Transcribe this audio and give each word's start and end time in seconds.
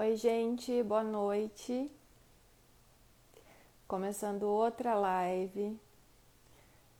Oi, 0.00 0.16
gente, 0.16 0.82
boa 0.82 1.04
noite. 1.04 1.90
Começando 3.86 4.44
outra 4.44 4.94
live 4.94 5.78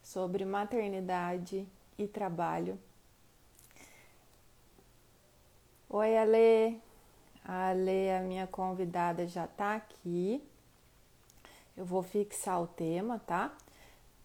sobre 0.02 0.44
maternidade 0.44 1.66
e 1.96 2.06
trabalho. 2.06 2.78
Oi, 5.88 6.14
Ale. 6.14 6.78
A 7.42 7.70
Ale, 7.70 8.10
a 8.10 8.20
minha 8.20 8.46
convidada, 8.46 9.26
já 9.26 9.46
tá 9.46 9.76
aqui. 9.76 10.44
Eu 11.74 11.86
vou 11.86 12.02
fixar 12.02 12.60
o 12.60 12.66
tema, 12.66 13.18
tá? 13.18 13.50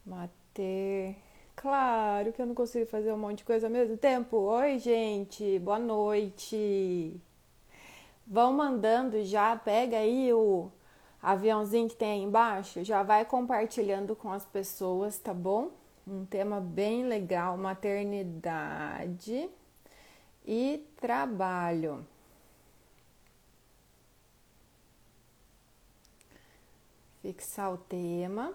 Mater. 0.05 1.15
Claro 1.55 2.33
que 2.33 2.41
eu 2.41 2.45
não 2.45 2.53
consigo 2.53 2.87
fazer 2.87 3.13
um 3.13 3.17
monte 3.17 3.37
de 3.37 3.45
coisa 3.45 3.67
ao 3.67 3.71
mesmo 3.71 3.95
tempo. 3.95 4.35
Oi, 4.35 4.79
gente, 4.79 5.59
boa 5.59 5.79
noite. 5.79 7.21
Vão 8.27 8.53
mandando 8.53 9.23
já, 9.23 9.55
pega 9.55 9.97
aí 9.97 10.33
o 10.33 10.71
aviãozinho 11.21 11.87
que 11.89 11.95
tem 11.95 12.11
aí 12.11 12.21
embaixo, 12.21 12.83
já 12.83 13.03
vai 13.03 13.23
compartilhando 13.25 14.15
com 14.15 14.31
as 14.31 14.45
pessoas, 14.45 15.19
tá 15.19 15.33
bom? 15.33 15.71
Um 16.07 16.25
tema 16.25 16.59
bem 16.59 17.05
legal, 17.05 17.57
maternidade 17.57 19.49
e 20.45 20.87
trabalho. 20.97 22.05
Fixar 27.21 27.73
o 27.73 27.77
tema 27.77 28.53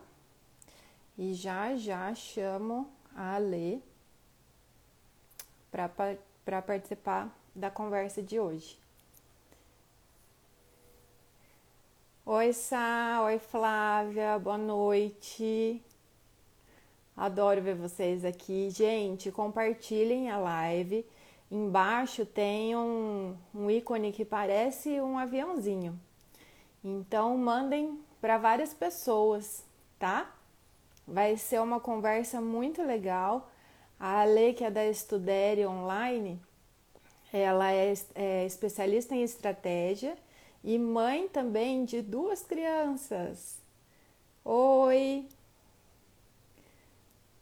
e 1.19 1.34
já 1.34 1.77
já 1.77 2.14
chamo 2.14 2.89
a 3.14 3.34
Alê 3.34 3.80
para 5.70 6.62
participar 6.62 7.37
da 7.55 7.70
conversa 7.70 8.23
de 8.23 8.39
hoje. 8.39 8.80
Oi, 12.27 12.53
Sá, 12.53 13.23
oi, 13.25 13.39
Flávia, 13.39 14.39
boa 14.39 14.59
noite. 14.59 15.83
Adoro 17.17 17.63
ver 17.63 17.75
vocês 17.75 18.27
aqui. 18.27 18.69
Gente, 18.71 19.33
compartilhem 19.33 20.31
a 20.31 20.37
live. 20.37 21.05
Embaixo 21.51 22.27
tem 22.27 22.77
um, 22.77 23.35
um 23.55 23.71
ícone 23.71 24.13
que 24.13 24.25
parece 24.25 25.01
um 25.01 25.19
aviãozinho. 25.19 25.98
Então, 26.85 27.37
mandem 27.39 27.98
para 28.21 28.37
várias 28.37 28.75
pessoas, 28.75 29.65
tá? 29.98 30.31
Vai 31.09 31.39
ser 31.39 31.61
uma 31.61 31.81
conversa 31.81 32.39
muito 32.39 32.83
legal. 32.83 33.51
A 33.98 34.21
Ale, 34.21 34.53
que 34.53 34.63
é 34.63 34.71
da 34.71 34.87
Estudere 34.87 35.67
Online, 35.67 36.39
ela 37.33 37.73
é, 37.73 37.95
é 38.15 38.45
especialista 38.45 39.15
em 39.15 39.23
estratégia 39.23 40.17
e 40.62 40.78
mãe 40.78 41.28
também 41.28 41.84
de 41.84 42.03
duas 42.03 42.42
crianças. 42.42 43.61
Oi! 44.44 45.27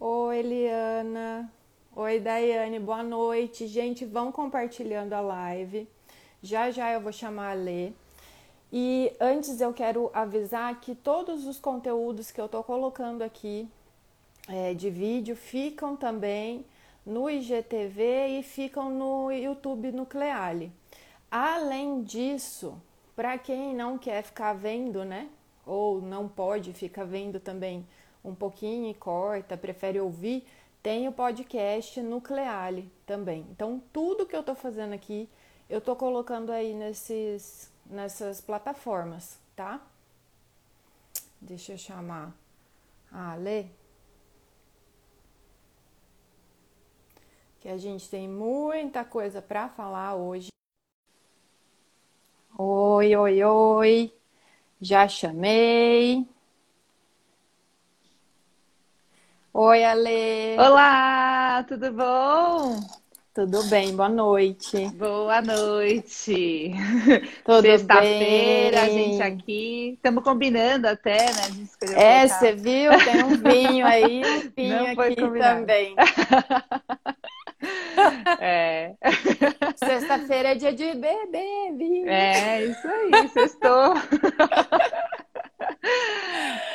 Oi, 0.01 0.39
Eliana. 0.39 1.53
Oi, 1.97 2.21
Daiane, 2.21 2.79
boa 2.79 3.03
noite. 3.03 3.67
Gente, 3.67 4.05
vão 4.05 4.31
compartilhando 4.31 5.13
a 5.15 5.21
live. 5.21 5.89
Já 6.41 6.71
já 6.71 6.93
eu 6.93 7.01
vou 7.01 7.13
chamar 7.13 7.51
a 7.51 7.55
Lê. 7.55 7.93
E 8.73 9.13
antes 9.19 9.61
eu 9.61 9.73
quero 9.73 10.11
avisar 10.15 10.81
que 10.81 10.95
todos 10.95 11.47
os 11.47 11.59
conteúdos 11.59 12.31
que 12.31 12.41
eu 12.41 12.49
tô 12.49 12.63
colocando 12.63 13.23
aqui 13.23 13.69
é, 14.47 14.75
de 14.75 14.91
vídeo 14.91 15.35
ficam 15.35 15.97
também 15.97 16.65
no 17.05 17.29
IGTV 17.29 18.39
e 18.39 18.43
ficam 18.43 18.91
no 18.91 19.33
YouTube 19.33 19.91
Nucleale. 19.91 20.71
Além 21.31 22.03
disso, 22.03 22.81
para 23.19 23.37
quem 23.37 23.75
não 23.75 23.99
quer 23.99 24.23
ficar 24.23 24.53
vendo, 24.53 25.05
né? 25.05 25.29
Ou 25.67 26.01
não 26.01 26.29
pode 26.29 26.73
ficar 26.73 27.03
vendo 27.05 27.41
também 27.41 27.85
um 28.23 28.33
pouquinho 28.33 28.89
e 28.89 28.95
corta, 28.95 29.57
prefere 29.57 29.99
ouvir, 29.99 30.47
tem 30.81 31.09
o 31.09 31.13
podcast 31.13 32.01
Nucleale 32.01 32.89
também. 33.05 33.45
Então, 33.51 33.83
tudo 33.93 34.25
que 34.25 34.37
eu 34.37 34.43
tô 34.45 34.55
fazendo 34.55 34.93
aqui, 34.93 35.29
eu 35.69 35.81
tô 35.81 35.97
colocando 35.97 36.53
aí 36.53 36.73
nesses, 36.73 37.73
nessas 37.85 38.41
plataformas, 38.41 39.37
tá? 39.57 39.85
Deixa 41.41 41.73
eu 41.73 41.77
chamar 41.77 42.33
a 43.11 43.35
Lê. 43.35 43.65
Que 47.59 47.69
a 47.69 47.77
gente 47.77 48.09
tem 48.09 48.29
muita 48.29 49.05
coisa 49.05 49.43
para 49.43 49.69
falar 49.69 50.15
hoje. 50.15 50.51
Oi, 52.59 53.15
oi, 53.17 53.43
oi. 53.45 54.13
Já 54.81 55.09
chamei. 55.09 56.27
Oi, 59.53 59.85
Ale. 59.85 60.57
Olá, 60.59 61.65
tudo 61.69 61.93
bom? 61.93 62.81
Tudo 63.35 63.63
bem, 63.65 63.95
boa 63.95 64.09
noite. 64.09 64.89
Boa 64.97 65.41
noite. 65.41 66.73
Tudo 67.45 67.63
Sexta-feira, 67.63 68.83
a 68.83 68.89
gente 68.89 69.23
aqui. 69.23 69.91
Estamos 69.95 70.25
combinando 70.25 70.89
até, 70.89 71.33
né? 71.33 71.41
A 71.45 71.51
gente 71.51 71.63
escolheu 71.71 71.97
É, 71.97 72.19
colocar- 72.21 72.39
você 72.41 72.53
viu? 72.53 72.93
Tem 73.05 73.23
um 73.23 73.37
vinho 73.37 73.87
aí, 73.87 74.25
um 74.25 74.41
vinho 74.57 74.79
Não 74.89 74.95
foi 74.97 75.07
aqui 75.13 75.21
combinado. 75.23 75.61
também. 75.61 75.95
É, 78.41 78.95
Sexta-feira 79.77 80.51
é 80.51 80.55
dia 80.55 80.73
de 80.73 80.95
beber 80.95 81.73
vinho. 81.77 82.09
é 82.09 82.65
isso 82.65 82.87
aí, 82.87 83.29
sextou. 83.29 83.95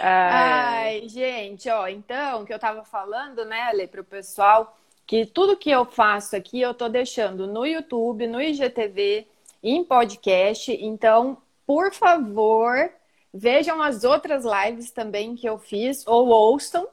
Ai, 0.02 1.02
Ai, 1.04 1.08
gente, 1.08 1.70
ó, 1.70 1.88
então, 1.88 2.46
que 2.46 2.54
eu 2.54 2.60
tava 2.60 2.84
falando, 2.84 3.46
né, 3.46 3.62
Ale, 3.62 3.88
pro 3.88 4.04
pessoal, 4.04 4.78
que 5.06 5.26
tudo 5.26 5.58
que 5.58 5.72
eu 5.72 5.86
faço 5.86 6.36
aqui 6.36 6.62
eu 6.62 6.74
tô 6.74 6.90
deixando 6.90 7.48
no 7.48 7.66
YouTube, 7.66 8.28
no 8.28 8.42
IGTV, 8.42 9.28
em 9.62 9.84
podcast. 9.84 10.72
Então, 10.72 11.38
por 11.66 11.94
favor, 11.94 12.90
vejam 13.34 13.82
as 13.82 14.04
outras 14.04 14.44
lives 14.44 14.92
também 14.92 15.36
que 15.36 15.48
eu 15.48 15.58
fiz, 15.58 16.06
ou 16.06 16.28
ouçam 16.28 16.88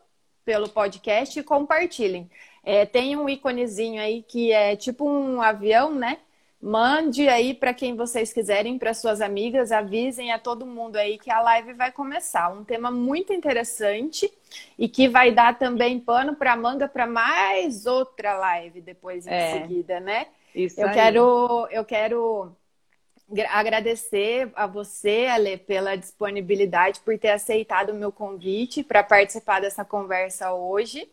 pelo 0.44 0.68
podcast 0.68 1.38
e 1.38 1.42
compartilhem. 1.42 2.30
É, 2.62 2.84
tem 2.86 3.16
um 3.16 3.28
íconezinho 3.28 4.00
aí 4.00 4.22
que 4.22 4.52
é 4.52 4.76
tipo 4.76 5.08
um 5.08 5.40
avião, 5.40 5.94
né? 5.94 6.18
Mande 6.62 7.26
aí 7.28 7.54
para 7.54 7.72
quem 7.72 7.96
vocês 7.96 8.32
quiserem, 8.34 8.78
para 8.78 8.92
suas 8.92 9.22
amigas, 9.22 9.72
avisem 9.72 10.30
a 10.30 10.38
todo 10.38 10.66
mundo 10.66 10.96
aí 10.96 11.18
que 11.18 11.30
a 11.30 11.40
live 11.40 11.72
vai 11.72 11.90
começar. 11.90 12.50
Um 12.52 12.62
tema 12.64 12.90
muito 12.90 13.32
interessante 13.32 14.30
e 14.78 14.86
que 14.88 15.08
vai 15.08 15.32
dar 15.32 15.58
também 15.58 15.98
pano 15.98 16.36
para 16.36 16.54
manga 16.56 16.86
para 16.86 17.06
mais 17.06 17.86
outra 17.86 18.34
live 18.36 18.80
depois 18.82 19.26
em 19.26 19.38
É. 19.38 19.40
seguida, 19.40 20.00
né? 20.00 20.26
isso 20.54 20.84
Eu 20.84 20.88
aí. 20.88 21.26
quero, 21.30 21.66
eu 21.70 21.82
quero 21.84 22.54
gra- 23.28 23.50
agradecer 23.52 24.50
a 24.54 24.66
você, 24.66 25.26
Ale, 25.30 25.58
pela 25.58 25.96
disponibilidade, 25.96 27.00
por 27.00 27.18
ter 27.18 27.30
aceitado 27.30 27.90
o 27.90 27.94
meu 27.94 28.12
convite 28.12 28.82
para 28.84 29.02
participar 29.02 29.60
dessa 29.60 29.84
conversa 29.84 30.52
hoje. 30.54 31.08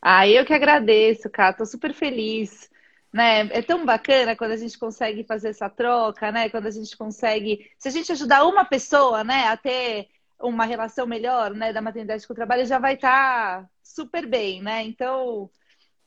Ah, 0.00 0.28
eu 0.28 0.44
que 0.44 0.52
agradeço, 0.52 1.28
cara. 1.30 1.52
Tô 1.52 1.66
super 1.66 1.92
feliz. 1.92 2.70
Né? 3.12 3.48
É 3.52 3.62
tão 3.62 3.86
bacana 3.86 4.36
quando 4.36 4.52
a 4.52 4.56
gente 4.56 4.78
consegue 4.78 5.24
fazer 5.24 5.48
essa 5.48 5.68
troca, 5.68 6.30
né? 6.30 6.48
Quando 6.50 6.66
a 6.66 6.70
gente 6.70 6.96
consegue. 6.96 7.70
Se 7.78 7.88
a 7.88 7.90
gente 7.90 8.12
ajudar 8.12 8.44
uma 8.44 8.64
pessoa, 8.64 9.24
né, 9.24 9.48
a 9.48 9.56
ter 9.56 10.08
uma 10.38 10.64
relação 10.64 11.06
melhor, 11.06 11.52
né, 11.52 11.72
da 11.72 11.80
maternidade 11.80 12.26
com 12.26 12.32
o 12.32 12.36
trabalho, 12.36 12.66
já 12.66 12.78
vai 12.78 12.94
estar 12.94 13.68
super 13.82 14.26
bem, 14.26 14.62
né? 14.62 14.84
Então, 14.84 15.50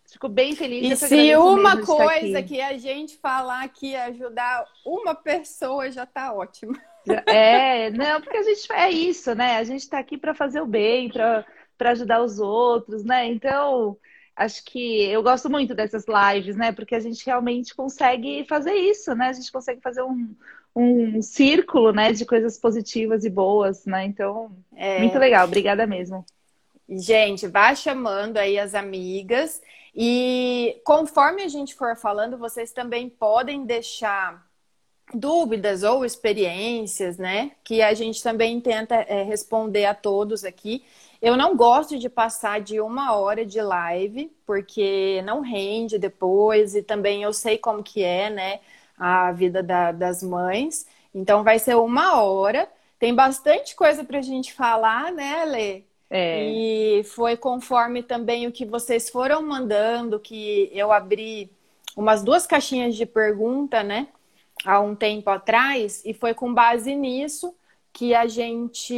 fico 0.10 0.30
bem 0.30 0.56
feliz. 0.56 1.04
E 1.04 1.08
se 1.08 1.36
uma 1.36 1.84
coisa 1.84 2.42
que 2.42 2.62
a 2.62 2.78
gente 2.78 3.18
falar 3.18 3.68
que 3.70 3.96
ajudar 3.96 4.66
uma 4.86 5.16
pessoa 5.16 5.92
já 5.92 6.06
tá 6.06 6.34
ótimo. 6.34 6.78
É, 7.26 7.90
não, 7.90 8.22
porque 8.22 8.38
a 8.38 8.44
gente 8.44 8.72
é 8.72 8.90
isso, 8.90 9.34
né? 9.34 9.58
A 9.58 9.64
gente 9.64 9.82
está 9.82 9.98
aqui 9.98 10.18
para 10.18 10.36
fazer 10.36 10.62
o 10.62 10.68
bem, 10.68 11.10
para 11.10 11.44
para 11.82 11.92
ajudar 11.94 12.22
os 12.22 12.38
outros, 12.38 13.04
né? 13.04 13.26
Então, 13.26 13.98
acho 14.36 14.64
que 14.64 15.06
eu 15.06 15.24
gosto 15.24 15.50
muito 15.50 15.74
dessas 15.74 16.06
lives, 16.08 16.56
né? 16.56 16.72
Porque 16.72 16.94
a 16.94 17.00
gente 17.00 17.26
realmente 17.26 17.74
consegue 17.74 18.46
fazer 18.48 18.74
isso, 18.76 19.16
né? 19.16 19.30
A 19.30 19.34
gente 19.34 19.52
consegue 19.52 19.82
fazer 19.82 20.04
um, 20.04 20.36
um 20.76 21.24
círculo, 21.24 21.92
né, 21.92 22.14
de 22.14 22.24
coisas 22.24 22.60
positivas 22.60 23.26
e 23.26 23.32
boas, 23.32 23.84
né? 23.88 24.06
Então, 24.06 24.56
É. 24.76 25.00
muito 25.00 25.18
legal, 25.18 25.48
obrigada 25.48 25.88
mesmo. 25.88 26.24
Gente, 26.88 27.48
vá 27.48 27.74
chamando 27.74 28.38
aí 28.38 28.60
as 28.60 28.76
amigas 28.76 29.60
e 29.96 30.80
conforme 30.86 31.42
a 31.42 31.48
gente 31.48 31.74
for 31.74 31.98
falando, 31.98 32.38
vocês 32.38 32.72
também 32.72 33.10
podem 33.10 33.66
deixar 33.66 34.46
dúvidas 35.16 35.82
ou 35.82 36.06
experiências, 36.06 37.18
né? 37.18 37.54
Que 37.64 37.82
a 37.82 37.96
gente 37.96 38.22
também 38.22 38.62
tenta 38.62 38.96
é, 38.96 39.24
responder 39.24 39.86
a 39.86 39.96
todos 39.96 40.44
aqui. 40.44 40.84
Eu 41.22 41.38
não 41.38 41.56
gosto 41.56 42.00
de 42.00 42.10
passar 42.10 42.62
de 42.62 42.82
uma 42.82 43.16
hora 43.16 43.46
de 43.46 43.62
live, 43.62 44.32
porque 44.46 45.22
não 45.24 45.42
rende 45.42 46.00
depois, 46.00 46.76
e 46.76 46.82
também 46.82 47.24
eu 47.24 47.32
sei 47.32 47.58
como 47.58 47.84
que 47.84 48.04
é, 48.04 48.30
né? 48.30 48.60
a 49.02 49.32
vida 49.32 49.64
da, 49.64 49.92
das 49.92 50.22
mães. 50.22 50.86
Então 51.14 51.44
vai 51.44 51.58
ser 51.58 51.76
uma 51.76 52.22
hora. 52.22 52.70
Tem 53.00 53.16
bastante 53.16 53.76
coisa 53.76 54.04
para 54.04 54.20
a 54.20 54.22
gente 54.22 54.54
falar, 54.54 55.12
né, 55.12 55.44
Lê? 55.46 55.84
É. 56.08 56.44
E 56.44 57.04
foi 57.06 57.36
conforme 57.36 58.04
também 58.04 58.46
o 58.46 58.52
que 58.52 58.64
vocês 58.64 59.10
foram 59.10 59.42
mandando, 59.42 60.20
que 60.20 60.70
eu 60.72 60.92
abri 60.92 61.52
umas 61.96 62.22
duas 62.22 62.46
caixinhas 62.46 62.96
de 62.96 63.08
pergunta, 63.08 63.82
né? 63.82 64.08
Há 64.64 64.80
um 64.80 64.94
tempo 64.94 65.32
atrás, 65.32 66.04
e 66.06 66.14
foi 66.14 66.36
com 66.36 66.54
base 66.54 66.94
nisso 66.94 67.56
que 67.94 68.16
a 68.16 68.28
gente 68.28 68.94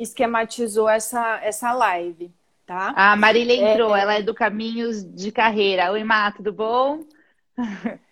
esquematizou 0.00 0.88
essa, 0.88 1.40
essa 1.42 1.72
live, 1.72 2.32
tá? 2.64 2.92
A 2.96 3.16
Marília 3.16 3.54
é, 3.54 3.72
entrou, 3.72 3.94
é, 3.94 4.00
ela 4.00 4.14
é 4.14 4.22
do 4.22 4.34
Caminhos 4.34 5.04
de 5.04 5.32
Carreira. 5.32 5.90
Oi, 5.92 6.04
Má, 6.04 6.30
tudo 6.32 6.52
bom? 6.52 7.04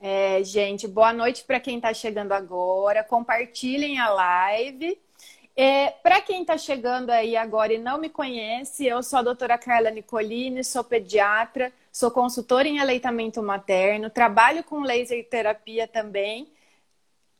É, 0.00 0.44
gente, 0.44 0.86
boa 0.86 1.12
noite 1.12 1.42
para 1.42 1.58
quem 1.58 1.74
está 1.76 1.92
chegando 1.92 2.30
agora. 2.30 3.02
Compartilhem 3.02 3.98
a 3.98 4.08
live. 4.08 4.96
É, 5.56 5.90
para 5.90 6.20
quem 6.20 6.42
está 6.42 6.56
chegando 6.56 7.10
aí 7.10 7.36
agora 7.36 7.72
e 7.72 7.78
não 7.78 7.98
me 7.98 8.08
conhece, 8.08 8.86
eu 8.86 9.02
sou 9.02 9.18
a 9.18 9.22
doutora 9.22 9.58
Carla 9.58 9.90
Nicolini, 9.90 10.62
sou 10.62 10.84
pediatra, 10.84 11.72
sou 11.90 12.12
consultora 12.12 12.68
em 12.68 12.78
aleitamento 12.78 13.42
materno, 13.42 14.08
trabalho 14.08 14.62
com 14.62 14.82
laser 14.82 15.28
terapia 15.28 15.88
também. 15.88 16.46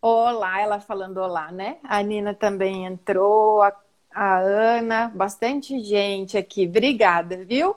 Olá, 0.01 0.61
ela 0.61 0.81
falando 0.81 1.19
olá, 1.19 1.51
né? 1.51 1.79
A 1.83 2.03
Nina 2.03 2.33
também 2.35 2.87
entrou, 2.87 3.63
a, 3.63 3.75
a 4.13 4.39
Ana, 4.39 5.09
bastante 5.15 5.81
gente 5.81 6.39
aqui. 6.39 6.67
Obrigada, 6.67 7.45
viu? 7.45 7.77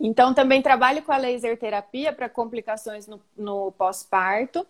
Então, 0.00 0.34
também 0.34 0.62
trabalho 0.62 1.02
com 1.02 1.12
a 1.12 1.18
laser 1.18 1.58
terapia 1.58 2.12
para 2.12 2.28
complicações 2.28 3.06
no, 3.06 3.20
no 3.36 3.72
pós-parto. 3.72 4.66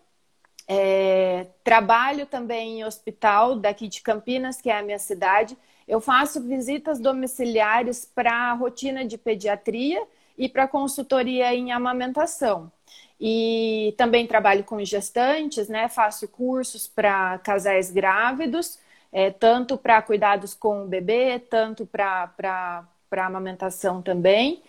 É, 0.67 1.47
trabalho 1.63 2.25
também 2.25 2.79
em 2.81 2.85
hospital 2.85 3.55
daqui 3.57 3.87
de 3.87 4.01
Campinas, 4.01 4.61
que 4.61 4.69
é 4.69 4.77
a 4.79 4.83
minha 4.83 4.99
cidade. 4.99 5.57
Eu 5.87 6.01
faço 6.01 6.41
visitas 6.41 6.99
domiciliares 6.99 8.05
para 8.05 8.53
rotina 8.53 9.05
de 9.05 9.17
pediatria 9.17 10.01
e 10.37 10.49
para 10.49 10.67
consultoria 10.67 11.53
em 11.55 11.71
amamentação. 11.71 12.71
E 13.19 13.93
também 13.97 14.25
trabalho 14.27 14.63
com 14.63 14.83
gestantes, 14.83 15.67
né? 15.67 15.89
Faço 15.89 16.27
cursos 16.27 16.87
para 16.87 17.37
casais 17.39 17.91
grávidos, 17.91 18.79
é, 19.11 19.29
tanto 19.31 19.77
para 19.77 20.01
cuidados 20.01 20.53
com 20.53 20.83
o 20.83 20.87
bebê, 20.87 21.39
tanto 21.39 21.85
para 21.85 22.85
amamentação 23.11 24.01
também. 24.01 24.61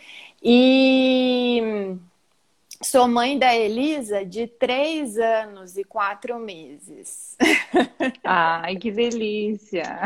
E 0.43 1.97
sou 2.83 3.07
mãe 3.09 3.39
da 3.39 3.55
Elisa 3.55 4.25
de 4.25 4.47
três 4.47 5.19
anos 5.19 5.77
e 5.77 5.85
quatro 5.85 6.39
meses. 6.39 7.37
Ai, 8.25 8.77
que 8.77 8.91
delícia! 8.91 9.85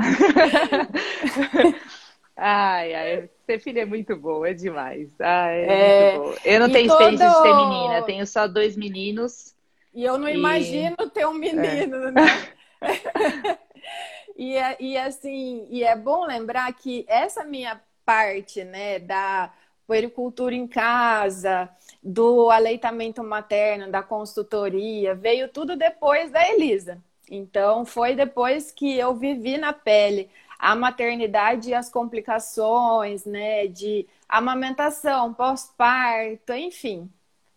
Ai, 2.36 2.94
ai, 2.94 3.30
ser 3.44 3.60
filha 3.60 3.82
é 3.82 3.84
muito 3.84 4.16
bom, 4.16 4.44
é 4.44 4.52
demais. 4.52 5.10
Ai, 5.20 5.60
é, 5.60 5.66
é... 6.14 6.18
muito 6.18 6.30
bom. 6.30 6.36
Eu 6.44 6.60
não 6.60 6.70
tenho 6.70 6.88
todo... 6.88 7.00
experiência 7.00 7.28
de 7.28 7.42
ter 7.42 7.54
menina, 7.54 8.02
tenho 8.02 8.26
só 8.26 8.46
dois 8.46 8.76
meninos. 8.76 9.54
E 9.94 10.04
eu 10.04 10.18
não 10.18 10.28
e... 10.28 10.34
imagino 10.34 10.96
ter 11.10 11.26
um 11.26 11.34
menino, 11.34 11.96
é. 11.96 12.10
né? 12.10 12.48
e, 14.36 14.56
é, 14.56 14.76
e 14.80 14.96
assim, 14.96 15.66
e 15.70 15.84
é 15.84 15.96
bom 15.96 16.26
lembrar 16.26 16.72
que 16.74 17.04
essa 17.08 17.44
minha 17.44 17.80
parte, 18.04 18.64
né, 18.64 18.98
da 18.98 19.52
puericultura 19.86 20.54
em 20.54 20.66
casa, 20.66 21.68
do 22.02 22.50
aleitamento 22.50 23.22
materno, 23.22 23.90
da 23.90 24.02
consultoria, 24.02 25.14
veio 25.14 25.48
tudo 25.48 25.76
depois 25.76 26.30
da 26.30 26.46
Elisa. 26.50 27.02
Então, 27.30 27.84
foi 27.86 28.14
depois 28.14 28.70
que 28.70 28.98
eu 28.98 29.14
vivi 29.14 29.56
na 29.56 29.72
pele 29.72 30.28
a 30.64 30.74
maternidade 30.74 31.68
e 31.68 31.74
as 31.74 31.90
complicações, 31.90 33.26
né, 33.26 33.66
de 33.66 34.06
amamentação, 34.26 35.34
pós-parto, 35.34 36.54
enfim, 36.54 37.10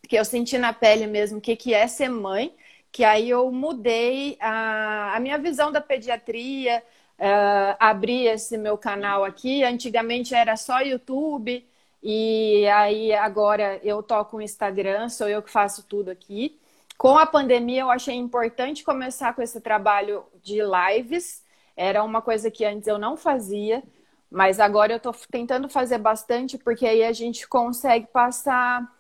que 0.10 0.18
eu 0.18 0.26
senti 0.26 0.58
na 0.58 0.74
pele 0.74 1.08
mesmo 1.08 1.38
o 1.38 1.42
que, 1.42 1.56
que 1.56 1.74
é 1.74 1.88
ser 1.88 2.10
mãe, 2.10 2.54
que 2.92 3.06
aí 3.06 3.30
eu 3.30 3.50
mudei 3.50 4.38
a, 4.42 5.16
a 5.16 5.20
minha 5.22 5.38
visão 5.38 5.72
da 5.72 5.80
pediatria, 5.80 6.84
uh, 7.18 7.78
abri 7.80 8.28
esse 8.28 8.58
meu 8.58 8.78
canal 8.78 9.24
aqui, 9.24 9.64
antigamente 9.64 10.36
era 10.36 10.58
só 10.58 10.82
YouTube, 10.82 11.66
e 12.04 12.68
aí 12.68 13.14
agora 13.14 13.80
eu 13.84 14.04
toco 14.04 14.36
o 14.36 14.42
Instagram, 14.42 15.08
sou 15.08 15.30
eu 15.30 15.42
que 15.42 15.50
faço 15.50 15.84
tudo 15.84 16.12
aqui. 16.12 16.60
Com 16.98 17.18
a 17.18 17.26
pandemia, 17.26 17.84
eu 17.84 17.90
achei 17.90 18.16
importante 18.16 18.84
começar 18.84 19.34
com 19.34 19.42
esse 19.42 19.62
trabalho 19.62 20.26
de 20.44 20.60
lives. 20.62 21.47
Era 21.78 22.04
uma 22.04 22.22
coisa 22.22 22.52
que 22.52 22.66
antes 22.66 22.88
eu 22.88 22.98
não 22.98 23.16
fazia, 23.16 23.84
mas 24.30 24.60
agora 24.60 24.94
eu 24.94 24.98
estou 24.98 25.14
tentando 25.32 25.70
fazer 25.70 26.00
bastante, 26.00 26.58
porque 26.58 26.86
aí 26.88 27.04
a 27.04 27.14
gente 27.14 27.48
consegue 27.48 28.08
passar 28.08 28.92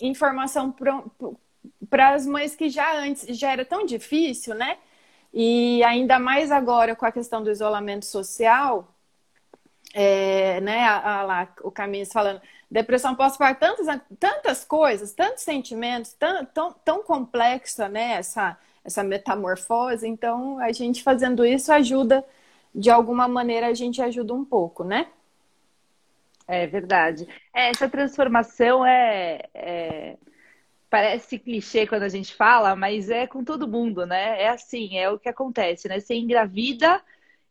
informação 0.00 0.74
para 1.88 2.14
as 2.14 2.26
mães 2.26 2.54
que 2.54 2.68
já 2.68 2.96
antes 2.98 3.26
já 3.38 3.52
era 3.52 3.64
tão 3.64 3.86
difícil, 3.86 4.54
né? 4.54 4.78
E 5.32 5.82
ainda 5.84 6.18
mais 6.18 6.52
agora 6.52 6.94
com 6.94 7.06
a 7.06 7.12
questão 7.12 7.42
do 7.42 7.50
isolamento 7.50 8.04
social, 8.04 8.94
é, 9.94 10.60
né, 10.60 10.84
a, 10.84 11.20
a, 11.20 11.22
lá, 11.22 11.48
o 11.62 11.70
Caminhos 11.70 12.12
falando, 12.12 12.40
depressão 12.70 13.14
pós-parto, 13.14 13.60
tantas, 13.60 14.00
tantas 14.18 14.64
coisas, 14.64 15.12
tantos 15.12 15.42
sentimentos, 15.42 16.12
tão, 16.14 16.44
tão, 16.46 16.72
tão 16.72 17.02
complexa, 17.02 17.88
né, 17.88 18.14
essa, 18.14 18.58
essa 18.84 19.02
metamorfose, 19.02 20.06
então 20.06 20.58
a 20.58 20.72
gente 20.72 21.02
fazendo 21.02 21.44
isso 21.44 21.72
ajuda, 21.72 22.24
de 22.74 22.90
alguma 22.90 23.28
maneira 23.28 23.68
a 23.68 23.74
gente 23.74 24.02
ajuda 24.02 24.34
um 24.34 24.44
pouco, 24.44 24.84
né? 24.84 25.08
É 26.46 26.66
verdade. 26.66 27.26
É, 27.54 27.70
essa 27.70 27.88
transformação 27.88 28.84
é, 28.84 29.48
é, 29.54 30.16
parece 30.90 31.38
clichê 31.38 31.86
quando 31.86 32.02
a 32.02 32.08
gente 32.08 32.34
fala, 32.34 32.76
mas 32.76 33.08
é 33.10 33.26
com 33.26 33.44
todo 33.44 33.68
mundo, 33.68 34.04
né? 34.06 34.42
É 34.42 34.48
assim, 34.48 34.98
é 34.98 35.08
o 35.10 35.18
que 35.18 35.28
acontece, 35.28 35.88
né? 35.88 36.00
Você 36.00 36.14
engravida 36.14 37.02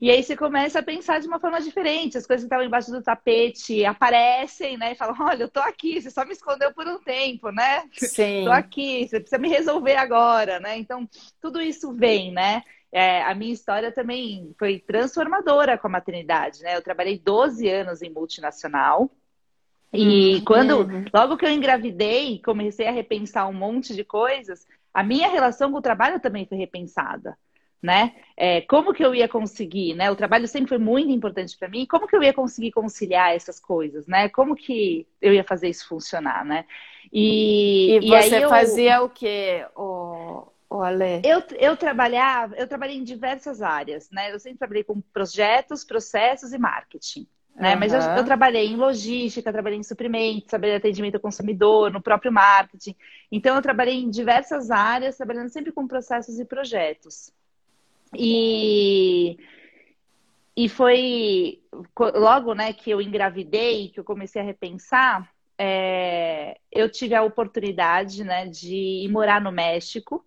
e 0.01 0.09
aí 0.09 0.23
você 0.23 0.35
começa 0.35 0.79
a 0.79 0.83
pensar 0.83 1.19
de 1.19 1.27
uma 1.27 1.39
forma 1.39 1.61
diferente. 1.61 2.17
As 2.17 2.25
coisas 2.25 2.43
que 2.43 2.47
estavam 2.47 2.65
embaixo 2.65 2.89
do 2.89 3.03
tapete 3.03 3.85
aparecem, 3.85 4.75
né? 4.75 4.93
E 4.93 4.95
falam, 4.95 5.15
olha, 5.19 5.43
eu 5.43 5.47
tô 5.47 5.59
aqui, 5.59 6.01
você 6.01 6.09
só 6.09 6.25
me 6.25 6.31
escondeu 6.31 6.73
por 6.73 6.87
um 6.87 6.97
tempo, 6.97 7.51
né? 7.51 7.83
Sim. 7.93 8.41
Tô 8.45 8.51
aqui, 8.51 9.07
você 9.07 9.19
precisa 9.19 9.39
me 9.39 9.47
resolver 9.47 9.95
agora, 9.97 10.59
né? 10.59 10.75
Então, 10.75 11.07
tudo 11.39 11.61
isso 11.61 11.93
vem, 11.93 12.31
né? 12.31 12.63
É, 12.91 13.21
a 13.21 13.35
minha 13.35 13.53
história 13.53 13.91
também 13.91 14.55
foi 14.57 14.79
transformadora 14.79 15.77
com 15.77 15.85
a 15.85 15.91
maternidade, 15.91 16.63
né? 16.63 16.75
Eu 16.75 16.81
trabalhei 16.81 17.19
12 17.19 17.69
anos 17.69 18.01
em 18.01 18.09
multinacional. 18.09 19.07
E 19.93 20.37
uhum. 20.37 20.43
quando, 20.43 20.87
logo 21.13 21.37
que 21.37 21.45
eu 21.45 21.51
engravidei, 21.51 22.41
comecei 22.43 22.87
a 22.87 22.91
repensar 22.91 23.47
um 23.47 23.53
monte 23.53 23.95
de 23.95 24.03
coisas, 24.03 24.65
a 24.91 25.03
minha 25.03 25.29
relação 25.29 25.71
com 25.71 25.77
o 25.77 25.81
trabalho 25.81 26.19
também 26.19 26.47
foi 26.47 26.57
repensada 26.57 27.37
né? 27.81 28.13
É, 28.37 28.61
como 28.61 28.93
que 28.93 29.03
eu 29.03 29.15
ia 29.15 29.27
conseguir, 29.27 29.95
né? 29.95 30.11
O 30.11 30.15
trabalho 30.15 30.47
sempre 30.47 30.69
foi 30.69 30.77
muito 30.77 31.11
importante 31.11 31.57
para 31.57 31.67
mim. 31.67 31.85
Como 31.85 32.07
que 32.07 32.15
eu 32.15 32.21
ia 32.21 32.33
conseguir 32.33 32.71
conciliar 32.71 33.35
essas 33.35 33.59
coisas, 33.59 34.05
né? 34.07 34.29
Como 34.29 34.55
que 34.55 35.07
eu 35.21 35.33
ia 35.33 35.43
fazer 35.43 35.69
isso 35.69 35.87
funcionar, 35.87 36.45
né? 36.45 36.65
E, 37.11 37.97
e, 38.01 38.05
e 38.05 38.09
você 38.09 38.43
eu... 38.43 38.49
fazia 38.49 39.01
o 39.01 39.09
que, 39.09 39.65
o, 39.75 40.47
o 40.69 40.81
Ale? 40.81 41.21
Eu, 41.25 41.43
eu 41.57 41.75
trabalhava, 41.75 42.55
eu 42.55 42.67
trabalhei 42.67 42.97
em 42.97 43.03
diversas 43.03 43.61
áreas, 43.61 44.09
né? 44.11 44.31
Eu 44.31 44.39
sempre 44.39 44.59
trabalhei 44.59 44.83
com 44.83 45.01
projetos, 45.01 45.83
processos 45.83 46.53
e 46.53 46.59
marketing. 46.59 47.27
Né? 47.55 47.73
Uhum. 47.73 47.79
Mas 47.79 47.93
eu, 47.93 47.99
eu, 47.99 48.23
trabalhei 48.23 48.67
em 48.67 48.77
logística, 48.77 49.51
trabalhei 49.51 49.77
em 49.77 49.83
suprimentos, 49.83 50.47
trabalhei 50.47 50.75
em 50.75 50.77
atendimento 50.77 51.15
ao 51.15 51.21
consumidor, 51.21 51.91
no 51.91 52.01
próprio 52.01 52.31
marketing. 52.31 52.95
Então, 53.31 53.55
eu 53.55 53.61
trabalhei 53.61 53.95
em 53.95 54.09
diversas 54.09 54.71
áreas, 54.71 55.17
trabalhando 55.17 55.49
sempre 55.49 55.71
com 55.71 55.87
processos 55.87 56.39
e 56.39 56.45
projetos. 56.45 57.31
E, 58.17 59.37
e 60.55 60.67
foi 60.67 61.61
logo 61.99 62.53
né, 62.53 62.73
que 62.73 62.91
eu 62.91 63.01
engravidei, 63.01 63.89
que 63.89 63.99
eu 63.99 64.03
comecei 64.03 64.41
a 64.41 64.45
repensar, 64.45 65.31
é, 65.57 66.57
eu 66.71 66.89
tive 66.89 67.13
a 67.13 67.23
oportunidade 67.23 68.23
né, 68.23 68.47
de 68.47 68.75
ir 68.75 69.07
morar 69.09 69.39
no 69.39 69.51
México. 69.51 70.25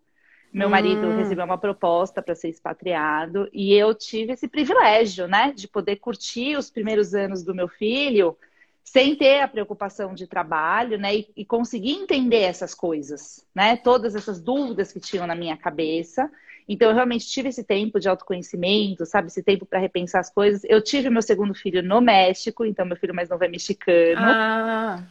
Meu 0.53 0.71
marido 0.71 1.09
hum. 1.09 1.17
recebeu 1.17 1.45
uma 1.45 1.59
proposta 1.59 2.23
para 2.23 2.37
ser 2.37 2.49
expatriado 2.49 3.49
e 3.53 3.75
eu 3.75 3.93
tive 3.93 4.33
esse 4.33 4.47
privilégio, 4.47 5.26
né, 5.26 5.53
de 5.53 5.67
poder 5.67 5.97
curtir 5.97 6.57
os 6.57 6.71
primeiros 6.71 7.12
anos 7.12 7.43
do 7.43 7.53
meu 7.53 7.67
filho 7.67 8.37
sem 8.85 9.17
ter 9.17 9.41
a 9.41 9.49
preocupação 9.49 10.14
de 10.14 10.29
trabalho, 10.29 10.97
né, 10.97 11.17
e, 11.17 11.29
e 11.38 11.45
conseguir 11.45 11.95
entender 11.95 12.43
essas 12.43 12.73
coisas, 12.73 13.45
né, 13.53 13.76
todas 13.76 14.14
essas 14.14 14.41
dúvidas 14.41 14.93
que 14.93 15.00
tinham 15.00 15.26
na 15.26 15.35
minha 15.35 15.57
cabeça 15.57 16.31
então, 16.68 16.88
eu 16.88 16.94
realmente 16.94 17.26
tive 17.26 17.50
esse 17.50 17.62
tempo 17.62 18.00
de 18.00 18.09
autoconhecimento, 18.09 19.04
sabe? 19.04 19.28
Esse 19.28 19.42
tempo 19.42 19.66
para 19.66 19.78
repensar 19.78 20.21
as 20.21 20.33
coisas. 20.33 20.62
Eu 20.64 20.83
tive 20.83 21.11
meu 21.11 21.21
segundo 21.21 21.54
filho 21.54 21.83
no 21.83 22.00
México, 22.00 22.64
então 22.64 22.87
meu 22.87 22.97
filho 22.97 23.14
mais 23.14 23.28
novo 23.28 23.44
é 23.44 23.49
mexicano. 23.49 24.23
Ah. 24.23 25.04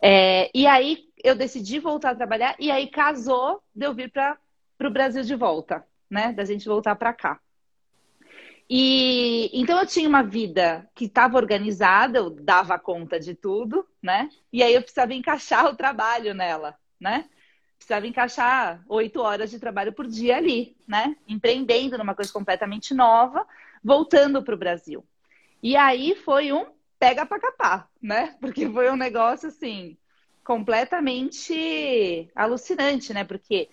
É, 0.00 0.50
e 0.54 0.66
aí 0.66 1.08
eu 1.22 1.34
decidi 1.34 1.78
voltar 1.78 2.10
a 2.10 2.14
trabalhar, 2.14 2.54
e 2.58 2.70
aí 2.70 2.86
casou 2.86 3.60
de 3.74 3.84
eu 3.84 3.92
vir 3.92 4.10
para 4.10 4.38
o 4.82 4.90
Brasil 4.90 5.22
de 5.22 5.34
volta, 5.34 5.84
né? 6.08 6.32
Da 6.32 6.44
gente 6.44 6.66
voltar 6.66 6.94
para 6.94 7.12
cá. 7.12 7.40
E 8.72 9.50
então 9.52 9.80
eu 9.80 9.86
tinha 9.86 10.08
uma 10.08 10.22
vida 10.22 10.88
que 10.94 11.06
estava 11.06 11.36
organizada, 11.36 12.18
eu 12.18 12.30
dava 12.30 12.78
conta 12.78 13.18
de 13.18 13.34
tudo, 13.34 13.84
né? 14.00 14.28
E 14.52 14.62
aí 14.62 14.72
eu 14.72 14.80
precisava 14.80 15.12
encaixar 15.12 15.66
o 15.68 15.74
trabalho 15.74 16.32
nela, 16.34 16.76
né? 17.00 17.28
Precisava 17.80 18.06
encaixar 18.06 18.84
oito 18.86 19.22
horas 19.22 19.50
de 19.50 19.58
trabalho 19.58 19.90
por 19.90 20.06
dia 20.06 20.36
ali, 20.36 20.76
né? 20.86 21.16
Empreendendo 21.26 21.96
numa 21.96 22.14
coisa 22.14 22.30
completamente 22.30 22.92
nova, 22.92 23.46
voltando 23.82 24.42
para 24.42 24.54
o 24.54 24.58
Brasil. 24.58 25.02
E 25.62 25.74
aí 25.78 26.14
foi 26.14 26.52
um 26.52 26.66
pega 26.98 27.24
para 27.24 27.40
capar, 27.40 27.88
né? 28.00 28.36
Porque 28.38 28.68
foi 28.68 28.90
um 28.90 28.96
negócio 28.96 29.48
assim 29.48 29.96
completamente 30.44 32.30
alucinante, 32.36 33.14
né? 33.14 33.24
Porque 33.24 33.70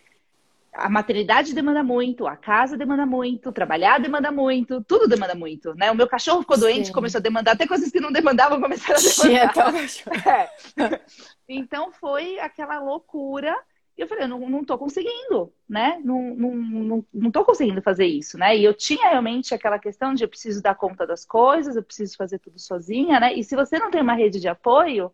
a 0.73 0.89
maternidade 0.89 1.53
demanda 1.53 1.83
muito, 1.83 2.25
a 2.25 2.37
casa 2.37 2.77
demanda 2.77 3.05
muito, 3.05 3.51
trabalhar 3.51 3.99
demanda 3.99 4.31
muito, 4.31 4.81
tudo 4.85 5.05
demanda 5.05 5.35
muito, 5.35 5.73
né? 5.75 5.91
O 5.91 5.95
meu 5.95 6.07
cachorro 6.07 6.41
ficou 6.41 6.57
doente, 6.57 6.87
Sim. 6.87 6.93
começou 6.93 7.19
a 7.19 7.21
demandar, 7.21 7.51
até 7.51 7.67
coisas 7.67 7.91
que 7.91 7.99
não 7.99 8.11
demandavam 8.11 8.61
começaram 8.61 8.99
a 8.99 9.27
demandar. 9.27 9.73
É. 10.25 11.01
Então 11.49 11.91
foi 11.91 12.39
aquela 12.39 12.79
loucura. 12.79 13.53
E 13.97 14.01
eu 14.01 14.07
falei, 14.07 14.25
eu 14.25 14.27
não, 14.27 14.49
não 14.49 14.63
tô 14.63 14.77
conseguindo, 14.77 15.51
né? 15.67 15.99
Não, 16.03 16.35
não, 16.35 16.55
não, 16.55 17.05
não 17.13 17.31
tô 17.31 17.43
conseguindo 17.43 17.81
fazer 17.81 18.05
isso, 18.05 18.37
né? 18.37 18.55
E 18.55 18.63
eu 18.63 18.73
tinha 18.73 19.09
realmente 19.09 19.55
aquela 19.55 19.79
questão 19.79 20.13
de 20.13 20.23
eu 20.23 20.29
preciso 20.29 20.61
dar 20.61 20.75
conta 20.75 21.05
das 21.07 21.25
coisas, 21.25 21.75
eu 21.75 21.83
preciso 21.83 22.15
fazer 22.15 22.39
tudo 22.39 22.59
sozinha, 22.59 23.19
né? 23.19 23.33
E 23.33 23.43
se 23.43 23.55
você 23.55 23.79
não 23.79 23.89
tem 23.89 24.01
uma 24.01 24.13
rede 24.13 24.39
de 24.39 24.47
apoio, 24.47 25.11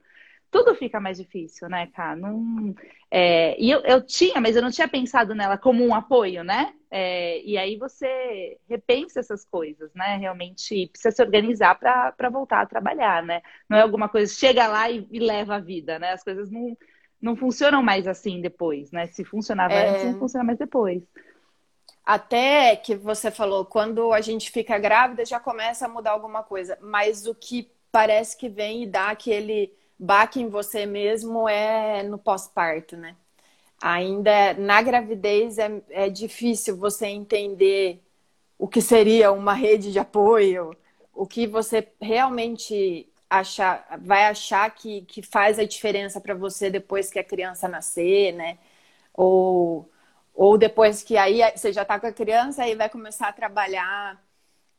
tudo 0.51 0.75
fica 0.75 0.99
mais 0.99 1.17
difícil, 1.17 1.67
né, 1.67 1.87
cara? 1.87 2.15
Não, 2.15 2.75
é, 3.09 3.59
e 3.59 3.71
eu, 3.71 3.79
eu 3.81 4.05
tinha, 4.05 4.39
mas 4.39 4.55
eu 4.55 4.61
não 4.61 4.69
tinha 4.69 4.87
pensado 4.87 5.33
nela 5.33 5.57
como 5.57 5.83
um 5.85 5.95
apoio, 5.95 6.43
né? 6.43 6.73
É, 6.91 7.41
e 7.43 7.57
aí 7.57 7.75
você 7.75 8.59
repensa 8.69 9.19
essas 9.19 9.43
coisas, 9.43 9.91
né? 9.95 10.17
Realmente 10.17 10.87
precisa 10.89 11.11
se 11.11 11.23
organizar 11.23 11.73
para 11.79 12.29
voltar 12.29 12.61
a 12.61 12.65
trabalhar, 12.67 13.23
né? 13.23 13.41
Não 13.67 13.77
é 13.77 13.81
alguma 13.81 14.07
coisa, 14.07 14.31
chega 14.31 14.67
lá 14.67 14.91
e, 14.91 15.07
e, 15.11 15.19
leva 15.19 15.55
a 15.55 15.59
vida, 15.59 15.97
né? 15.97 16.11
As 16.11 16.23
coisas 16.23 16.51
não, 16.51 16.77
não 17.23 17.37
funcionam 17.37 17.81
mais 17.81 18.05
assim 18.05 18.41
depois, 18.41 18.91
né? 18.91 19.07
Se 19.07 19.23
funcionava 19.23 19.73
é... 19.73 19.89
antes, 19.89 20.11
não 20.11 20.19
funciona 20.19 20.43
mais 20.43 20.59
depois. 20.59 21.01
Até 22.05 22.75
que 22.75 22.95
você 22.95 23.31
falou, 23.31 23.63
quando 23.63 24.11
a 24.11 24.19
gente 24.19 24.51
fica 24.51 24.77
grávida 24.77 25.23
já 25.25 25.39
começa 25.39 25.85
a 25.85 25.89
mudar 25.89 26.11
alguma 26.11 26.43
coisa, 26.43 26.77
mas 26.81 27.25
o 27.25 27.33
que 27.33 27.71
parece 27.89 28.35
que 28.35 28.49
vem 28.49 28.83
e 28.83 28.87
dá 28.87 29.07
aquele 29.07 29.73
baque 29.97 30.41
em 30.41 30.49
você 30.49 30.85
mesmo 30.85 31.47
é 31.47 32.03
no 32.03 32.17
pós-parto, 32.17 32.97
né? 32.97 33.15
Ainda 33.81 34.53
na 34.55 34.81
gravidez 34.81 35.57
é, 35.57 35.81
é 35.91 36.09
difícil 36.09 36.75
você 36.75 37.05
entender 37.05 38.03
o 38.59 38.67
que 38.67 38.81
seria 38.81 39.31
uma 39.31 39.53
rede 39.53 39.93
de 39.93 39.99
apoio, 39.99 40.75
o 41.13 41.25
que 41.25 41.47
você 41.47 41.87
realmente 42.01 43.07
achar, 43.39 43.85
vai 44.01 44.25
achar 44.25 44.69
que, 44.71 45.01
que 45.03 45.21
faz 45.21 45.59
a 45.59 45.65
diferença 45.65 46.21
para 46.21 46.33
você 46.35 46.69
depois 46.69 47.09
que 47.09 47.19
a 47.19 47.23
criança 47.23 47.67
nascer, 47.67 48.33
né? 48.33 48.57
Ou, 49.13 49.89
ou 50.33 50.57
depois 50.57 51.03
que 51.03 51.17
aí 51.17 51.41
você 51.55 51.73
já 51.73 51.83
está 51.83 51.99
com 51.99 52.07
a 52.07 52.13
criança 52.13 52.67
e 52.67 52.75
vai 52.75 52.89
começar 52.89 53.29
a 53.29 53.33
trabalhar 53.33 54.21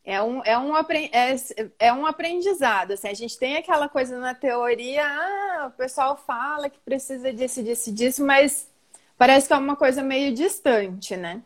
é 0.04 0.22
um, 0.22 0.42
é, 0.44 0.58
um, 0.58 0.76
é, 0.76 1.36
é 1.78 1.92
um 1.92 2.06
aprendizado. 2.06 2.92
Assim, 2.92 3.08
a 3.08 3.14
gente 3.14 3.38
tem 3.38 3.56
aquela 3.56 3.88
coisa 3.88 4.18
na 4.18 4.34
teoria, 4.34 5.02
ah, 5.02 5.66
o 5.68 5.70
pessoal 5.70 6.16
fala 6.16 6.68
que 6.68 6.78
precisa 6.80 7.32
disso, 7.32 7.62
disso, 7.62 7.90
disso, 7.90 8.24
mas 8.24 8.70
parece 9.16 9.46
que 9.46 9.54
é 9.54 9.56
uma 9.56 9.76
coisa 9.76 10.02
meio 10.02 10.34
distante, 10.34 11.16
né? 11.16 11.42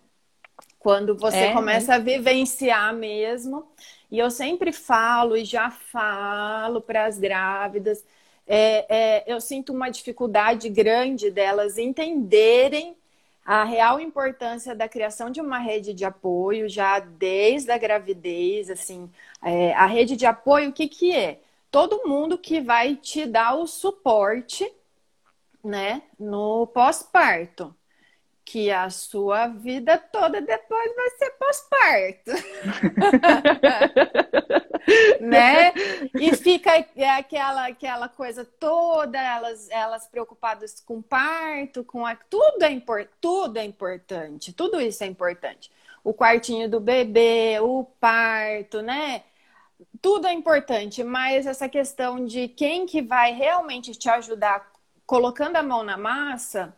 Quando 0.79 1.17
você 1.17 1.37
é, 1.37 1.53
começa 1.53 1.95
a 1.95 1.99
vivenciar 1.99 2.93
mesmo. 2.95 3.71
E 4.11 4.19
eu 4.19 4.31
sempre 4.31 4.73
falo 4.73 5.37
e 5.37 5.45
já 5.45 5.71
falo 5.71 6.81
para 6.81 7.05
as 7.07 7.19
grávidas, 7.19 8.05
é, 8.47 8.87
é, 8.89 9.25
eu 9.33 9.41
sinto 9.41 9.73
uma 9.73 9.91
dificuldade 9.91 10.69
grande 10.71 11.31
delas 11.31 11.77
entenderem 11.77 12.97
a 13.45 13.65
real 13.65 14.01
importância 14.01 14.75
da 14.75 14.89
criação 14.89 15.31
de 15.31 15.41
uma 15.41 15.59
rede 15.59 15.93
de 15.95 16.05
apoio 16.05 16.69
já 16.69 16.99
desde 16.99 17.71
a 17.71 17.79
gravidez, 17.79 18.71
assim, 18.71 19.11
é, 19.43 19.73
a 19.75 19.87
rede 19.87 20.17
de 20.17 20.27
apoio, 20.27 20.71
o 20.71 20.73
que 20.73 20.89
que 20.89 21.15
é? 21.15 21.41
Todo 21.71 22.07
mundo 22.09 22.39
que 22.39 22.61
vai 22.61 22.97
te 22.97 23.27
dar 23.27 23.55
o 23.55 23.67
suporte, 23.67 24.71
né, 25.63 26.03
no 26.19 26.67
pós-parto 26.69 27.75
que 28.51 28.71
a 28.71 28.89
sua 28.89 29.47
vida 29.47 29.99
toda 29.99 30.41
depois 30.41 30.97
vai 30.97 31.11
ser 31.11 31.31
pós-parto. 31.33 32.31
né? 35.21 35.75
E 36.19 36.35
fica 36.35 36.73
aquela, 37.19 37.67
aquela 37.67 38.09
coisa 38.09 38.47
toda, 38.47 39.21
elas, 39.21 39.69
elas 39.69 40.07
preocupadas 40.07 40.81
com 40.81 41.03
parto, 41.03 41.85
com 41.85 42.07
a, 42.07 42.17
tudo 42.17 42.63
é 42.63 42.71
import, 42.71 43.11
tudo 43.21 43.59
é 43.59 43.65
importante, 43.65 44.51
tudo 44.51 44.81
isso 44.81 45.05
é 45.05 45.07
importante. 45.07 45.71
O 46.03 46.15
quartinho 46.15 46.71
do 46.71 46.81
bebê, 46.81 47.59
o 47.61 47.85
parto, 48.01 48.81
né? 48.81 49.25
Tudo 50.01 50.27
é 50.27 50.33
importante, 50.33 51.05
mas 51.05 51.47
essa 51.47 51.69
questão 51.69 52.25
de 52.25 52.49
quem 52.49 52.87
que 52.87 53.03
vai 53.03 53.35
realmente 53.35 53.93
te 53.93 54.09
ajudar 54.09 54.73
colocando 55.05 55.57
a 55.57 55.63
mão 55.63 55.83
na 55.83 55.99
massa, 55.99 56.75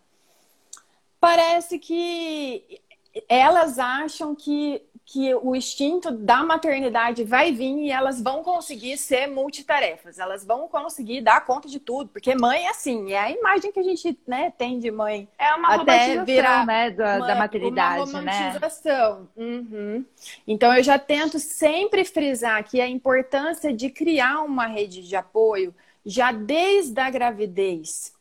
parece 1.20 1.78
que 1.78 2.80
elas 3.28 3.78
acham 3.78 4.34
que, 4.34 4.82
que 5.04 5.34
o 5.34 5.54
instinto 5.54 6.10
da 6.10 6.42
maternidade 6.42 7.24
vai 7.24 7.52
vir 7.52 7.76
e 7.78 7.90
elas 7.90 8.22
vão 8.22 8.42
conseguir 8.42 8.96
ser 8.96 9.26
multitarefas, 9.26 10.18
elas 10.18 10.44
vão 10.44 10.68
conseguir 10.68 11.20
dar 11.20 11.44
conta 11.44 11.68
de 11.68 11.80
tudo, 11.80 12.08
porque 12.10 12.34
mãe 12.34 12.66
é 12.66 12.70
assim, 12.70 13.12
é 13.12 13.18
a 13.18 13.30
imagem 13.30 13.72
que 13.72 13.80
a 13.80 13.82
gente 13.82 14.18
né, 14.26 14.52
tem 14.56 14.78
de 14.78 14.90
mãe. 14.90 15.28
É 15.38 15.52
uma 15.54 15.74
até 15.74 16.24
virar 16.24 16.64
né, 16.64 16.90
da, 16.90 17.16
uma, 17.16 17.26
da 17.26 17.34
maternidade, 17.34 18.10
uma 18.10 18.22
né? 18.22 18.32
romantização. 18.32 19.28
né? 19.36 19.44
Uhum. 19.44 20.04
Então 20.46 20.72
eu 20.74 20.82
já 20.82 20.98
tento 20.98 21.38
sempre 21.38 22.04
frisar 22.04 22.62
que 22.64 22.80
a 22.80 22.88
importância 22.88 23.72
de 23.72 23.90
criar 23.90 24.42
uma 24.42 24.66
rede 24.66 25.06
de 25.06 25.16
apoio 25.16 25.74
já 26.06 26.32
desde 26.32 26.98
a 26.98 27.10
gravidez, 27.10 28.14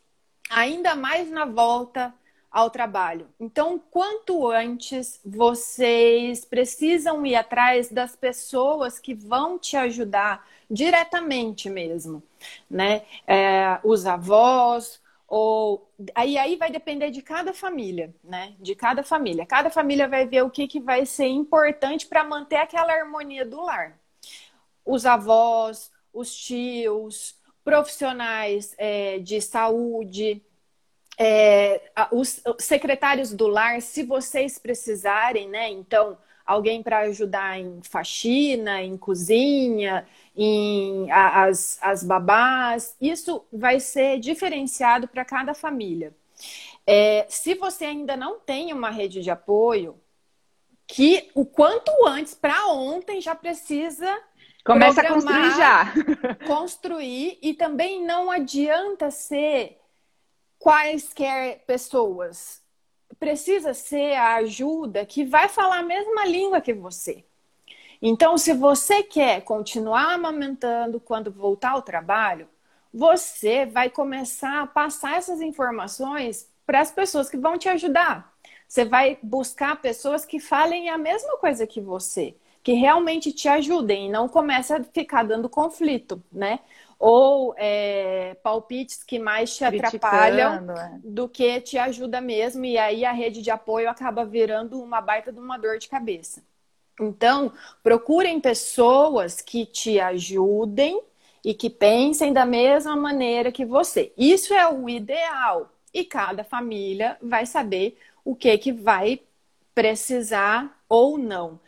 ainda 0.49 0.95
mais 0.95 1.29
na 1.29 1.45
volta 1.45 2.13
ao 2.51 2.69
trabalho. 2.69 3.27
Então, 3.39 3.79
quanto 3.91 4.47
antes 4.49 5.19
vocês 5.23 6.43
precisam 6.45 7.25
ir 7.25 7.35
atrás 7.35 7.89
das 7.89 8.15
pessoas 8.15 8.99
que 8.99 9.13
vão 9.13 9.59
te 9.59 9.77
ajudar 9.77 10.47
diretamente 10.69 11.69
mesmo, 11.69 12.23
né? 12.69 13.03
É, 13.27 13.79
os 13.83 14.05
avós 14.05 15.01
ou 15.27 15.87
aí 16.15 16.37
aí 16.37 16.55
vai 16.55 16.71
depender 16.71 17.11
de 17.11 17.21
cada 17.21 17.53
família, 17.53 18.13
né? 18.23 18.55
De 18.59 18.75
cada 18.75 19.03
família. 19.03 19.45
Cada 19.45 19.69
família 19.69 20.07
vai 20.07 20.25
ver 20.27 20.43
o 20.43 20.49
que, 20.49 20.67
que 20.67 20.79
vai 20.79 21.05
ser 21.05 21.27
importante 21.27 22.07
para 22.07 22.23
manter 22.23 22.57
aquela 22.57 22.93
harmonia 22.93 23.45
do 23.45 23.61
lar. 23.61 23.99
Os 24.85 25.05
avós, 25.05 25.91
os 26.11 26.35
tios, 26.35 27.39
profissionais 27.63 28.73
é, 28.79 29.19
de 29.19 29.39
saúde, 29.41 30.41
é, 31.19 31.81
os 32.13 32.41
secretários 32.57 33.33
do 33.33 33.45
lar, 33.47 33.81
se 33.81 34.03
vocês 34.03 34.57
precisarem, 34.57 35.49
né? 35.49 35.69
Então, 35.69 36.17
alguém 36.45 36.81
para 36.81 36.99
ajudar 36.99 37.59
em 37.59 37.81
faxina, 37.83 38.81
em 38.81 38.97
cozinha, 38.97 40.07
em 40.33 41.11
a, 41.11 41.43
as, 41.43 41.77
as 41.81 42.05
babás, 42.05 42.95
isso 43.01 43.45
vai 43.51 43.81
ser 43.81 44.17
diferenciado 44.19 45.09
para 45.09 45.25
cada 45.25 45.53
família. 45.53 46.15
É, 46.87 47.25
se 47.27 47.53
você 47.53 47.83
ainda 47.83 48.15
não 48.15 48.39
tem 48.39 48.71
uma 48.71 48.89
rede 48.89 49.21
de 49.21 49.29
apoio, 49.29 49.99
que 50.87 51.29
o 51.35 51.45
quanto 51.45 51.91
antes, 52.07 52.33
para 52.33 52.67
ontem, 52.67 53.19
já 53.19 53.35
precisa 53.35 54.07
Começa 54.65 55.01
a 55.01 55.07
construir 55.07 55.51
já. 55.55 55.93
Construir 56.47 57.39
e 57.41 57.53
também 57.53 58.05
não 58.05 58.29
adianta 58.29 59.09
ser 59.09 59.78
quaisquer 60.59 61.63
pessoas. 61.65 62.61
Precisa 63.17 63.73
ser 63.73 64.13
a 64.13 64.35
ajuda 64.35 65.05
que 65.05 65.25
vai 65.25 65.49
falar 65.49 65.79
a 65.79 65.83
mesma 65.83 66.25
língua 66.25 66.61
que 66.61 66.73
você. 66.73 67.23
Então, 68.01 68.37
se 68.37 68.53
você 68.53 69.01
quer 69.01 69.41
continuar 69.41 70.13
amamentando 70.13 70.99
quando 70.99 71.31
voltar 71.31 71.71
ao 71.71 71.81
trabalho, 71.81 72.47
você 72.93 73.65
vai 73.65 73.89
começar 73.89 74.61
a 74.61 74.67
passar 74.67 75.17
essas 75.17 75.41
informações 75.41 76.49
para 76.65 76.79
as 76.79 76.91
pessoas 76.91 77.29
que 77.29 77.37
vão 77.37 77.57
te 77.57 77.67
ajudar. 77.67 78.33
Você 78.67 78.85
vai 78.85 79.17
buscar 79.21 79.81
pessoas 79.81 80.25
que 80.25 80.39
falem 80.39 80.89
a 80.89 80.97
mesma 80.97 81.37
coisa 81.37 81.67
que 81.67 81.81
você, 81.81 82.35
que 82.63 82.73
realmente 82.73 83.31
te 83.31 83.47
ajudem 83.47 84.07
e 84.07 84.11
não 84.11 84.29
comece 84.29 84.73
a 84.73 84.83
ficar 84.83 85.23
dando 85.23 85.49
conflito, 85.49 86.23
né? 86.31 86.59
Ou 86.99 87.55
é, 87.57 88.35
palpites 88.43 89.03
que 89.05 89.17
mais 89.17 89.55
te 89.55 89.63
atrapalham 89.63 90.69
é. 90.71 90.99
do 91.01 91.29
que 91.29 91.61
te 91.61 91.77
ajuda 91.77 92.19
mesmo, 92.19 92.65
e 92.65 92.77
aí 92.77 93.05
a 93.05 93.13
rede 93.13 93.41
de 93.41 93.49
apoio 93.49 93.89
acaba 93.89 94.25
virando 94.25 94.81
uma 94.81 94.99
baita 94.99 95.31
de 95.31 95.39
uma 95.39 95.57
dor 95.57 95.77
de 95.77 95.87
cabeça. 95.87 96.43
Então, 96.99 97.53
procurem 97.81 98.41
pessoas 98.41 99.39
que 99.39 99.65
te 99.65 99.97
ajudem 100.01 101.01
e 101.41 101.53
que 101.53 101.69
pensem 101.69 102.33
da 102.33 102.45
mesma 102.45 102.97
maneira 102.97 103.49
que 103.49 103.65
você. 103.65 104.11
Isso 104.17 104.53
é 104.53 104.67
o 104.67 104.89
ideal. 104.89 105.71
E 105.93 106.03
cada 106.03 106.43
família 106.43 107.17
vai 107.21 107.45
saber 107.45 107.97
o 108.25 108.35
que 108.35 108.57
que 108.57 108.73
vai 108.73 109.21
precisar 109.73 110.77
ou 110.89 111.17
não. 111.17 111.59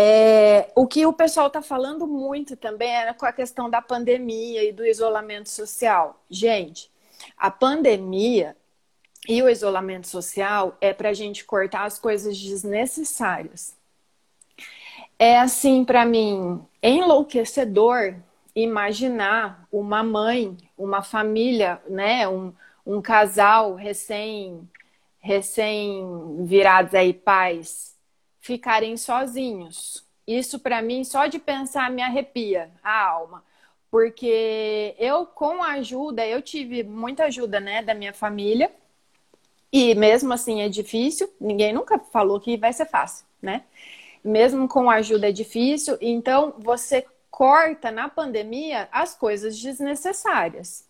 É, 0.00 0.70
o 0.76 0.86
que 0.86 1.04
o 1.04 1.12
pessoal 1.12 1.48
está 1.48 1.60
falando 1.60 2.06
muito 2.06 2.56
também 2.56 2.88
é 2.88 3.12
com 3.12 3.26
a 3.26 3.32
questão 3.32 3.68
da 3.68 3.82
pandemia 3.82 4.62
e 4.62 4.70
do 4.72 4.86
isolamento 4.86 5.48
social. 5.48 6.22
Gente, 6.30 6.88
a 7.36 7.50
pandemia 7.50 8.56
e 9.28 9.42
o 9.42 9.48
isolamento 9.48 10.06
social 10.06 10.78
é 10.80 10.92
para 10.92 11.08
a 11.08 11.12
gente 11.12 11.44
cortar 11.44 11.82
as 11.84 11.98
coisas 11.98 12.38
desnecessárias. 12.38 13.76
É 15.18 15.36
assim, 15.40 15.84
para 15.84 16.04
mim, 16.04 16.64
enlouquecedor 16.80 18.14
imaginar 18.54 19.66
uma 19.72 20.04
mãe, 20.04 20.56
uma 20.76 21.02
família, 21.02 21.82
né, 21.88 22.28
um, 22.28 22.52
um 22.86 23.02
casal 23.02 23.74
recém 23.74 24.62
recém 25.18 26.44
virados 26.44 26.94
aí 26.94 27.12
pais 27.12 27.97
ficarem 28.48 28.96
sozinhos. 28.96 30.02
Isso 30.26 30.58
para 30.58 30.80
mim 30.80 31.04
só 31.04 31.26
de 31.26 31.38
pensar 31.38 31.90
me 31.90 32.00
arrepia 32.00 32.70
a 32.82 33.06
alma, 33.10 33.44
porque 33.90 34.94
eu 34.98 35.26
com 35.26 35.62
a 35.62 35.72
ajuda, 35.72 36.26
eu 36.26 36.40
tive 36.40 36.82
muita 36.82 37.24
ajuda, 37.24 37.60
né, 37.60 37.82
da 37.82 37.92
minha 37.92 38.14
família. 38.14 38.70
E 39.70 39.94
mesmo 39.94 40.32
assim 40.32 40.62
é 40.62 40.68
difícil, 40.70 41.30
ninguém 41.38 41.74
nunca 41.74 41.98
falou 41.98 42.40
que 42.40 42.56
vai 42.56 42.72
ser 42.72 42.86
fácil, 42.86 43.26
né? 43.42 43.64
Mesmo 44.24 44.66
com 44.66 44.88
a 44.88 44.94
ajuda 44.94 45.28
é 45.28 45.32
difícil, 45.32 45.98
então 46.00 46.54
você 46.58 47.04
corta 47.30 47.90
na 47.90 48.08
pandemia 48.08 48.88
as 48.90 49.14
coisas 49.14 49.60
desnecessárias. 49.60 50.86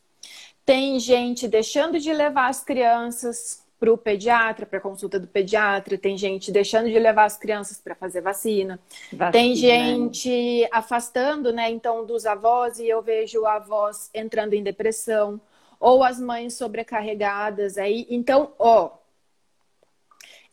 Tem 0.64 1.00
gente 1.00 1.48
deixando 1.48 1.98
de 1.98 2.12
levar 2.12 2.46
as 2.46 2.62
crianças 2.62 3.66
para 3.78 3.92
o 3.92 3.97
pediatra, 3.97 4.66
para 4.66 4.80
consulta 4.80 5.20
do 5.20 5.26
pediatra, 5.26 5.97
tem 5.97 6.16
gente 6.18 6.50
deixando 6.50 6.88
de 6.88 6.99
levar 6.99 7.25
as 7.25 7.37
crianças 7.37 7.78
para 7.78 7.94
fazer 7.94 8.20
vacina, 8.20 8.80
vacina, 9.12 9.30
tem 9.30 9.54
gente 9.54 10.68
afastando, 10.73 11.52
né, 11.52 11.70
então, 11.70 12.04
dos 12.04 12.26
avós, 12.26 12.78
e 12.78 12.88
eu 12.88 13.00
vejo 13.00 13.47
avós 13.47 14.11
entrando 14.12 14.54
em 14.54 14.62
depressão, 14.62 15.40
ou 15.78 16.02
as 16.02 16.20
mães 16.20 16.54
sobrecarregadas 16.54 17.78
aí. 17.78 18.06
Então, 18.11 18.52
ó, 18.58 18.90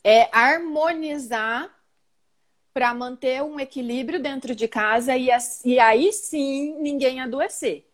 é 0.04 0.28
harmonizar 0.30 1.74
para 2.72 2.94
manter 2.94 3.42
um 3.42 3.58
equilíbrio 3.58 4.20
dentro 4.20 4.54
de 4.54 4.68
casa 4.68 5.16
e, 5.16 5.28
e 5.64 5.80
aí 5.80 6.12
sim 6.12 6.76
ninguém 6.78 7.20
adoecer. 7.20 7.84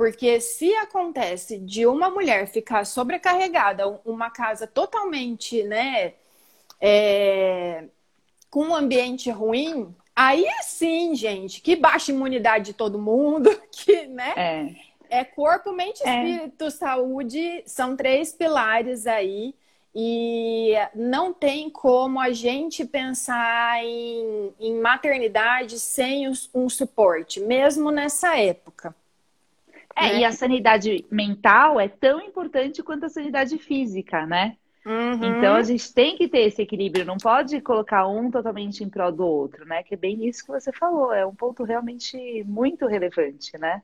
Porque 0.00 0.40
se 0.40 0.74
acontece 0.76 1.58
de 1.58 1.84
uma 1.84 2.08
mulher 2.08 2.46
ficar 2.46 2.86
sobrecarregada, 2.86 3.86
uma 4.02 4.30
casa 4.30 4.66
totalmente, 4.66 5.62
né, 5.62 6.14
é, 6.80 7.84
com 8.48 8.68
um 8.68 8.74
ambiente 8.74 9.30
ruim, 9.30 9.94
aí 10.16 10.46
sim, 10.62 11.14
gente, 11.14 11.60
que 11.60 11.76
baixa 11.76 12.12
imunidade 12.12 12.64
de 12.64 12.72
todo 12.72 12.98
mundo, 12.98 13.50
que, 13.70 14.06
né? 14.06 14.32
É, 15.10 15.18
é 15.18 15.22
corpo, 15.22 15.70
mente, 15.70 16.00
é. 16.02 16.24
espírito, 16.24 16.64
é. 16.64 16.70
saúde, 16.70 17.62
são 17.66 17.94
três 17.94 18.32
pilares 18.32 19.06
aí. 19.06 19.54
E 19.94 20.72
não 20.94 21.30
tem 21.30 21.68
como 21.68 22.18
a 22.18 22.30
gente 22.30 22.86
pensar 22.86 23.84
em, 23.84 24.54
em 24.58 24.80
maternidade 24.80 25.78
sem 25.78 26.26
um 26.54 26.70
suporte, 26.70 27.38
mesmo 27.38 27.90
nessa 27.90 28.38
época. 28.38 28.94
É, 29.96 30.12
né? 30.12 30.18
e 30.20 30.24
a 30.24 30.32
sanidade 30.32 31.04
mental 31.10 31.80
é 31.80 31.88
tão 31.88 32.20
importante 32.20 32.82
quanto 32.82 33.06
a 33.06 33.08
sanidade 33.08 33.58
física, 33.58 34.26
né? 34.26 34.56
Uhum. 34.84 35.36
Então 35.36 35.56
a 35.56 35.62
gente 35.62 35.92
tem 35.92 36.16
que 36.16 36.26
ter 36.26 36.40
esse 36.40 36.62
equilíbrio, 36.62 37.04
não 37.04 37.18
pode 37.18 37.60
colocar 37.60 38.06
um 38.06 38.30
totalmente 38.30 38.82
em 38.82 38.88
prol 38.88 39.12
do 39.12 39.26
outro, 39.26 39.66
né? 39.66 39.82
Que 39.82 39.94
é 39.94 39.96
bem 39.96 40.26
isso 40.26 40.44
que 40.44 40.50
você 40.50 40.72
falou, 40.72 41.12
é 41.12 41.26
um 41.26 41.34
ponto 41.34 41.64
realmente 41.64 42.42
muito 42.44 42.86
relevante, 42.86 43.58
né? 43.58 43.82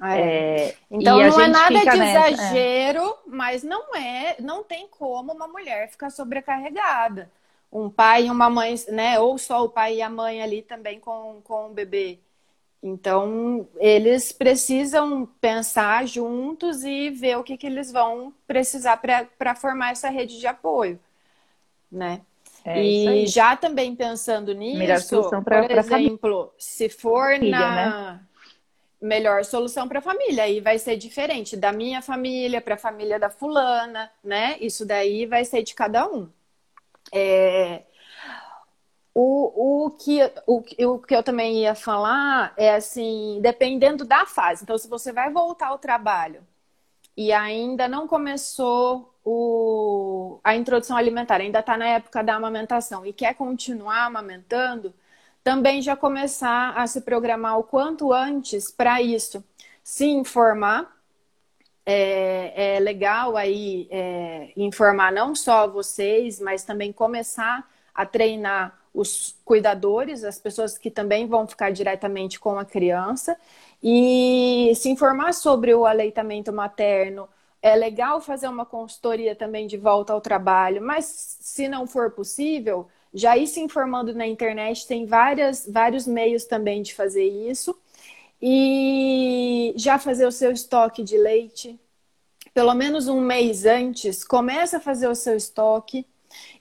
É. 0.00 0.20
É, 0.20 0.76
então 0.90 1.18
não 1.18 1.40
é 1.40 1.48
nada 1.48 1.68
de 1.68 1.98
nessa, 1.98 2.30
exagero, 2.30 3.02
é. 3.02 3.16
mas 3.26 3.62
não 3.64 3.94
é, 3.94 4.36
não 4.40 4.62
tem 4.62 4.86
como 4.88 5.32
uma 5.32 5.48
mulher 5.48 5.90
ficar 5.90 6.10
sobrecarregada. 6.10 7.30
Um 7.70 7.90
pai 7.90 8.26
e 8.26 8.30
uma 8.30 8.48
mãe, 8.48 8.76
né? 8.88 9.18
Ou 9.18 9.36
só 9.36 9.64
o 9.64 9.68
pai 9.68 9.96
e 9.96 10.02
a 10.02 10.08
mãe 10.08 10.40
ali 10.40 10.62
também 10.62 10.98
com, 10.98 11.40
com 11.44 11.66
o 11.66 11.74
bebê. 11.74 12.20
Então, 12.82 13.68
eles 13.76 14.30
precisam 14.30 15.26
pensar 15.40 16.06
juntos 16.06 16.84
e 16.84 17.10
ver 17.10 17.36
o 17.36 17.42
que, 17.42 17.56
que 17.56 17.66
eles 17.66 17.90
vão 17.90 18.32
precisar 18.46 18.96
para 18.96 19.54
formar 19.56 19.90
essa 19.90 20.08
rede 20.08 20.38
de 20.38 20.46
apoio, 20.46 20.98
né? 21.90 22.20
É 22.64 22.84
e 22.84 23.26
já 23.26 23.56
também 23.56 23.96
pensando 23.96 24.52
nisso, 24.54 25.22
pra, 25.44 25.62
por 25.62 25.70
exemplo, 25.70 26.52
se 26.58 26.88
for 26.88 27.32
família, 27.32 27.50
na 27.50 27.74
né? 27.74 28.20
melhor 29.00 29.44
solução 29.44 29.88
para 29.88 30.00
a 30.00 30.02
família, 30.02 30.44
aí 30.44 30.60
vai 30.60 30.78
ser 30.78 30.96
diferente 30.96 31.56
da 31.56 31.72
minha 31.72 32.02
família 32.02 32.60
para 32.60 32.74
a 32.74 32.78
família 32.78 33.18
da 33.18 33.30
fulana, 33.30 34.10
né? 34.22 34.56
Isso 34.60 34.84
daí 34.84 35.26
vai 35.26 35.44
ser 35.44 35.62
de 35.62 35.74
cada 35.74 36.08
um. 36.08 36.28
É, 37.12 37.82
o, 39.14 39.86
o, 39.86 39.90
que, 39.90 40.20
o, 40.46 40.62
o 40.92 40.98
que 41.00 41.14
eu 41.14 41.22
também 41.22 41.62
ia 41.62 41.74
falar 41.74 42.52
é 42.56 42.74
assim, 42.74 43.40
dependendo 43.42 44.04
da 44.04 44.26
fase. 44.26 44.62
Então, 44.62 44.78
se 44.78 44.88
você 44.88 45.12
vai 45.12 45.30
voltar 45.32 45.68
ao 45.68 45.78
trabalho 45.78 46.46
e 47.16 47.32
ainda 47.32 47.88
não 47.88 48.06
começou 48.06 49.12
o, 49.24 50.38
a 50.44 50.54
introdução 50.54 50.96
alimentar, 50.96 51.40
ainda 51.40 51.60
está 51.60 51.76
na 51.76 51.88
época 51.88 52.22
da 52.22 52.36
amamentação 52.36 53.04
e 53.04 53.12
quer 53.12 53.34
continuar 53.34 54.04
amamentando, 54.04 54.94
também 55.42 55.82
já 55.82 55.96
começar 55.96 56.74
a 56.76 56.86
se 56.86 57.00
programar 57.00 57.58
o 57.58 57.64
quanto 57.64 58.12
antes 58.12 58.70
para 58.70 59.02
isso. 59.02 59.42
Se 59.82 60.06
informar. 60.06 60.96
É, 61.90 62.76
é 62.76 62.80
legal 62.80 63.34
aí 63.34 63.88
é, 63.90 64.52
informar 64.54 65.10
não 65.10 65.34
só 65.34 65.66
vocês, 65.66 66.38
mas 66.38 66.62
também 66.62 66.92
começar 66.92 67.66
a 67.94 68.04
treinar 68.04 68.77
os 68.92 69.36
cuidadores, 69.44 70.24
as 70.24 70.38
pessoas 70.38 70.76
que 70.78 70.90
também 70.90 71.26
vão 71.26 71.46
ficar 71.46 71.70
diretamente 71.70 72.38
com 72.40 72.58
a 72.58 72.64
criança, 72.64 73.36
e 73.82 74.72
se 74.76 74.88
informar 74.90 75.34
sobre 75.34 75.74
o 75.74 75.86
aleitamento 75.86 76.52
materno. 76.52 77.28
É 77.60 77.74
legal 77.74 78.20
fazer 78.20 78.48
uma 78.48 78.64
consultoria 78.64 79.34
também 79.34 79.66
de 79.66 79.76
volta 79.76 80.12
ao 80.12 80.20
trabalho, 80.20 80.80
mas 80.80 81.04
se 81.40 81.68
não 81.68 81.86
for 81.86 82.10
possível, 82.12 82.86
já 83.12 83.36
ir 83.36 83.46
se 83.46 83.60
informando 83.60 84.14
na 84.14 84.26
internet, 84.26 84.86
tem 84.86 85.06
várias, 85.06 85.66
vários 85.68 86.06
meios 86.06 86.44
também 86.44 86.82
de 86.82 86.94
fazer 86.94 87.24
isso. 87.24 87.76
E 88.40 89.74
já 89.76 89.98
fazer 89.98 90.26
o 90.26 90.32
seu 90.32 90.52
estoque 90.52 91.02
de 91.02 91.18
leite, 91.18 91.78
pelo 92.54 92.74
menos 92.74 93.08
um 93.08 93.20
mês 93.20 93.66
antes, 93.66 94.24
começa 94.24 94.78
a 94.78 94.80
fazer 94.80 95.08
o 95.08 95.14
seu 95.14 95.36
estoque 95.36 96.06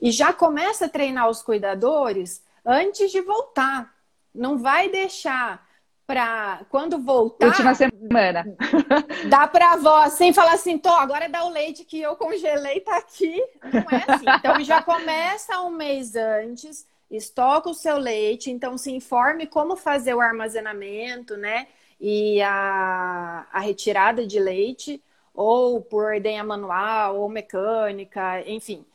e 0.01 0.11
já 0.11 0.31
começa 0.33 0.85
a 0.85 0.89
treinar 0.89 1.29
os 1.29 1.41
cuidadores 1.41 2.43
antes 2.65 3.11
de 3.11 3.21
voltar. 3.21 3.93
Não 4.33 4.57
vai 4.57 4.89
deixar 4.89 5.65
para 6.07 6.61
quando 6.69 6.97
voltar. 6.97 7.47
Última 7.47 7.75
semana. 7.75 8.45
Dá 9.29 9.45
para 9.45 9.73
avó 9.73 10.07
sem 10.09 10.33
falar 10.33 10.53
assim, 10.53 10.77
tô, 10.77 10.89
agora 10.89 11.27
dá 11.27 11.43
o 11.43 11.49
leite 11.49 11.83
que 11.83 11.99
eu 11.99 12.15
congelei, 12.15 12.79
tá 12.79 12.97
aqui. 12.97 13.43
Não 13.61 13.97
é 13.97 14.03
assim. 14.07 14.25
Então 14.39 14.63
já 14.63 14.81
começa 14.81 15.59
um 15.61 15.69
mês 15.69 16.15
antes, 16.15 16.87
estoca 17.11 17.69
o 17.69 17.73
seu 17.73 17.97
leite, 17.97 18.49
então 18.49 18.77
se 18.77 18.89
informe 18.89 19.47
como 19.47 19.75
fazer 19.75 20.13
o 20.13 20.21
armazenamento, 20.21 21.35
né? 21.35 21.67
E 21.99 22.41
a, 22.41 23.45
a 23.51 23.59
retirada 23.59 24.25
de 24.25 24.39
leite, 24.39 25.03
ou 25.33 25.81
por 25.81 26.05
ordenha 26.05 26.43
manual, 26.43 27.17
ou 27.17 27.27
mecânica, 27.27 28.41
enfim 28.49 28.85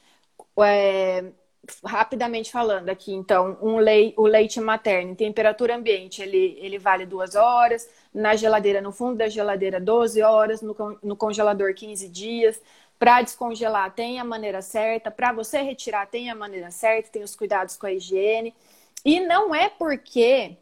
é, 0.58 1.32
rapidamente 1.84 2.50
falando 2.50 2.88
aqui, 2.88 3.12
então, 3.12 3.56
um 3.62 3.76
o 4.16 4.26
leite 4.26 4.60
materno 4.60 5.12
em 5.12 5.14
temperatura 5.14 5.76
ambiente, 5.76 6.20
ele, 6.20 6.58
ele 6.60 6.78
vale 6.78 7.06
duas 7.06 7.34
horas, 7.34 7.88
na 8.12 8.34
geladeira, 8.34 8.80
no 8.80 8.92
fundo 8.92 9.16
da 9.16 9.28
geladeira, 9.28 9.80
12 9.80 10.20
horas, 10.22 10.60
no, 10.60 10.74
no 11.02 11.16
congelador, 11.16 11.74
15 11.74 12.08
dias. 12.08 12.60
Para 12.98 13.22
descongelar, 13.22 13.92
tem 13.94 14.20
a 14.20 14.24
maneira 14.24 14.62
certa, 14.62 15.10
para 15.10 15.32
você 15.32 15.60
retirar, 15.62 16.06
tem 16.06 16.30
a 16.30 16.34
maneira 16.34 16.70
certa, 16.70 17.10
tem 17.10 17.22
os 17.22 17.34
cuidados 17.34 17.76
com 17.76 17.86
a 17.86 17.92
higiene. 17.92 18.54
E 19.04 19.20
não 19.20 19.54
é 19.54 19.68
porque 19.68 20.56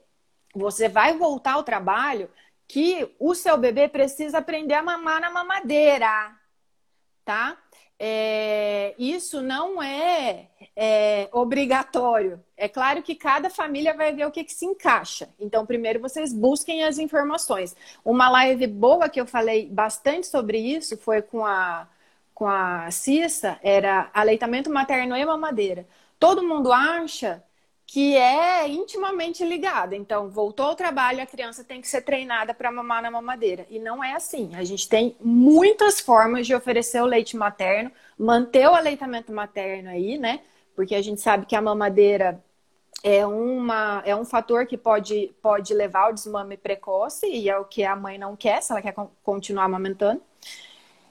você 0.54 0.88
vai 0.88 1.16
voltar 1.16 1.54
ao 1.54 1.62
trabalho 1.62 2.30
que 2.66 3.14
o 3.18 3.34
seu 3.34 3.56
bebê 3.58 3.88
precisa 3.88 4.38
aprender 4.38 4.74
a 4.74 4.82
mamar 4.82 5.20
na 5.20 5.30
mamadeira, 5.30 6.34
tá? 7.24 7.58
É, 8.02 8.94
isso 8.98 9.42
não 9.42 9.82
é, 9.82 10.48
é, 10.74 11.28
obrigatório. 11.32 12.42
É 12.56 12.66
claro 12.66 13.02
que 13.02 13.14
cada 13.14 13.50
família 13.50 13.92
vai 13.94 14.10
ver 14.14 14.26
o 14.26 14.30
que, 14.30 14.42
que, 14.42 14.54
se 14.54 14.64
encaixa. 14.64 15.28
Então, 15.38 15.66
primeiro 15.66 16.00
vocês 16.00 16.32
busquem 16.32 16.82
as 16.82 16.98
informações. 16.98 17.76
Uma 18.02 18.30
live 18.30 18.66
boa 18.66 19.06
que 19.10 19.20
eu 19.20 19.26
falei 19.26 19.68
bastante 19.68 20.26
sobre 20.26 20.56
isso 20.58 20.96
foi 20.96 21.20
com 21.20 21.44
a, 21.44 21.86
com 22.34 22.48
a 22.48 22.90
Cissa, 22.90 23.58
era 23.62 24.10
aleitamento 24.14 24.70
materno 24.70 25.14
e 25.14 25.24
mamadeira. 25.26 25.86
Todo 26.18 26.42
mundo 26.42 26.72
acha 26.72 27.44
que 27.92 28.16
é 28.16 28.68
intimamente 28.68 29.44
ligada. 29.44 29.96
Então, 29.96 30.30
voltou 30.30 30.66
ao 30.66 30.76
trabalho, 30.76 31.20
a 31.20 31.26
criança 31.26 31.64
tem 31.64 31.80
que 31.80 31.88
ser 31.88 32.02
treinada 32.02 32.54
para 32.54 32.70
mamar 32.70 33.02
na 33.02 33.10
mamadeira. 33.10 33.66
E 33.68 33.80
não 33.80 34.02
é 34.02 34.14
assim. 34.14 34.54
A 34.54 34.62
gente 34.62 34.88
tem 34.88 35.16
muitas 35.20 35.98
formas 35.98 36.46
de 36.46 36.54
oferecer 36.54 37.02
o 37.02 37.04
leite 37.04 37.36
materno, 37.36 37.90
manter 38.16 38.68
o 38.68 38.76
aleitamento 38.76 39.32
materno 39.32 39.90
aí, 39.90 40.16
né? 40.18 40.38
Porque 40.76 40.94
a 40.94 41.02
gente 41.02 41.20
sabe 41.20 41.46
que 41.46 41.56
a 41.56 41.60
mamadeira 41.60 42.40
é, 43.02 43.26
uma, 43.26 44.04
é 44.06 44.14
um 44.14 44.24
fator 44.24 44.66
que 44.66 44.76
pode, 44.76 45.34
pode 45.42 45.74
levar 45.74 46.02
ao 46.04 46.12
desmame 46.12 46.56
precoce, 46.56 47.26
e 47.26 47.50
é 47.50 47.58
o 47.58 47.64
que 47.64 47.82
a 47.82 47.96
mãe 47.96 48.16
não 48.16 48.36
quer, 48.36 48.62
se 48.62 48.70
ela 48.70 48.80
quer 48.80 48.94
continuar 49.20 49.64
amamentando. 49.64 50.22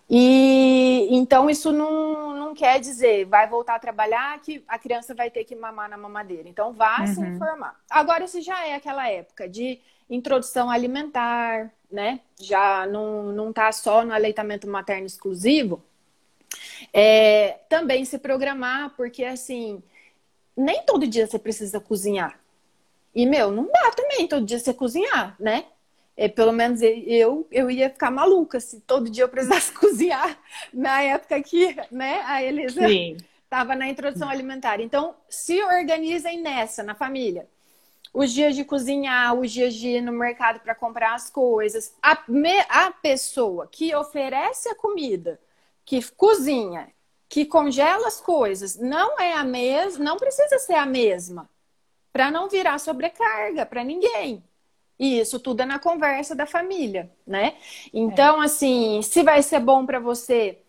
E 0.10 1.08
então 1.12 1.50
isso 1.50 1.72
não, 1.72 2.36
não 2.36 2.54
quer 2.56 2.80
dizer 2.80 3.26
vai 3.26 3.48
voltar 3.48 3.76
a 3.76 3.80
trabalhar 3.80 4.40
que 4.42 4.64
a 4.68 4.80
criança 4.80 5.14
vai 5.14 5.30
ter 5.30 5.44
que 5.44 5.56
mamar 5.56 5.90
na 5.90 5.98
mamadeira. 5.98 6.50
Então 6.50 6.74
vá 6.74 7.02
uhum. 7.02 7.08
se 7.08 7.22
informar. 7.22 7.80
Agora, 7.90 8.28
se 8.28 8.42
já 8.42 8.66
é 8.66 8.76
aquela 8.76 9.08
época 9.08 9.48
de 9.48 9.80
introdução 10.10 10.72
alimentar, 10.72 11.72
né? 11.92 12.22
Já 12.40 12.88
não, 12.88 13.32
não 13.32 13.54
tá 13.54 13.72
só 13.72 14.04
no 14.04 14.14
aleitamento 14.14 14.68
materno 14.68 15.06
exclusivo, 15.06 15.84
é, 16.92 17.60
também 17.70 18.04
se 18.06 18.18
programar, 18.18 18.92
porque 18.96 19.24
assim, 19.24 19.84
nem 20.58 20.84
todo 20.84 21.08
dia 21.08 21.28
você 21.28 21.38
precisa 21.38 21.80
cozinhar. 21.80 22.40
E, 23.14 23.26
meu, 23.26 23.52
não 23.52 23.66
dá 23.66 23.92
também 23.92 24.28
todo 24.28 24.46
dia 24.46 24.60
você 24.60 24.74
cozinhar, 24.74 25.36
né? 25.40 25.66
É, 26.22 26.28
pelo 26.28 26.52
menos 26.52 26.82
eu, 26.82 27.48
eu 27.50 27.72
ia 27.72 27.90
ficar 27.90 28.12
maluca 28.12 28.60
se 28.60 28.82
todo 28.82 29.10
dia 29.10 29.24
eu 29.24 29.30
precisasse 29.30 29.72
cozinhar 29.80 30.38
na 30.74 31.02
época 31.02 31.42
que 31.42 31.74
né, 31.90 32.22
a 32.26 32.44
Elisa 32.44 32.82
estava 33.42 33.74
na 33.74 33.88
introdução 33.88 34.28
alimentar. 34.28 34.82
Então, 34.82 35.16
se 35.30 35.64
organizem 35.64 36.42
nessa, 36.42 36.84
na 36.84 36.94
família. 36.94 37.48
Os 38.14 38.34
dias 38.34 38.54
de 38.54 38.66
cozinhar, 38.66 39.34
os 39.34 39.50
dias 39.50 39.74
de 39.74 39.88
ir 39.88 40.02
no 40.02 40.12
mercado 40.12 40.60
para 40.60 40.76
comprar 40.76 41.16
as 41.16 41.30
coisas. 41.30 41.96
A, 42.02 42.22
me, 42.28 42.60
a 42.68 42.92
pessoa 42.92 43.66
que 43.72 43.96
oferece 43.96 44.68
a 44.68 44.76
comida, 44.76 45.40
que 45.86 46.04
cozinha, 46.18 46.90
que 47.30 47.46
congela 47.46 48.10
as 48.10 48.20
coisas, 48.20 48.76
não 48.76 49.18
é 49.18 49.32
a 49.36 49.46
mesma, 49.46 50.04
não 50.04 50.18
precisa 50.18 50.60
ser 50.60 50.76
a 50.76 50.86
mesma. 50.86 51.50
Para 52.12 52.30
não 52.30 52.50
virar 52.50 52.78
sobrecarga 52.78 53.66
para 53.66 53.86
ninguém. 53.86 54.44
E 55.00 55.20
isso 55.20 55.40
tudo 55.40 55.62
é 55.62 55.66
na 55.66 55.80
conversa 55.80 56.36
da 56.36 56.46
família, 56.46 57.10
né? 57.26 57.56
Então, 57.94 58.42
é. 58.42 58.46
assim, 58.46 59.02
se 59.02 59.24
vai 59.24 59.42
ser 59.42 59.60
bom 59.60 59.86
para 59.86 60.00
você 60.00 60.60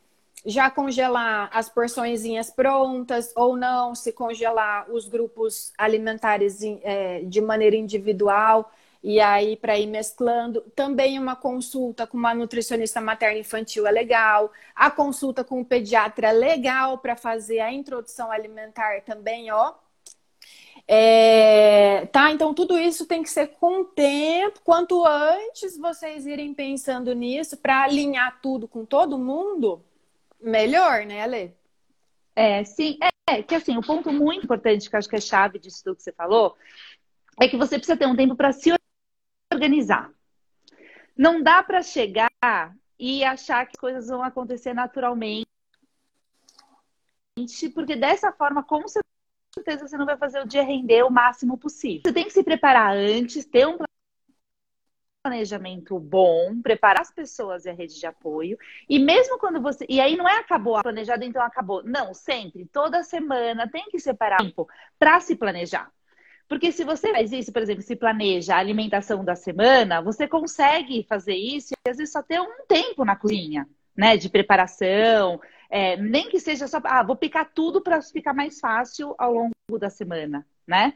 já 0.46 0.70
congelar 0.70 1.50
as 1.52 1.68
porçõezinhas 1.68 2.50
prontas 2.50 3.32
ou 3.36 3.56
não, 3.56 3.94
se 3.94 4.12
congelar 4.12 4.90
os 4.90 5.08
grupos 5.08 5.72
alimentares 5.76 6.60
é, 6.62 7.20
de 7.24 7.40
maneira 7.40 7.76
individual 7.76 8.70
e 9.02 9.20
aí 9.20 9.56
para 9.56 9.78
ir 9.78 9.86
mesclando. 9.86 10.60
Também 10.74 11.18
uma 11.18 11.36
consulta 11.36 12.06
com 12.06 12.16
uma 12.16 12.34
nutricionista 12.34 13.00
materna 13.00 13.38
infantil 13.38 13.86
é 13.86 13.90
legal. 13.90 14.50
A 14.74 14.90
consulta 14.90 15.42
com 15.44 15.60
o 15.60 15.64
pediatra 15.64 16.28
é 16.28 16.32
legal 16.32 16.98
para 16.98 17.16
fazer 17.16 17.60
a 17.60 17.72
introdução 17.72 18.30
alimentar 18.30 19.02
também, 19.02 19.50
ó. 19.50 19.74
É, 20.92 22.06
tá, 22.06 22.32
então 22.32 22.52
tudo 22.52 22.76
isso 22.76 23.06
tem 23.06 23.22
que 23.22 23.30
ser 23.30 23.46
com 23.46 23.82
o 23.82 23.84
tempo. 23.84 24.60
Quanto 24.64 25.06
antes 25.06 25.78
vocês 25.78 26.26
irem 26.26 26.52
pensando 26.52 27.14
nisso 27.14 27.56
para 27.56 27.84
alinhar 27.84 28.40
tudo 28.40 28.66
com 28.66 28.84
todo 28.84 29.16
mundo, 29.16 29.84
melhor, 30.40 31.06
né, 31.06 31.22
Ale? 31.22 31.54
É, 32.34 32.64
sim. 32.64 32.98
É, 33.28 33.40
que 33.40 33.54
assim, 33.54 33.76
o 33.76 33.78
um 33.78 33.82
ponto 33.82 34.12
muito 34.12 34.42
importante 34.42 34.90
que 34.90 34.96
acho 34.96 35.08
que 35.08 35.14
é 35.14 35.20
chave 35.20 35.60
disso 35.60 35.84
tudo 35.84 35.94
que 35.94 36.02
você 36.02 36.10
falou 36.10 36.56
é 37.40 37.46
que 37.46 37.56
você 37.56 37.76
precisa 37.78 37.96
ter 37.96 38.06
um 38.06 38.16
tempo 38.16 38.34
para 38.34 38.50
se 38.50 38.74
organizar. 39.54 40.10
Não 41.16 41.40
dá 41.40 41.62
para 41.62 41.82
chegar 41.82 42.74
e 42.98 43.22
achar 43.22 43.64
que 43.64 43.78
coisas 43.78 44.08
vão 44.08 44.24
acontecer 44.24 44.74
naturalmente, 44.74 45.46
porque 47.72 47.94
dessa 47.94 48.32
forma, 48.32 48.64
com 48.64 48.88
certeza 48.88 49.09
certeza 49.60 49.86
você 49.86 49.96
não 49.96 50.06
vai 50.06 50.16
fazer 50.16 50.40
o 50.40 50.46
dia 50.46 50.62
render 50.62 51.02
o 51.02 51.10
máximo 51.10 51.56
possível. 51.56 52.02
Você 52.04 52.12
tem 52.12 52.24
que 52.24 52.32
se 52.32 52.42
preparar 52.42 52.96
antes, 52.96 53.44
ter 53.44 53.66
um 53.66 53.78
planejamento 55.22 55.98
bom, 55.98 56.60
preparar 56.62 57.02
as 57.02 57.12
pessoas 57.12 57.66
e 57.66 57.70
a 57.70 57.74
rede 57.74 57.98
de 57.98 58.06
apoio. 58.06 58.58
E 58.88 58.98
mesmo 58.98 59.38
quando 59.38 59.60
você. 59.60 59.84
E 59.88 60.00
aí 60.00 60.16
não 60.16 60.28
é 60.28 60.38
acabou 60.38 60.76
a 60.76 60.82
planejada, 60.82 61.24
então 61.24 61.42
acabou. 61.42 61.82
Não, 61.84 62.14
sempre, 62.14 62.64
toda 62.66 63.02
semana 63.02 63.68
tem 63.68 63.84
que 63.90 63.98
separar 63.98 64.38
tempo 64.38 64.68
para 64.98 65.20
se 65.20 65.36
planejar. 65.36 65.90
Porque 66.48 66.72
se 66.72 66.82
você 66.82 67.12
faz 67.12 67.30
isso, 67.30 67.52
por 67.52 67.62
exemplo, 67.62 67.82
se 67.82 67.94
planeja 67.94 68.56
a 68.56 68.58
alimentação 68.58 69.24
da 69.24 69.36
semana, 69.36 70.00
você 70.00 70.26
consegue 70.26 71.06
fazer 71.08 71.36
isso 71.36 71.74
e 71.74 71.90
às 71.90 71.98
vezes 71.98 72.12
só 72.12 72.22
ter 72.22 72.40
um 72.40 72.66
tempo 72.66 73.04
na 73.04 73.14
cozinha, 73.14 73.68
né? 73.96 74.16
De 74.16 74.28
preparação, 74.28 75.40
é, 75.70 75.96
nem 75.96 76.28
que 76.28 76.40
seja 76.40 76.66
só, 76.66 76.80
ah, 76.84 77.02
vou 77.04 77.14
picar 77.14 77.48
tudo 77.54 77.80
para 77.80 78.02
ficar 78.02 78.34
mais 78.34 78.58
fácil 78.58 79.14
ao 79.16 79.32
longo 79.32 79.78
da 79.78 79.88
semana, 79.88 80.44
né? 80.66 80.92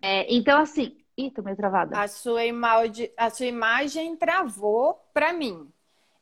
É, 0.00 0.34
então, 0.34 0.58
assim, 0.58 0.96
ih, 1.16 1.30
tô 1.30 1.42
meio 1.42 1.56
travada. 1.56 2.00
A 2.00 2.08
sua, 2.08 2.44
imagem, 2.46 3.12
a 3.16 3.28
sua 3.28 3.46
imagem 3.46 4.16
travou 4.16 4.94
para 5.12 5.34
mim. 5.34 5.70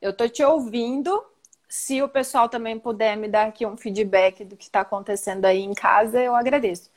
Eu 0.00 0.12
tô 0.12 0.28
te 0.28 0.42
ouvindo. 0.42 1.24
Se 1.68 2.02
o 2.02 2.08
pessoal 2.08 2.48
também 2.48 2.78
puder 2.78 3.16
me 3.16 3.28
dar 3.28 3.46
aqui 3.46 3.64
um 3.64 3.76
feedback 3.76 4.44
do 4.44 4.56
que 4.56 4.64
está 4.64 4.80
acontecendo 4.82 5.44
aí 5.46 5.60
em 5.60 5.72
casa, 5.72 6.20
eu 6.20 6.34
agradeço. 6.34 6.90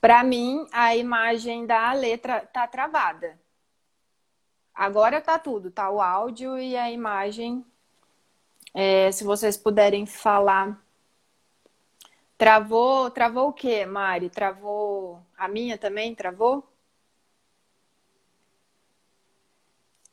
Para 0.00 0.22
mim, 0.22 0.66
a 0.70 0.94
imagem 0.94 1.66
da 1.66 1.92
letra 1.94 2.40
tá 2.40 2.66
travada. 2.66 3.38
Agora 4.74 5.20
tá 5.20 5.38
tudo, 5.38 5.70
tá 5.70 5.90
o 5.90 6.00
áudio 6.00 6.58
e 6.58 6.76
a 6.76 6.90
imagem 6.90 7.64
é, 8.74 9.10
se 9.12 9.24
vocês 9.24 9.56
puderem 9.56 10.06
falar. 10.06 10.78
Travou, 12.36 13.10
travou 13.10 13.48
o 13.48 13.52
quê, 13.52 13.86
Mari? 13.86 14.28
Travou 14.30 15.22
a 15.36 15.48
minha 15.48 15.78
também? 15.78 16.14
Travou? 16.14 16.64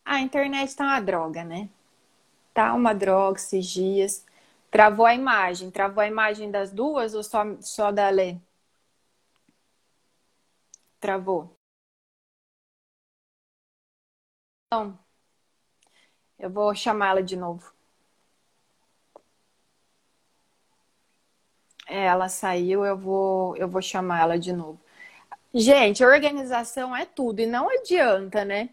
A 0.06 0.20
internet 0.22 0.76
tá 0.76 0.84
uma 0.86 1.00
droga, 1.02 1.44
né? 1.44 1.70
Tá 2.54 2.74
uma 2.74 2.94
droga 2.94 3.40
esses 3.40 3.66
dias. 3.68 4.26
Travou 4.72 5.06
a 5.06 5.16
imagem. 5.16 5.72
Travou 5.72 6.02
a 6.04 6.08
imagem 6.08 6.52
das 6.52 6.72
duas 6.72 7.14
ou 7.16 7.24
só, 7.24 7.44
só 7.62 7.92
da 7.92 8.10
Lê? 8.10 8.38
Travou. 11.02 11.58
Então, 14.68 14.98
eu 16.38 16.50
vou 16.50 16.74
chamá-la 16.76 17.22
de 17.22 17.38
novo. 17.38 17.74
Ela 22.00 22.30
saiu, 22.30 22.86
eu 22.86 22.98
vou, 22.98 23.56
eu 23.58 23.68
vou 23.68 23.82
chamar 23.82 24.22
ela 24.22 24.40
de 24.40 24.54
novo. 24.54 24.80
Gente, 25.54 26.04
organização 26.06 26.96
é 26.96 27.06
tudo 27.06 27.42
e 27.42 27.46
não 27.46 27.70
adianta, 27.70 28.46
né? 28.46 28.70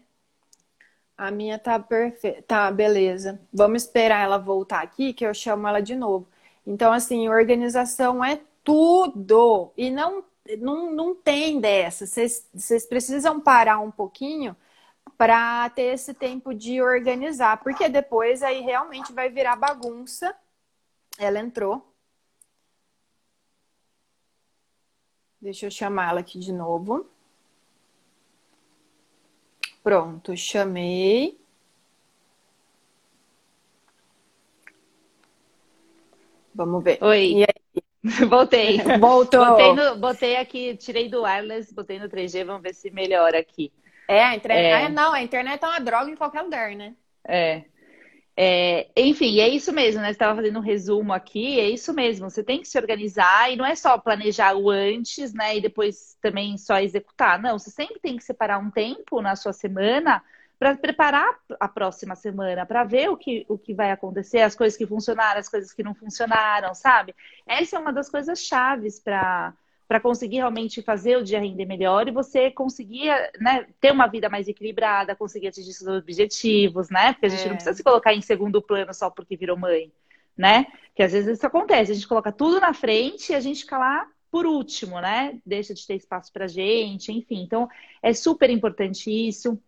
A 1.17 1.31
minha 1.31 1.59
tá 1.59 1.77
perfeita. 1.79 2.41
Tá, 2.43 2.71
beleza. 2.71 3.41
Vamos 3.53 3.83
esperar 3.83 4.23
ela 4.23 4.37
voltar 4.37 4.81
aqui 4.81 5.13
que 5.13 5.25
eu 5.25 5.33
chamo 5.33 5.67
ela 5.67 5.81
de 5.81 5.95
novo. 5.95 6.27
Então, 6.65 6.93
assim, 6.93 7.27
organização 7.29 8.23
é 8.23 8.39
tudo. 8.63 9.73
E 9.75 9.89
não, 9.89 10.23
não, 10.59 10.91
não 10.93 11.15
tem 11.15 11.59
dessa. 11.59 12.05
Vocês, 12.05 12.85
precisam 12.87 13.39
parar 13.41 13.79
um 13.79 13.91
pouquinho 13.91 14.55
para 15.17 15.69
ter 15.71 15.93
esse 15.93 16.13
tempo 16.13 16.53
de 16.53 16.81
organizar, 16.81 17.61
porque 17.63 17.89
depois 17.89 18.41
aí 18.43 18.61
realmente 18.61 19.11
vai 19.13 19.29
virar 19.29 19.55
bagunça. 19.57 20.33
Ela 21.19 21.39
entrou. 21.39 21.88
Deixa 25.41 25.67
eu 25.67 25.71
chamá-la 25.71 26.19
aqui 26.19 26.37
de 26.39 26.51
novo. 26.51 27.09
Pronto, 29.81 30.35
chamei. 30.35 31.39
Vamos 36.53 36.83
ver. 36.83 37.01
Oi. 37.01 37.45
Voltei. 38.29 38.79
Voltou. 38.99 39.45
Botei, 39.45 39.73
no, 39.73 39.95
botei, 39.97 40.35
aqui, 40.35 40.75
tirei 40.75 41.09
do 41.09 41.23
wireless, 41.23 41.73
botei 41.73 41.99
no 41.99 42.09
3G, 42.09 42.45
vamos 42.45 42.61
ver 42.61 42.73
se 42.73 42.91
melhora 42.91 43.39
aqui. 43.39 43.71
É, 44.07 44.23
a 44.23 44.35
internet. 44.35 44.65
É... 44.65 44.85
Ah, 44.85 44.89
não, 44.89 45.13
a 45.13 45.21
internet 45.21 45.63
é 45.63 45.67
uma 45.67 45.79
droga 45.79 46.11
em 46.11 46.15
qualquer 46.15 46.41
lugar, 46.41 46.75
né? 46.75 46.95
É. 47.25 47.63
É, 48.41 48.89
enfim, 48.95 49.39
é 49.41 49.49
isso 49.49 49.73
mesmo, 49.73 49.99
né? 49.99 50.07
Você 50.07 50.11
estava 50.11 50.37
fazendo 50.37 50.59
um 50.59 50.61
resumo 50.61 51.11
aqui, 51.11 51.59
é 51.59 51.69
isso 51.69 51.93
mesmo. 51.93 52.29
Você 52.29 52.41
tem 52.41 52.61
que 52.61 52.69
se 52.69 52.77
organizar 52.77 53.51
e 53.51 53.57
não 53.57 53.65
é 53.65 53.75
só 53.75 53.97
planejar 53.97 54.55
o 54.55 54.69
antes, 54.69 55.33
né? 55.33 55.57
E 55.57 55.61
depois 55.61 56.17
também 56.21 56.57
só 56.57 56.79
executar. 56.79 57.37
Não, 57.37 57.59
você 57.59 57.69
sempre 57.69 57.99
tem 57.99 58.15
que 58.15 58.23
separar 58.23 58.57
um 58.59 58.71
tempo 58.71 59.21
na 59.21 59.35
sua 59.35 59.51
semana 59.51 60.23
para 60.57 60.77
preparar 60.77 61.37
a 61.59 61.67
próxima 61.67 62.15
semana, 62.15 62.65
para 62.65 62.85
ver 62.85 63.09
o 63.09 63.17
que, 63.17 63.45
o 63.49 63.57
que 63.57 63.73
vai 63.73 63.91
acontecer, 63.91 64.39
as 64.39 64.55
coisas 64.55 64.77
que 64.77 64.87
funcionaram, 64.87 65.39
as 65.39 65.49
coisas 65.49 65.73
que 65.73 65.83
não 65.83 65.93
funcionaram, 65.93 66.73
sabe? 66.73 67.13
Essa 67.45 67.75
é 67.75 67.79
uma 67.79 67.91
das 67.91 68.09
coisas 68.09 68.39
chaves 68.39 69.01
para 69.01 69.53
para 69.89 69.99
conseguir 69.99 70.35
realmente 70.35 70.83
fazer 70.83 71.17
o 71.17 71.23
dia 71.23 71.39
render 71.39 71.65
melhor 71.65 72.07
e 72.07 72.11
você 72.11 72.51
conseguir 72.51 73.09
né, 73.41 73.65
ter 73.81 73.91
uma 73.91 74.05
vida 74.05 74.29
mais 74.29 74.47
equilibrada, 74.47 75.15
conseguir 75.15 75.47
atingir 75.47 75.73
seus 75.73 75.89
objetivos, 75.89 76.91
né? 76.91 77.13
Porque 77.13 77.25
a 77.25 77.29
gente 77.29 77.41
é. 77.41 77.47
não 77.47 77.55
precisa 77.55 77.75
se 77.75 77.83
colocar 77.83 78.13
em 78.13 78.21
segundo 78.21 78.61
plano 78.61 78.93
só 78.93 79.09
porque 79.09 79.35
virou 79.35 79.57
mãe, 79.57 79.91
né? 80.37 80.67
Que 80.93 81.01
às 81.01 81.11
vezes 81.11 81.37
isso 81.37 81.47
acontece, 81.47 81.91
a 81.91 81.95
gente 81.95 82.07
coloca 82.07 82.31
tudo 82.31 82.59
na 82.59 82.71
frente 82.71 83.31
e 83.31 83.35
a 83.35 83.39
gente 83.39 83.61
fica 83.61 83.79
lá 83.79 84.07
por 84.29 84.45
último, 84.45 85.01
né? 85.01 85.39
Deixa 85.43 85.73
de 85.73 85.87
ter 85.87 85.95
espaço 85.95 86.31
para 86.31 86.45
gente, 86.45 87.11
enfim. 87.11 87.41
Então, 87.41 87.67
é 88.03 88.13
super 88.13 88.51
importante 88.51 89.09
isso. 89.09 89.59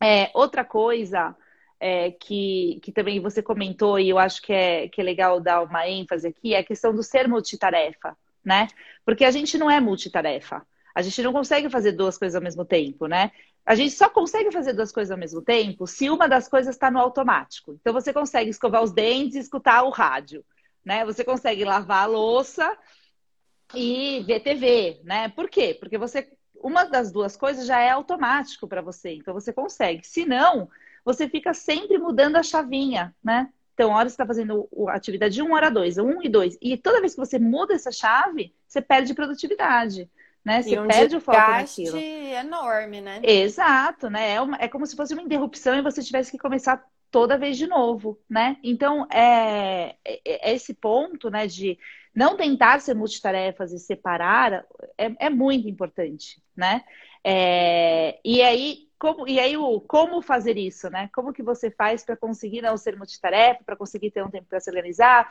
É, 0.00 0.30
outra 0.32 0.64
coisa 0.64 1.34
é, 1.80 2.12
que, 2.12 2.78
que 2.84 2.92
também 2.92 3.18
você 3.18 3.42
comentou 3.42 3.98
e 3.98 4.10
eu 4.10 4.18
acho 4.18 4.40
que 4.42 4.52
é, 4.52 4.86
que 4.86 5.00
é 5.00 5.04
legal 5.04 5.40
dar 5.40 5.60
uma 5.64 5.88
ênfase 5.88 6.28
aqui 6.28 6.54
é 6.54 6.58
a 6.58 6.64
questão 6.64 6.94
do 6.94 7.02
ser 7.02 7.26
multitarefa 7.26 8.16
né? 8.46 8.68
Porque 9.04 9.24
a 9.24 9.30
gente 9.32 9.58
não 9.58 9.68
é 9.68 9.80
multitarefa. 9.80 10.64
A 10.94 11.02
gente 11.02 11.20
não 11.22 11.32
consegue 11.32 11.68
fazer 11.68 11.92
duas 11.92 12.16
coisas 12.16 12.36
ao 12.36 12.42
mesmo 12.42 12.64
tempo, 12.64 13.06
né? 13.06 13.32
A 13.66 13.74
gente 13.74 13.92
só 13.92 14.08
consegue 14.08 14.52
fazer 14.52 14.72
duas 14.72 14.92
coisas 14.92 15.10
ao 15.10 15.18
mesmo 15.18 15.42
tempo 15.42 15.86
se 15.86 16.08
uma 16.08 16.28
das 16.28 16.48
coisas 16.48 16.74
está 16.74 16.90
no 16.90 17.00
automático. 17.00 17.76
Então 17.80 17.92
você 17.92 18.12
consegue 18.12 18.48
escovar 18.48 18.82
os 18.82 18.92
dentes 18.92 19.34
e 19.34 19.40
escutar 19.40 19.82
o 19.82 19.90
rádio, 19.90 20.44
né? 20.84 21.04
Você 21.04 21.24
consegue 21.24 21.64
lavar 21.64 22.04
a 22.04 22.06
louça 22.06 22.78
e 23.74 24.22
ver 24.24 24.40
TV, 24.40 25.00
né? 25.02 25.28
Por 25.30 25.50
quê? 25.50 25.76
Porque 25.78 25.98
você 25.98 26.30
uma 26.54 26.84
das 26.84 27.12
duas 27.12 27.36
coisas 27.36 27.66
já 27.66 27.80
é 27.80 27.90
automático 27.90 28.66
para 28.66 28.80
você, 28.80 29.14
então 29.14 29.34
você 29.34 29.52
consegue. 29.52 30.06
Se 30.06 30.24
não, 30.24 30.68
você 31.04 31.28
fica 31.28 31.52
sempre 31.52 31.98
mudando 31.98 32.36
a 32.36 32.42
chavinha, 32.42 33.14
né? 33.22 33.52
Então, 33.76 33.92
a 33.92 33.98
hora 33.98 34.08
você 34.08 34.14
está 34.14 34.24
fazendo 34.24 34.66
a 34.88 34.94
atividade 34.94 35.42
1, 35.42 35.52
hora 35.52 35.70
2, 35.70 35.98
1 35.98 36.22
e 36.22 36.28
2. 36.30 36.58
E 36.62 36.78
toda 36.78 36.98
vez 36.98 37.12
que 37.12 37.20
você 37.20 37.38
muda 37.38 37.74
essa 37.74 37.92
chave, 37.92 38.54
você 38.66 38.80
perde 38.80 39.12
produtividade. 39.12 40.10
Né? 40.42 40.62
Você 40.62 40.80
um 40.80 40.88
perde 40.88 41.14
o 41.14 41.20
foco 41.20 41.38
naquilo. 41.38 41.98
enorme, 41.98 43.02
né? 43.02 43.20
Exato, 43.22 44.08
né? 44.08 44.32
É, 44.32 44.40
uma, 44.40 44.56
é 44.58 44.66
como 44.66 44.86
se 44.86 44.96
fosse 44.96 45.12
uma 45.12 45.22
interrupção 45.22 45.76
e 45.76 45.82
você 45.82 46.02
tivesse 46.02 46.30
que 46.30 46.38
começar 46.38 46.82
toda 47.10 47.36
vez 47.36 47.58
de 47.58 47.66
novo, 47.66 48.18
né? 48.30 48.56
Então, 48.64 49.06
é, 49.12 49.96
é, 50.02 50.20
é 50.24 50.54
esse 50.54 50.72
ponto, 50.72 51.28
né, 51.28 51.46
de 51.46 51.78
não 52.14 52.34
tentar 52.34 52.80
ser 52.80 52.94
multitarefas 52.94 53.72
e 53.72 53.78
separar 53.78 54.64
é, 54.96 55.26
é 55.26 55.28
muito 55.28 55.68
importante, 55.68 56.42
né? 56.56 56.82
É, 57.22 58.18
e 58.24 58.40
aí, 58.40 58.85
como, 58.98 59.28
e 59.28 59.38
aí, 59.38 59.56
o, 59.56 59.80
como 59.80 60.22
fazer 60.22 60.56
isso, 60.56 60.88
né? 60.88 61.10
Como 61.14 61.32
que 61.32 61.42
você 61.42 61.70
faz 61.70 62.04
para 62.04 62.16
conseguir 62.16 62.62
não 62.62 62.76
ser 62.76 62.96
multitarefa, 62.96 63.62
para 63.64 63.76
conseguir 63.76 64.10
ter 64.10 64.24
um 64.24 64.30
tempo 64.30 64.46
para 64.48 64.60
se 64.60 64.70
organizar, 64.70 65.28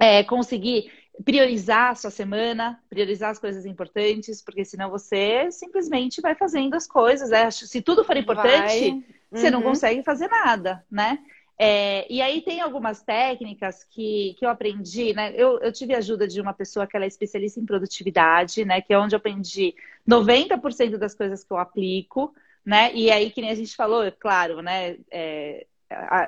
é, 0.00 0.24
conseguir 0.24 0.90
priorizar 1.24 1.90
a 1.90 1.94
sua 1.94 2.10
semana, 2.10 2.82
priorizar 2.88 3.30
as 3.30 3.38
coisas 3.38 3.66
importantes, 3.66 4.42
porque 4.42 4.64
senão 4.64 4.90
você 4.90 5.50
simplesmente 5.52 6.20
vai 6.20 6.34
fazendo 6.34 6.74
as 6.74 6.86
coisas. 6.86 7.30
Né? 7.30 7.50
Se 7.50 7.80
tudo 7.82 8.04
for 8.04 8.16
importante, 8.16 8.88
uhum. 8.88 9.04
você 9.30 9.50
não 9.50 9.60
uhum. 9.60 9.66
consegue 9.66 10.02
fazer 10.02 10.28
nada, 10.28 10.84
né? 10.90 11.18
É, 11.58 12.12
e 12.12 12.20
aí 12.20 12.40
tem 12.40 12.60
algumas 12.60 13.02
técnicas 13.02 13.84
que, 13.84 14.34
que 14.36 14.44
eu 14.44 14.48
aprendi, 14.48 15.12
né? 15.14 15.32
Eu, 15.36 15.60
eu 15.60 15.70
tive 15.70 15.94
a 15.94 15.98
ajuda 15.98 16.26
de 16.26 16.40
uma 16.40 16.52
pessoa 16.52 16.86
que 16.86 16.96
ela 16.96 17.04
é 17.04 17.08
especialista 17.08 17.60
em 17.60 17.66
produtividade, 17.66 18.64
né? 18.64 18.80
Que 18.80 18.92
é 18.92 18.98
onde 18.98 19.14
eu 19.14 19.18
aprendi 19.18 19.74
90% 20.08 20.96
das 20.96 21.14
coisas 21.14 21.44
que 21.44 21.52
eu 21.52 21.58
aplico 21.58 22.34
né? 22.64 22.92
E 22.94 23.10
aí, 23.10 23.30
que 23.30 23.40
nem 23.40 23.50
a 23.50 23.54
gente 23.54 23.74
falou, 23.74 24.10
claro, 24.12 24.62
né? 24.62 24.96
É, 25.10 25.66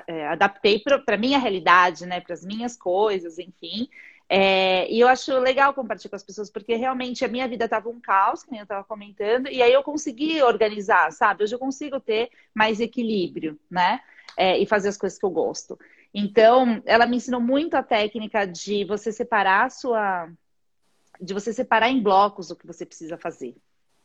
é, 0.07 0.27
adaptei 0.27 0.79
para 0.79 1.17
minha 1.17 1.39
realidade, 1.39 2.05
né? 2.05 2.21
Para 2.21 2.33
as 2.33 2.45
minhas 2.45 2.77
coisas, 2.77 3.39
enfim. 3.39 3.89
É, 4.27 4.91
e 4.91 4.99
eu 4.99 5.07
acho 5.07 5.37
legal 5.39 5.73
compartilhar 5.73 6.09
com 6.09 6.15
as 6.15 6.23
pessoas, 6.23 6.49
porque 6.49 6.75
realmente 6.75 7.23
a 7.23 7.27
minha 7.27 7.47
vida 7.47 7.65
estava 7.65 7.89
um 7.89 7.99
caos, 7.99 8.43
que 8.43 8.51
nem 8.51 8.59
eu 8.59 8.63
estava 8.63 8.83
comentando, 8.83 9.47
e 9.47 9.61
aí 9.61 9.71
eu 9.71 9.83
consegui 9.83 10.41
organizar, 10.41 11.11
sabe? 11.11 11.43
Hoje 11.43 11.53
eu 11.53 11.59
consigo 11.59 11.99
ter 11.99 12.29
mais 12.53 12.79
equilíbrio, 12.79 13.59
né? 13.69 14.01
É, 14.37 14.57
e 14.57 14.65
fazer 14.65 14.89
as 14.89 14.97
coisas 14.97 15.17
que 15.17 15.25
eu 15.25 15.29
gosto. 15.29 15.77
Então, 16.13 16.81
ela 16.85 17.05
me 17.05 17.17
ensinou 17.17 17.41
muito 17.41 17.75
a 17.75 17.83
técnica 17.83 18.45
de 18.45 18.83
você 18.85 19.11
separar 19.11 19.65
a 19.65 19.69
sua. 19.69 20.29
de 21.21 21.33
você 21.33 21.53
separar 21.53 21.89
em 21.89 22.01
blocos 22.01 22.51
o 22.51 22.55
que 22.55 22.67
você 22.67 22.85
precisa 22.85 23.17
fazer, 23.17 23.55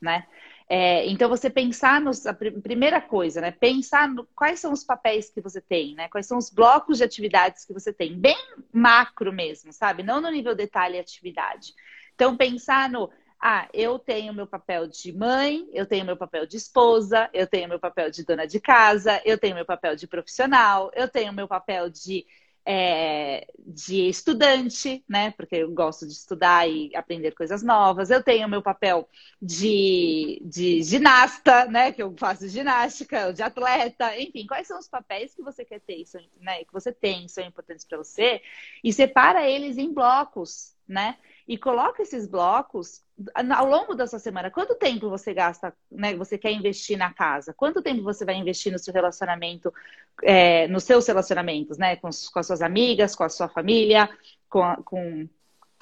né? 0.01 0.27
É, 0.73 1.05
então, 1.09 1.29
você 1.29 1.51
pensar 1.51 2.01
nos. 2.01 2.25
A 2.27 2.33
primeira 2.33 3.01
coisa, 3.01 3.41
né? 3.41 3.51
Pensar 3.51 4.09
no, 4.09 4.25
quais 4.37 4.61
são 4.61 4.73
os 4.73 4.85
papéis 4.85 5.29
que 5.29 5.41
você 5.41 5.61
tem, 5.61 5.97
né? 5.97 6.09
Quais 6.09 6.27
são 6.27 6.39
os 6.39 6.49
blocos 6.49 6.99
de 6.99 7.03
atividades 7.03 7.65
que 7.65 7.73
você 7.73 7.93
tem. 7.93 8.17
Bem 8.17 8.37
macro 8.73 9.33
mesmo, 9.33 9.73
sabe? 9.73 10.05
Não 10.05 10.21
no 10.21 10.31
nível 10.31 10.55
detalhe 10.55 10.97
e 10.97 11.01
atividade. 11.01 11.75
Então, 12.15 12.37
pensar 12.37 12.89
no. 12.89 13.11
Ah, 13.41 13.69
eu 13.75 13.99
tenho 13.99 14.33
meu 14.33 14.47
papel 14.47 14.87
de 14.87 15.13
mãe, 15.13 15.67
eu 15.73 15.87
tenho 15.87 16.05
meu 16.05 16.17
papel 16.17 16.47
de 16.47 16.57
esposa, 16.57 17.29
eu 17.33 17.49
tenho 17.49 17.69
meu 17.69 17.81
papel 17.81 18.09
de 18.09 18.25
dona 18.25 18.47
de 18.47 18.61
casa, 18.61 19.21
eu 19.25 19.37
tenho 19.39 19.57
meu 19.57 19.65
papel 19.65 19.97
de 19.97 20.07
profissional, 20.07 20.93
eu 20.95 21.09
tenho 21.09 21.33
meu 21.33 21.49
papel 21.49 21.91
de 21.91 22.25
é, 22.73 23.49
de 23.59 24.09
estudante, 24.09 25.05
né? 25.09 25.33
Porque 25.33 25.57
eu 25.57 25.73
gosto 25.73 26.07
de 26.07 26.13
estudar 26.13 26.69
e 26.71 26.95
aprender 26.95 27.33
coisas 27.33 27.65
novas. 27.65 28.11
Eu 28.11 28.23
tenho 28.23 28.49
meu 28.49 28.63
papel 28.63 29.09
de, 29.43 30.41
de 30.45 30.81
ginasta, 30.85 31.65
né? 31.65 31.91
Que 31.91 32.01
eu 32.01 32.15
faço 32.17 32.47
ginástica, 32.49 33.33
de 33.33 33.43
atleta, 33.43 34.17
enfim, 34.21 34.47
quais 34.47 34.69
são 34.69 34.79
os 34.79 34.87
papéis 34.87 35.35
que 35.35 35.43
você 35.43 35.65
quer 35.65 35.81
ter, 35.81 36.05
né? 36.41 36.63
Que 36.65 36.73
você 36.73 36.93
tem, 36.93 37.27
são 37.27 37.45
importantes 37.45 37.85
para 37.85 37.99
você, 37.99 38.41
e 38.85 38.93
separa 38.93 39.49
eles 39.51 39.77
em 39.77 39.93
blocos, 39.93 40.77
né? 40.87 41.19
E 41.51 41.59
coloca 41.59 42.01
esses 42.01 42.29
blocos 42.29 43.03
ao 43.35 43.67
longo 43.67 43.93
da 43.93 44.07
sua 44.07 44.21
semana. 44.21 44.53
Quanto 44.53 44.77
tempo 44.77 45.11
você 45.11 45.35
gasta, 45.35 45.75
né? 45.91 46.15
Você 46.15 46.39
quer 46.39 46.53
investir 46.53 46.97
na 46.97 47.13
casa? 47.13 47.53
Quanto 47.53 47.83
tempo 47.83 48.05
você 48.05 48.25
vai 48.25 48.37
investir 48.37 48.71
no 48.71 48.79
seu 48.79 48.95
relacionamento, 48.95 49.75
é, 50.23 50.69
nos 50.69 50.85
seus 50.85 51.09
relacionamentos, 51.09 51.77
né? 51.77 51.97
Com, 51.97 52.09
com, 52.09 52.39
as 52.39 52.47
suas 52.47 52.63
amigas, 52.63 53.17
com 53.17 53.25
a 53.25 53.29
sua 53.29 53.49
família, 53.49 54.09
com, 54.49 54.63
a, 54.63 54.77
com 54.77 55.29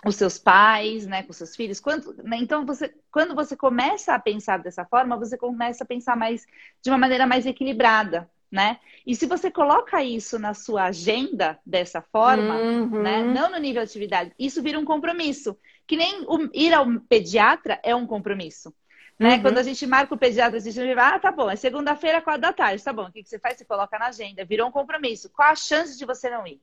os 0.07 0.17
seus 0.17 0.39
pais, 0.39 1.07
né? 1.07 1.23
Com 1.23 1.35
seus 1.35 1.55
filhos. 1.55 1.81
Quanto, 1.81 2.15
né? 2.27 2.39
Então, 2.39 2.65
você, 2.65 2.95
quando 3.11 3.35
você 3.35 3.55
começa 3.55 4.15
a 4.15 4.19
pensar 4.19 4.61
dessa 4.61 4.87
forma, 4.87 5.19
você 5.19 5.37
começa 5.37 5.85
a 5.85 5.87
pensar 5.87 6.17
mais 6.17 6.47
de 6.83 6.89
uma 6.89 6.97
maneira 6.97 7.27
mais 7.27 7.45
equilibrada, 7.45 8.27
né? 8.51 8.79
E 9.07 9.15
se 9.15 9.27
você 9.27 9.51
coloca 9.51 10.03
isso 10.03 10.39
na 10.39 10.55
sua 10.55 10.85
agenda 10.85 11.59
dessa 11.65 12.01
forma, 12.01 12.57
uhum. 12.57 13.03
né? 13.03 13.23
Não 13.23 13.51
no 13.51 13.59
nível 13.59 13.83
de 13.83 13.91
atividade, 13.91 14.33
isso 14.39 14.63
vira 14.63 14.79
um 14.79 14.85
compromisso. 14.85 15.57
Que 15.87 15.97
nem 15.97 16.25
o, 16.27 16.49
ir 16.55 16.73
ao 16.73 16.87
pediatra 17.01 17.79
é 17.83 17.95
um 17.95 18.07
compromisso. 18.07 18.75
Né? 19.19 19.35
Uhum. 19.35 19.43
Quando 19.43 19.59
a 19.59 19.63
gente 19.63 19.87
marca 19.87 20.15
o 20.15 20.19
pediatra, 20.19 20.59
a 20.59 20.61
gente 20.61 20.77
vai, 20.95 21.15
ah, 21.15 21.19
tá 21.19 21.33
bom, 21.33 21.51
é 21.51 21.57
segunda-feira, 21.57 22.23
quatro 22.23 22.41
da 22.41 22.53
tarde, 22.53 22.83
tá 22.83 22.93
bom. 22.93 23.05
O 23.05 23.13
que, 23.13 23.23
que 23.23 23.29
você 23.29 23.39
faz? 23.39 23.57
Você 23.57 23.65
coloca 23.65 23.99
na 23.99 24.07
agenda, 24.07 24.45
virou 24.45 24.69
um 24.69 24.73
compromisso. 24.73 25.31
Qual 25.31 25.49
a 25.49 25.57
chance 25.57 25.99
de 25.99 26.05
você 26.05 26.31
não 26.31 26.47
ir? 26.47 26.61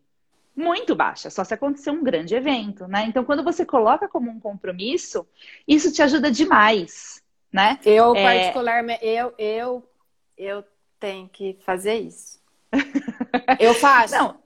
Muito 0.55 0.95
baixa, 0.95 1.29
só 1.29 1.43
se 1.43 1.53
acontecer 1.53 1.91
um 1.91 2.01
grande 2.01 2.33
evento, 2.33 2.87
né? 2.87 3.05
Então, 3.07 3.25
quando 3.25 3.43
você 3.43 3.65
coloca 3.65 4.07
como 4.07 4.31
um 4.31 4.39
compromisso, 4.39 5.27
isso 5.67 5.91
te 5.91 6.01
ajuda 6.01 6.31
demais, 6.31 7.21
né? 7.51 7.77
Eu, 7.83 8.15
é... 8.15 8.23
particularmente, 8.23 9.05
eu, 9.05 9.33
eu, 9.37 9.89
eu 10.37 10.63
tem 10.99 11.27
que 11.27 11.57
fazer 11.65 11.95
isso. 11.95 12.39
eu 13.59 13.73
faço. 13.73 14.15
Não. 14.15 14.43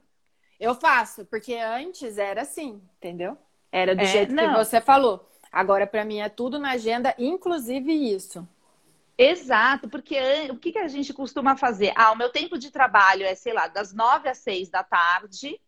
Eu 0.58 0.74
faço, 0.74 1.24
porque 1.24 1.54
antes 1.54 2.18
era 2.18 2.42
assim, 2.42 2.82
entendeu? 2.98 3.36
Era 3.72 3.94
do 3.94 4.02
é, 4.02 4.06
jeito 4.06 4.34
não. 4.34 4.48
que 4.48 4.64
você 4.64 4.80
falou. 4.80 5.26
Agora, 5.50 5.86
para 5.86 6.04
mim, 6.04 6.20
é 6.20 6.28
tudo 6.28 6.58
na 6.58 6.72
agenda, 6.72 7.14
inclusive 7.18 7.92
isso. 7.92 8.46
Exato, 9.16 9.88
porque 9.88 10.18
o 10.50 10.56
que, 10.56 10.72
que 10.72 10.78
a 10.78 10.88
gente 10.88 11.12
costuma 11.12 11.56
fazer? 11.56 11.92
Ah, 11.94 12.12
o 12.12 12.16
meu 12.16 12.30
tempo 12.30 12.56
de 12.56 12.70
trabalho 12.70 13.24
é, 13.24 13.34
sei 13.34 13.52
lá, 13.52 13.68
das 13.68 13.92
nove 13.92 14.28
às 14.28 14.38
seis 14.38 14.70
da 14.70 14.82
tarde, 14.82 15.60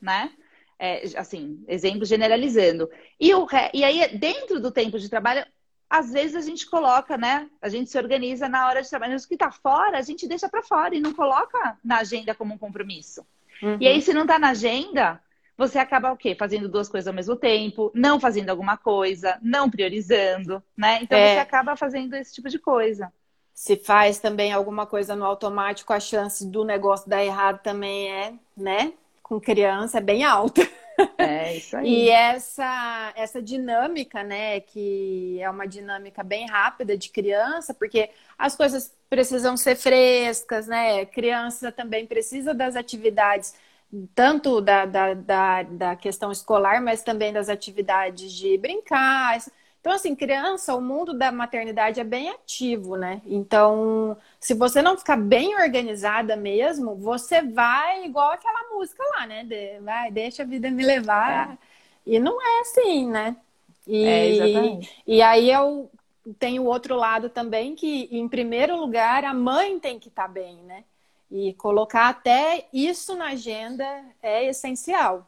né? 0.00 0.32
É, 0.78 1.02
assim, 1.16 1.62
exemplo 1.66 2.04
generalizando. 2.04 2.88
E, 3.18 3.34
o, 3.34 3.46
e 3.74 3.84
aí, 3.84 4.16
dentro 4.16 4.60
do 4.60 4.70
tempo 4.70 4.98
de 4.98 5.08
trabalho, 5.08 5.44
às 5.90 6.12
vezes 6.12 6.36
a 6.36 6.40
gente 6.40 6.70
coloca, 6.70 7.18
né? 7.18 7.50
A 7.60 7.68
gente 7.68 7.90
se 7.90 7.98
organiza 7.98 8.48
na 8.48 8.68
hora 8.68 8.80
de 8.80 8.88
trabalhar. 8.88 9.14
Mas 9.14 9.24
o 9.24 9.28
que 9.28 9.34
está 9.34 9.50
fora, 9.50 9.98
a 9.98 10.02
gente 10.02 10.28
deixa 10.28 10.48
para 10.48 10.62
fora 10.62 10.94
e 10.94 11.00
não 11.00 11.12
coloca 11.12 11.76
na 11.84 11.98
agenda 11.98 12.32
como 12.32 12.54
um 12.54 12.58
compromisso. 12.58 13.26
Uhum. 13.60 13.76
E 13.80 13.88
aí, 13.88 14.00
se 14.00 14.14
não 14.14 14.22
está 14.22 14.38
na 14.38 14.50
agenda, 14.50 15.20
você 15.58 15.78
acaba 15.78 16.12
o 16.12 16.16
quê? 16.16 16.36
Fazendo 16.38 16.68
duas 16.68 16.88
coisas 16.88 17.08
ao 17.08 17.12
mesmo 17.14 17.34
tempo, 17.34 17.90
não 17.92 18.20
fazendo 18.20 18.50
alguma 18.50 18.76
coisa, 18.76 19.36
não 19.42 19.68
priorizando, 19.68 20.62
né? 20.76 21.00
Então 21.02 21.18
é. 21.18 21.34
você 21.34 21.40
acaba 21.40 21.76
fazendo 21.76 22.14
esse 22.14 22.34
tipo 22.34 22.48
de 22.48 22.58
coisa. 22.58 23.12
se 23.52 23.76
faz 23.76 24.18
também 24.18 24.52
alguma 24.52 24.86
coisa 24.86 25.14
no 25.14 25.24
automático, 25.24 25.92
a 25.92 26.00
chance 26.00 26.46
do 26.46 26.64
negócio 26.64 27.10
dar 27.10 27.22
errado 27.22 27.60
também 27.62 28.10
é, 28.10 28.32
né? 28.56 28.94
Com 29.22 29.38
criança 29.38 29.98
é 29.98 30.00
bem 30.00 30.24
alta. 30.24 30.62
É 31.18 31.56
isso 31.56 31.76
aí. 31.76 32.04
E 32.04 32.10
essa, 32.10 33.12
essa 33.16 33.40
dinâmica, 33.42 34.22
né, 34.22 34.60
que 34.60 35.40
é 35.40 35.48
uma 35.48 35.66
dinâmica 35.66 36.22
bem 36.22 36.46
rápida 36.46 36.96
de 36.96 37.08
criança, 37.08 37.72
porque 37.72 38.10
as 38.36 38.54
coisas 38.54 38.94
precisam 39.08 39.56
ser 39.56 39.76
frescas, 39.76 40.66
né? 40.66 41.06
Criança 41.06 41.72
também 41.72 42.06
precisa 42.06 42.52
das 42.54 42.76
atividades, 42.76 43.54
tanto 44.14 44.60
da, 44.60 44.84
da, 44.86 45.14
da, 45.14 45.62
da 45.62 45.96
questão 45.96 46.30
escolar, 46.30 46.82
mas 46.82 47.02
também 47.02 47.32
das 47.32 47.48
atividades 47.48 48.32
de 48.32 48.58
brincar. 48.58 49.38
Então, 49.80 49.92
assim, 49.92 50.14
criança, 50.14 50.74
o 50.74 50.80
mundo 50.80 51.14
da 51.14 51.32
maternidade 51.32 52.00
é 52.00 52.04
bem 52.04 52.28
ativo, 52.28 52.96
né? 52.96 53.22
Então, 53.24 54.14
se 54.38 54.52
você 54.52 54.82
não 54.82 54.96
ficar 54.96 55.16
bem 55.16 55.56
organizada 55.56 56.36
mesmo, 56.36 56.94
você 56.94 57.40
vai 57.40 58.04
igual 58.04 58.30
aquela 58.30 58.68
música 58.74 59.02
lá, 59.14 59.26
né? 59.26 59.42
De, 59.42 59.80
vai, 59.80 60.10
deixa 60.10 60.42
a 60.42 60.46
vida 60.46 60.70
me 60.70 60.84
levar. 60.84 61.52
É. 61.52 61.58
E 62.06 62.18
não 62.18 62.40
é 62.42 62.60
assim, 62.60 63.08
né? 63.08 63.36
E, 63.86 64.04
é, 64.04 64.28
exatamente. 64.28 65.02
E 65.06 65.22
aí 65.22 65.50
eu 65.50 65.90
tenho 66.38 66.62
o 66.62 66.66
outro 66.66 66.94
lado 66.94 67.30
também, 67.30 67.74
que 67.74 68.06
em 68.12 68.28
primeiro 68.28 68.76
lugar 68.76 69.24
a 69.24 69.32
mãe 69.32 69.78
tem 69.80 69.98
que 69.98 70.08
estar 70.08 70.24
tá 70.24 70.28
bem, 70.28 70.56
né? 70.56 70.84
E 71.30 71.54
colocar 71.54 72.08
até 72.08 72.66
isso 72.70 73.16
na 73.16 73.28
agenda 73.28 74.04
é 74.22 74.44
essencial. 74.44 75.26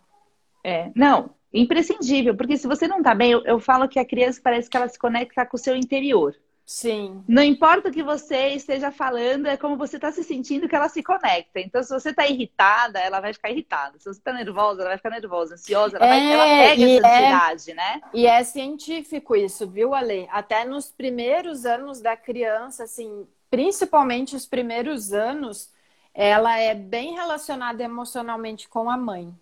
É, 0.62 0.90
não, 0.94 1.30
imprescindível, 1.52 2.34
porque 2.34 2.56
se 2.56 2.66
você 2.66 2.88
não 2.88 2.98
está 2.98 3.14
bem, 3.14 3.32
eu, 3.32 3.44
eu, 3.44 3.60
falo 3.60 3.88
que 3.88 3.98
a 3.98 4.04
criança 4.04 4.40
parece 4.42 4.70
que 4.70 4.76
ela 4.76 4.88
se 4.88 4.98
conecta 4.98 5.44
com 5.44 5.56
o 5.56 5.60
seu 5.60 5.76
interior. 5.76 6.34
Sim. 6.64 7.22
Não 7.28 7.42
importa 7.42 7.88
o 7.88 7.92
que 7.92 8.02
você 8.02 8.48
esteja 8.50 8.90
falando, 8.90 9.46
é 9.46 9.56
como 9.56 9.76
você 9.76 9.96
está 9.96 10.10
se 10.10 10.22
sentindo 10.24 10.68
que 10.68 10.74
ela 10.74 10.88
se 10.88 11.02
conecta. 11.02 11.60
Então, 11.60 11.82
se 11.82 11.90
você 11.90 12.10
está 12.10 12.26
irritada, 12.26 12.98
ela 12.98 13.20
vai 13.20 13.34
ficar 13.34 13.50
irritada. 13.50 13.98
Se 13.98 14.04
você 14.04 14.18
está 14.18 14.32
nervosa, 14.32 14.80
ela 14.80 14.90
vai 14.90 14.96
ficar 14.96 15.10
nervosa. 15.10 15.54
Ansiosa, 15.54 15.96
ela, 15.96 16.06
é, 16.06 16.08
vai, 16.08 16.32
ela 16.32 16.44
pega 16.44 16.82
essa 16.82 17.06
é 17.06 17.16
ansiedade, 17.18 17.70
é, 17.72 17.74
né? 17.74 18.00
E 18.14 18.26
é 18.26 18.44
científico 18.44 19.36
isso, 19.36 19.68
viu, 19.68 19.94
Ale? 19.94 20.26
Até 20.30 20.64
nos 20.64 20.90
primeiros 20.90 21.66
anos 21.66 22.00
da 22.00 22.16
criança, 22.16 22.84
assim, 22.84 23.26
principalmente 23.50 24.34
os 24.34 24.46
primeiros 24.46 25.12
anos, 25.12 25.70
ela 26.14 26.58
é 26.58 26.74
bem 26.74 27.14
relacionada 27.14 27.82
emocionalmente 27.82 28.68
com 28.68 28.88
a 28.88 28.96
mãe. 28.96 29.34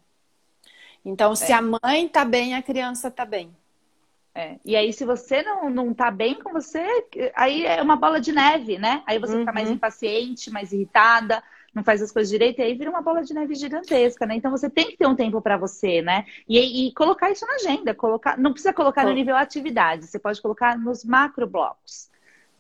Então, 1.05 1.35
se 1.35 1.53
é. 1.53 1.55
a 1.55 1.63
mãe 1.63 2.09
tá 2.09 2.25
bem, 2.25 2.55
a 2.55 2.63
criança 2.63 3.11
tá 3.11 3.25
bem. 3.25 3.55
É. 4.35 4.57
E 4.65 4.77
aí, 4.77 4.93
se 4.93 5.05
você 5.05 5.43
não, 5.43 5.69
não 5.69 5.95
tá 5.95 6.11
bem 6.11 6.37
com 6.37 6.53
você, 6.53 6.85
aí 7.35 7.67
é 7.67 7.83
uma 7.83 7.97
bola 7.97 8.21
de 8.21 8.33
neve, 8.33 8.79
né? 8.79 9.03
Aí 9.07 9.19
você 9.19 9.35
uhum. 9.35 9.41
fica 9.41 9.53
mais 9.53 9.69
uhum. 9.69 9.75
impaciente, 9.75 10.51
mais 10.51 10.73
irritada, 10.73 11.43
não 11.75 11.83
faz 11.83 12.01
as 12.03 12.13
coisas 12.13 12.31
direito, 12.31 12.61
e 12.61 12.63
aí 12.63 12.75
vira 12.75 12.91
uma 12.91 13.03
bola 13.03 13.23
de 13.23 13.35
neve 13.35 13.55
gigantesca, 13.55 14.27
né? 14.27 14.37
Então 14.37 14.51
você 14.51 14.69
tem 14.69 14.89
que 14.89 14.97
ter 14.97 15.07
um 15.07 15.17
tempo 15.17 15.41
para 15.41 15.57
você, 15.57 16.01
né? 16.03 16.27
E, 16.49 16.89
e, 16.89 16.95
colocar 16.95 17.31
isso 17.31 17.47
na 17.47 17.55
agenda, 17.55 17.95
colocar, 17.95 18.39
não 18.39 18.53
precisa 18.53 18.73
colocar 18.73 19.05
no 19.05 19.13
nível 19.13 19.37
atividade, 19.37 20.07
você 20.07 20.19
pode 20.19 20.41
colocar 20.41 20.79
nos 20.79 21.05
macro 21.05 21.47
blocos 21.47 22.10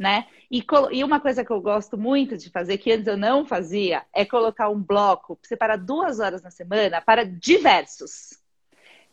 né? 0.00 0.26
E, 0.50 0.64
e, 0.92 1.04
uma 1.04 1.20
coisa 1.20 1.44
que 1.44 1.50
eu 1.50 1.60
gosto 1.60 1.98
muito 1.98 2.34
de 2.34 2.48
fazer, 2.48 2.78
que 2.78 2.90
antes 2.90 3.06
eu 3.06 3.18
não 3.18 3.44
fazia, 3.44 4.02
é 4.14 4.24
colocar 4.24 4.70
um 4.70 4.82
bloco, 4.82 5.38
separar 5.42 5.76
duas 5.76 6.20
horas 6.20 6.42
na 6.42 6.50
semana 6.50 7.02
para 7.02 7.22
diversos. 7.22 8.40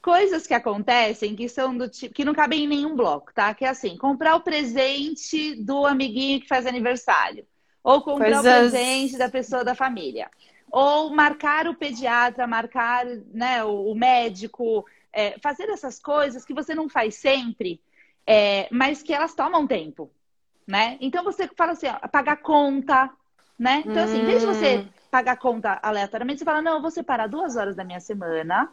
Coisas 0.02 0.48
que 0.48 0.54
acontecem 0.54 1.36
que 1.36 1.50
são 1.50 1.78
do 1.78 1.90
tipo, 1.90 2.16
que 2.16 2.24
não 2.24 2.34
cabem 2.34 2.64
em 2.64 2.68
nenhum 2.68 2.96
bloco, 2.96 3.34
tá? 3.34 3.54
Que 3.54 3.66
é 3.66 3.68
assim, 3.68 3.98
comprar 3.98 4.38
o 4.38 4.42
presente 4.42 5.62
do 5.62 5.86
amiguinho 5.86 6.40
que 6.40 6.48
faz 6.48 6.66
aniversário. 6.66 7.46
Ou 7.84 8.02
comprar 8.02 8.42
Coisas... 8.42 8.68
o 8.68 8.72
presente 8.72 9.18
da 9.18 9.30
pessoa 9.30 9.66
da 9.66 9.76
família. 9.76 10.32
Ou 10.72 11.14
marcar 11.14 11.68
o 11.68 11.76
pediatra, 11.76 12.48
marcar 12.48 13.06
né, 13.06 13.62
o, 13.66 13.94
médico, 13.94 14.86
é, 15.12 15.38
fazer 15.40 15.68
essas 15.68 16.00
coisas 16.00 16.46
que 16.46 16.54
você 16.54 16.74
não 16.74 16.88
faz 16.88 17.16
sempre, 17.16 17.82
é, 18.26 18.70
mas 18.72 19.04
que 19.04 19.14
elas 19.14 19.36
tomam 19.36 19.68
tempo 19.68 20.10
né? 20.68 20.98
Então 21.00 21.24
você 21.24 21.48
fala 21.56 21.72
assim, 21.72 21.88
ó, 21.88 22.08
pagar 22.08 22.38
conta, 22.38 23.10
né? 23.58 23.84
Então, 23.86 24.04
assim, 24.04 24.22
em 24.22 24.26
vez 24.26 24.42
de 24.42 24.48
você 24.48 24.78
hum. 24.80 24.88
pagar 25.10 25.38
conta 25.38 25.80
aleatoriamente, 25.82 26.40
você 26.40 26.46
fala, 26.46 26.62
não, 26.62 26.76
eu 26.76 26.82
vou 26.82 26.92
separar 26.92 27.28
duas 27.28 27.56
horas 27.56 27.76
da 27.76 27.84
minha 27.84 28.00
semana. 28.00 28.70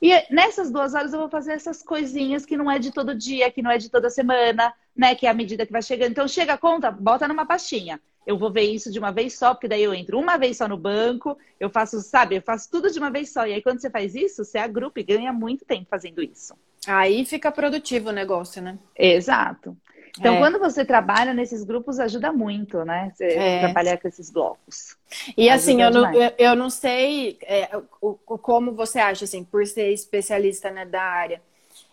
E 0.00 0.10
nessas 0.34 0.70
duas 0.70 0.94
horas 0.94 1.12
eu 1.12 1.20
vou 1.20 1.28
fazer 1.28 1.52
essas 1.52 1.82
coisinhas 1.82 2.46
que 2.46 2.56
não 2.56 2.70
é 2.70 2.78
de 2.78 2.90
todo 2.90 3.14
dia, 3.14 3.50
que 3.50 3.62
não 3.62 3.70
é 3.70 3.78
de 3.78 3.88
toda 3.88 4.10
semana, 4.10 4.72
né? 4.96 5.14
Que 5.14 5.26
é 5.26 5.30
a 5.30 5.34
medida 5.34 5.66
que 5.66 5.72
vai 5.72 5.82
chegando. 5.82 6.10
Então, 6.10 6.26
chega 6.26 6.54
a 6.54 6.58
conta, 6.58 6.90
bota 6.90 7.28
numa 7.28 7.46
pastinha. 7.46 8.00
Eu 8.24 8.38
vou 8.38 8.52
ver 8.52 8.62
isso 8.62 8.90
de 8.90 8.98
uma 8.98 9.10
vez 9.10 9.36
só, 9.36 9.52
porque 9.52 9.68
daí 9.68 9.82
eu 9.82 9.92
entro 9.92 10.18
uma 10.18 10.36
vez 10.36 10.56
só 10.56 10.68
no 10.68 10.76
banco, 10.76 11.36
eu 11.58 11.68
faço, 11.68 12.00
sabe, 12.00 12.36
eu 12.36 12.42
faço 12.42 12.70
tudo 12.70 12.90
de 12.90 12.98
uma 12.98 13.10
vez 13.10 13.32
só. 13.32 13.46
E 13.46 13.52
aí, 13.52 13.62
quando 13.62 13.80
você 13.80 13.90
faz 13.90 14.14
isso, 14.14 14.44
você 14.44 14.58
agrupa 14.58 15.00
e 15.00 15.04
ganha 15.04 15.32
muito 15.32 15.64
tempo 15.64 15.88
fazendo 15.90 16.22
isso. 16.22 16.54
Aí 16.86 17.24
fica 17.24 17.50
produtivo 17.50 18.08
o 18.08 18.12
negócio, 18.12 18.60
né? 18.62 18.78
Exato. 18.96 19.76
Então, 20.18 20.34
é. 20.34 20.38
quando 20.38 20.58
você 20.58 20.84
trabalha 20.84 21.32
nesses 21.32 21.64
grupos, 21.64 21.98
ajuda 21.98 22.32
muito, 22.32 22.84
né? 22.84 23.12
Você 23.14 23.24
é. 23.24 23.60
trabalhar 23.60 23.96
com 23.96 24.06
esses 24.06 24.30
blocos. 24.30 24.96
E 25.36 25.48
assim, 25.48 25.80
eu 25.80 25.90
não, 25.90 26.12
eu 26.38 26.54
não 26.54 26.68
sei 26.68 27.38
é, 27.42 27.70
o, 28.00 28.18
o, 28.26 28.38
como 28.38 28.72
você 28.72 28.98
acha, 28.98 29.24
assim, 29.24 29.42
por 29.42 29.66
ser 29.66 29.90
especialista 29.90 30.70
né, 30.70 30.84
da 30.84 31.02
área. 31.02 31.40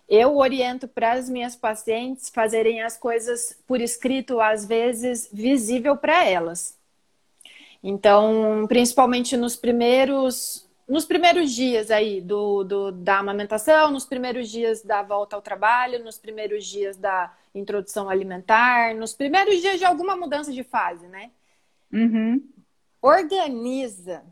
Eu 0.07 0.35
oriento 0.37 0.87
para 0.87 1.13
as 1.13 1.29
minhas 1.29 1.55
pacientes 1.55 2.29
fazerem 2.29 2.81
as 2.81 2.97
coisas 2.97 3.57
por 3.65 3.79
escrito, 3.79 4.41
às 4.41 4.65
vezes 4.65 5.29
visível 5.31 5.95
para 5.95 6.25
elas. 6.25 6.77
Então, 7.81 8.65
principalmente 8.67 9.37
nos 9.37 9.55
primeiros 9.55 10.68
nos 10.89 11.05
primeiros 11.05 11.51
dias 11.51 11.91
aí 11.91 12.19
do, 12.19 12.63
do, 12.63 12.91
da 12.91 13.19
amamentação, 13.19 13.91
nos 13.91 14.05
primeiros 14.05 14.49
dias 14.49 14.81
da 14.81 15.03
volta 15.03 15.35
ao 15.35 15.41
trabalho, 15.41 16.03
nos 16.03 16.17
primeiros 16.17 16.65
dias 16.65 16.97
da 16.97 17.31
introdução 17.53 18.09
alimentar, 18.09 18.95
nos 18.95 19.13
primeiros 19.13 19.61
dias 19.61 19.77
de 19.77 19.85
alguma 19.85 20.15
mudança 20.15 20.51
de 20.51 20.63
fase, 20.63 21.07
né? 21.07 21.29
Uhum. 21.93 22.43
Organiza 22.99 24.23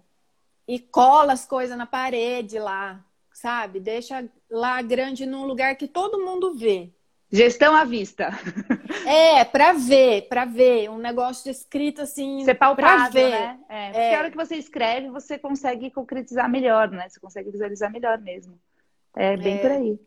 e 0.67 0.79
cola 0.79 1.33
as 1.33 1.45
coisas 1.45 1.77
na 1.77 1.85
parede 1.85 2.57
lá, 2.57 3.05
sabe? 3.31 3.79
Deixa 3.79 4.27
lá 4.49 4.81
grande 4.81 5.27
num 5.27 5.45
lugar 5.45 5.75
que 5.75 5.87
todo 5.87 6.25
mundo 6.25 6.55
vê. 6.55 6.91
Gestão 7.31 7.75
à 7.75 7.83
vista. 7.83 8.29
É, 9.05 9.45
para 9.45 9.71
ver, 9.71 10.27
para 10.27 10.43
ver. 10.43 10.89
Um 10.89 10.97
negócio 10.97 11.49
escrito 11.49 12.01
assim. 12.01 12.43
Ser 12.43 12.55
palpável, 12.55 13.09
ver. 13.13 13.29
né? 13.29 13.59
É, 13.69 13.85
porque 13.91 14.01
é. 14.01 14.15
a 14.15 14.19
hora 14.19 14.31
que 14.31 14.35
você 14.35 14.55
escreve, 14.57 15.09
você 15.09 15.39
consegue 15.39 15.89
concretizar 15.89 16.49
melhor, 16.49 16.89
né? 16.89 17.07
Você 17.07 17.17
consegue 17.17 17.49
visualizar 17.49 17.89
melhor 17.89 18.19
mesmo. 18.19 18.59
É 19.15 19.37
bem 19.37 19.55
é. 19.55 19.57
por 19.59 19.71
aí. 19.71 19.99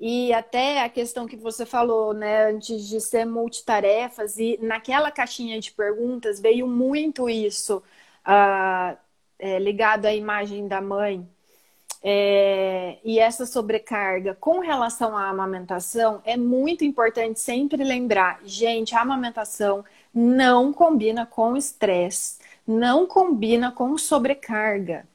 E 0.00 0.32
até 0.32 0.82
a 0.82 0.88
questão 0.88 1.26
que 1.26 1.36
você 1.36 1.64
falou, 1.64 2.12
né, 2.12 2.50
antes 2.50 2.88
de 2.88 3.00
ser 3.00 3.24
multitarefas, 3.24 4.36
e 4.36 4.58
naquela 4.60 5.10
caixinha 5.10 5.60
de 5.60 5.72
perguntas 5.72 6.40
veio 6.40 6.66
muito 6.66 7.28
isso, 7.28 7.82
uh, 8.26 8.98
é, 9.38 9.58
ligado 9.58 10.06
à 10.06 10.14
imagem 10.14 10.66
da 10.66 10.80
mãe. 10.80 11.28
É, 12.06 12.98
e 13.02 13.18
essa 13.18 13.46
sobrecarga 13.46 14.34
com 14.38 14.58
relação 14.58 15.16
à 15.16 15.30
amamentação 15.30 16.20
é 16.26 16.36
muito 16.36 16.84
importante 16.84 17.40
sempre 17.40 17.82
lembrar, 17.82 18.40
gente, 18.44 18.94
a 18.94 19.00
amamentação 19.00 19.82
não 20.12 20.70
combina 20.70 21.24
com 21.24 21.56
estresse, 21.56 22.38
não 22.66 23.06
combina 23.06 23.72
com 23.72 23.96
sobrecarga. 23.96 25.08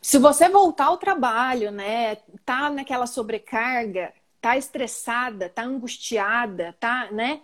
Se 0.00 0.18
você 0.18 0.48
voltar 0.48 0.86
ao 0.86 0.96
trabalho, 0.96 1.70
né, 1.70 2.16
tá 2.46 2.70
naquela 2.70 3.06
sobrecarga, 3.06 4.14
tá 4.40 4.56
estressada, 4.56 5.50
tá 5.50 5.62
angustiada, 5.62 6.74
tá, 6.80 7.08
né? 7.12 7.42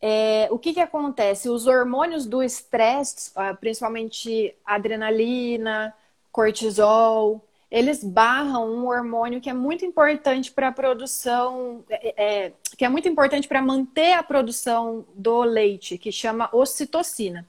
É, 0.00 0.48
o 0.50 0.58
que 0.58 0.72
que 0.72 0.80
acontece? 0.80 1.50
Os 1.50 1.66
hormônios 1.66 2.24
do 2.24 2.42
estresse, 2.42 3.32
ah, 3.34 3.52
principalmente 3.52 4.54
adrenalina, 4.64 5.92
cortisol, 6.30 7.44
eles 7.70 8.02
barram 8.02 8.66
um 8.66 8.86
hormônio 8.86 9.40
que 9.40 9.50
é 9.50 9.52
muito 9.52 9.84
importante 9.84 10.50
para 10.50 10.68
a 10.68 10.72
produção, 10.72 11.84
é, 11.90 12.14
é, 12.16 12.52
que 12.76 12.84
é 12.84 12.88
muito 12.88 13.08
importante 13.08 13.46
para 13.46 13.60
manter 13.60 14.14
a 14.14 14.22
produção 14.22 15.04
do 15.14 15.42
leite, 15.42 15.98
que 15.98 16.10
chama 16.10 16.48
ocitocina. 16.52 17.46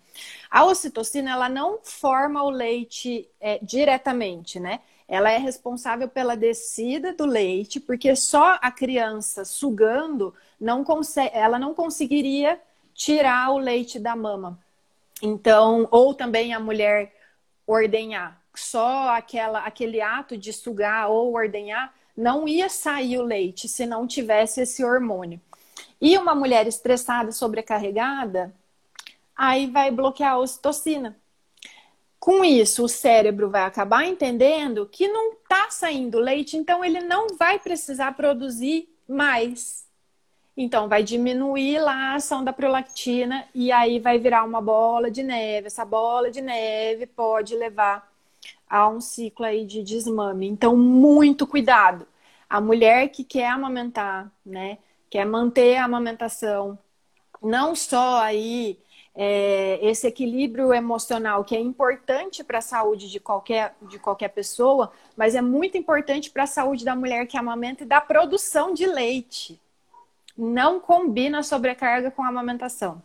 A 0.52 0.66
ocitocina 0.66 1.32
ela 1.32 1.48
não 1.48 1.80
forma 1.82 2.44
o 2.44 2.50
leite 2.50 3.30
é, 3.40 3.60
diretamente, 3.62 4.60
né? 4.60 4.82
Ela 5.08 5.32
é 5.32 5.38
responsável 5.38 6.08
pela 6.08 6.36
descida 6.36 7.14
do 7.14 7.26
leite, 7.26 7.80
porque 7.80 8.16
só 8.16 8.60
a 8.62 8.70
criança 8.70 9.46
sugando 9.46 10.34
não 10.60 10.84
consegue, 10.84 11.32
ela 11.34 11.58
não 11.58 11.74
conseguiria 11.74 12.60
tirar 12.94 13.52
o 13.52 13.58
leite 13.58 13.98
da 13.98 14.16
mama. 14.16 14.60
Então, 15.22 15.88
ou 15.90 16.14
também 16.14 16.54
a 16.54 16.60
mulher 16.60 17.16
ordenhar 17.66 18.39
só 18.56 19.10
aquela, 19.10 19.60
aquele 19.60 20.02
ato 20.02 20.38
de 20.38 20.52
sugar 20.52 21.10
ou 21.10 21.34
ordenhar, 21.34 21.94
não 22.16 22.48
ia 22.48 22.70
sair 22.70 23.18
o 23.18 23.24
leite 23.24 23.68
se 23.68 23.86
não 23.86 24.06
tivesse 24.06 24.62
esse 24.62 24.84
hormônio. 24.84 25.40
E 26.02 26.18
uma 26.18 26.36
mulher 26.36 26.68
estressada, 26.68 27.32
sobrecarregada, 27.32 28.54
aí 29.36 29.68
vai 29.68 29.92
bloquear 29.92 30.34
a 30.34 30.38
ocitocina. 30.38 31.18
Com 32.20 32.44
isso, 32.44 32.84
o 32.84 32.90
cérebro 32.90 33.50
vai 33.50 33.64
acabar 33.64 34.06
entendendo 34.06 34.86
que 34.86 35.08
não 35.08 35.34
está 35.34 35.72
saindo 35.72 36.20
leite, 36.20 36.58
então 36.58 36.84
ele 36.84 37.00
não 37.00 37.28
vai 37.38 37.58
precisar 37.58 38.14
produzir 38.14 38.90
mais. 39.08 39.88
Então, 40.58 40.90
vai 40.90 41.02
diminuir 41.02 41.80
lá 41.80 42.12
a 42.12 42.16
ação 42.16 42.44
da 42.44 42.52
prolactina 42.52 43.48
e 43.56 43.72
aí 43.72 43.98
vai 43.98 44.20
virar 44.20 44.44
uma 44.44 44.62
bola 44.62 45.10
de 45.10 45.24
neve. 45.24 45.68
Essa 45.68 45.86
bola 45.86 46.30
de 46.30 46.42
neve 46.42 47.06
pode 47.08 47.56
levar 47.56 48.09
a 48.70 48.88
um 48.88 49.02
ciclo 49.02 49.46
aí 49.46 49.66
de 49.66 49.84
desmame. 49.84 50.48
Então, 50.48 50.78
muito 50.78 51.48
cuidado. 51.48 52.08
A 52.50 52.62
mulher 52.62 53.10
que 53.10 53.24
quer 53.24 53.48
amamentar, 53.48 54.32
né, 54.46 54.78
quer 55.10 55.26
manter 55.26 55.78
a 55.78 55.86
amamentação, 55.86 56.78
não 57.42 57.76
só 57.76 58.20
aí 58.20 58.80
é, 59.16 59.80
esse 59.82 60.08
equilíbrio 60.08 60.74
emocional 60.74 61.44
que 61.44 61.56
é 61.56 61.60
importante 61.60 62.44
para 62.44 62.60
a 62.60 62.62
saúde 62.62 63.10
de 63.10 63.20
qualquer, 63.20 63.76
de 63.82 64.00
qualquer 64.00 64.30
pessoa, 64.30 64.92
mas 65.18 65.36
é 65.36 65.42
muito 65.42 65.78
importante 65.78 66.30
para 66.30 66.44
a 66.44 66.48
saúde 66.48 66.86
da 66.86 66.96
mulher 66.96 67.26
que 67.28 67.38
amamenta 67.38 67.84
e 67.84 67.88
da 67.88 68.00
produção 68.00 68.74
de 68.74 68.86
leite. 68.86 69.60
Não 70.38 70.80
combina 70.80 71.44
sobrecarga 71.44 72.12
com 72.12 72.24
a 72.24 72.30
amamentação. 72.30 73.02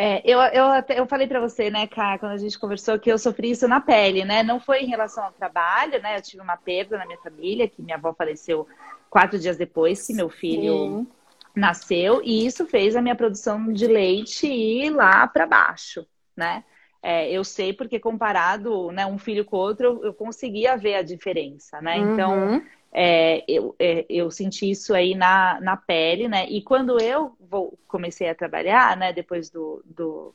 É, 0.00 0.22
eu, 0.24 0.38
eu, 0.40 0.64
eu 0.96 1.06
falei 1.06 1.26
para 1.26 1.40
você, 1.40 1.70
né, 1.70 1.88
Cá, 1.88 2.18
quando 2.18 2.32
a 2.32 2.36
gente 2.36 2.56
conversou, 2.56 3.00
que 3.00 3.10
eu 3.10 3.18
sofri 3.18 3.50
isso 3.50 3.66
na 3.66 3.80
pele, 3.80 4.24
né? 4.24 4.44
Não 4.44 4.60
foi 4.60 4.82
em 4.82 4.86
relação 4.86 5.24
ao 5.24 5.32
trabalho, 5.32 6.00
né? 6.00 6.16
Eu 6.16 6.22
tive 6.22 6.40
uma 6.40 6.56
perda 6.56 6.96
na 6.96 7.04
minha 7.04 7.18
família, 7.18 7.68
que 7.68 7.82
minha 7.82 7.96
avó 7.96 8.14
faleceu 8.14 8.66
quatro 9.10 9.38
dias 9.38 9.56
depois 9.56 10.06
que 10.06 10.14
meu 10.14 10.28
filho 10.28 11.00
Sim 11.00 11.18
nasceu 11.58 12.22
e 12.24 12.46
isso 12.46 12.66
fez 12.66 12.96
a 12.96 13.02
minha 13.02 13.16
produção 13.16 13.72
de 13.72 13.86
leite 13.86 14.46
ir 14.46 14.90
lá 14.90 15.26
para 15.26 15.46
baixo, 15.46 16.06
né? 16.36 16.64
É, 17.02 17.30
eu 17.30 17.44
sei 17.44 17.72
porque 17.72 18.00
comparado, 18.00 18.90
né, 18.90 19.06
um 19.06 19.18
filho 19.18 19.44
com 19.44 19.56
outro, 19.56 19.86
eu, 19.86 20.04
eu 20.06 20.14
conseguia 20.14 20.76
ver 20.76 20.96
a 20.96 21.02
diferença, 21.02 21.80
né? 21.80 21.98
Uhum. 21.98 22.12
Então, 22.12 22.62
é, 22.92 23.44
eu, 23.46 23.74
é, 23.78 24.06
eu 24.08 24.30
senti 24.30 24.70
isso 24.70 24.94
aí 24.94 25.14
na, 25.14 25.60
na 25.60 25.76
pele, 25.76 26.28
né? 26.28 26.48
E 26.48 26.62
quando 26.62 27.00
eu 27.00 27.36
vou, 27.40 27.78
comecei 27.86 28.28
a 28.28 28.34
trabalhar, 28.34 28.96
né, 28.96 29.12
depois 29.12 29.50
do, 29.50 29.82
do, 29.84 30.34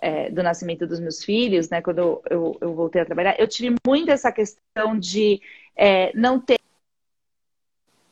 é, 0.00 0.30
do 0.30 0.42
nascimento 0.42 0.86
dos 0.86 1.00
meus 1.00 1.22
filhos, 1.22 1.68
né, 1.68 1.82
quando 1.82 1.98
eu, 1.98 2.22
eu, 2.30 2.58
eu, 2.60 2.74
voltei 2.74 3.02
a 3.02 3.06
trabalhar, 3.06 3.38
eu 3.38 3.46
tive 3.46 3.74
muito 3.86 4.10
essa 4.10 4.32
questão 4.32 4.98
de 4.98 5.40
é, 5.76 6.12
não 6.16 6.40
ter 6.40 6.58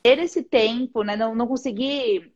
ter 0.03 0.18
esse 0.20 0.42
tempo, 0.42 1.03
né? 1.03 1.16
Não, 1.16 1.34
não 1.34 1.46
conseguir. 1.46 2.32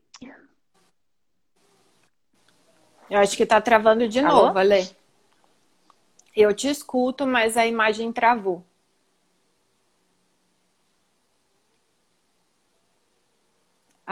Eu 3.08 3.18
acho 3.18 3.36
que 3.36 3.46
tá 3.46 3.60
travando 3.60 4.08
de 4.08 4.20
Alô? 4.20 4.46
novo, 4.46 4.58
Ale. 4.58 4.88
Eu 6.34 6.54
te 6.54 6.68
escuto, 6.68 7.26
mas 7.26 7.56
a 7.56 7.66
imagem 7.66 8.12
travou. 8.12 8.64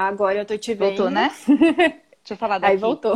Agora 0.08 0.38
eu 0.38 0.46
tô 0.46 0.56
te 0.56 0.74
vendo. 0.74 0.88
Voltou, 0.88 1.10
né? 1.10 1.30
Deixa 2.20 2.34
eu 2.34 2.36
falar 2.36 2.58
daqui. 2.58 2.72
Aí 2.72 2.78
voltou. 2.78 3.14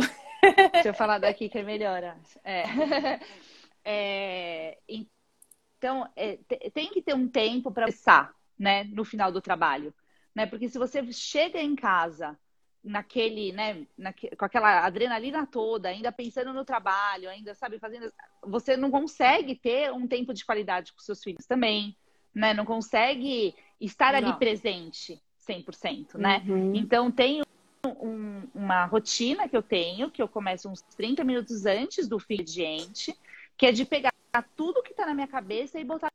Deixa 0.73 0.89
eu 0.89 0.93
falar 0.93 1.19
daqui 1.19 1.49
que 1.49 1.57
é 1.57 1.63
melhor. 1.63 2.03
É. 2.43 2.63
é 3.83 4.77
então, 4.87 6.09
é, 6.15 6.39
tem 6.73 6.89
que 6.89 7.01
ter 7.01 7.13
um 7.13 7.27
tempo 7.27 7.71
para 7.71 7.85
pensar, 7.85 8.33
né, 8.57 8.85
no 8.85 9.05
final 9.05 9.31
do 9.31 9.41
trabalho 9.41 9.93
né? 10.35 10.45
Porque 10.45 10.67
se 10.67 10.77
você 10.77 11.01
chega 11.13 11.59
em 11.59 11.75
casa 11.75 12.37
naquele, 12.83 13.51
né, 13.53 13.87
naque, 13.97 14.35
com 14.35 14.45
aquela 14.45 14.85
adrenalina 14.85 15.47
toda, 15.47 15.89
ainda 15.89 16.11
pensando 16.11 16.53
no 16.53 16.65
trabalho, 16.65 17.29
ainda 17.29 17.55
sabe 17.55 17.79
fazendo, 17.79 18.11
você 18.43 18.75
não 18.75 18.91
consegue 18.91 19.55
ter 19.55 19.91
um 19.91 20.05
tempo 20.05 20.33
de 20.33 20.45
qualidade 20.45 20.91
com 20.93 20.99
seus 20.99 21.23
filhos 21.23 21.47
também, 21.47 21.97
né? 22.33 22.53
Não 22.53 22.65
consegue 22.65 23.55
estar 23.79 24.11
não. 24.11 24.19
ali 24.19 24.37
presente 24.37 25.19
100%, 25.45 26.15
né? 26.15 26.43
Uhum. 26.47 26.75
Então 26.75 27.11
tem 27.11 27.41
um, 27.85 28.43
uma 28.53 28.85
rotina 28.85 29.47
que 29.47 29.55
eu 29.55 29.61
tenho, 29.61 30.09
que 30.09 30.21
eu 30.21 30.27
começo 30.27 30.69
uns 30.69 30.81
30 30.81 31.23
minutos 31.23 31.65
antes 31.65 32.07
do 32.07 32.19
filho 32.19 32.45
gente, 32.47 33.15
que 33.57 33.65
é 33.65 33.71
de 33.71 33.85
pegar 33.85 34.11
tudo 34.55 34.83
que 34.83 34.91
está 34.91 35.05
na 35.05 35.13
minha 35.13 35.27
cabeça 35.27 35.79
e 35.79 35.83
botar 35.83 36.11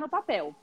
no 0.00 0.08
papel. 0.08 0.54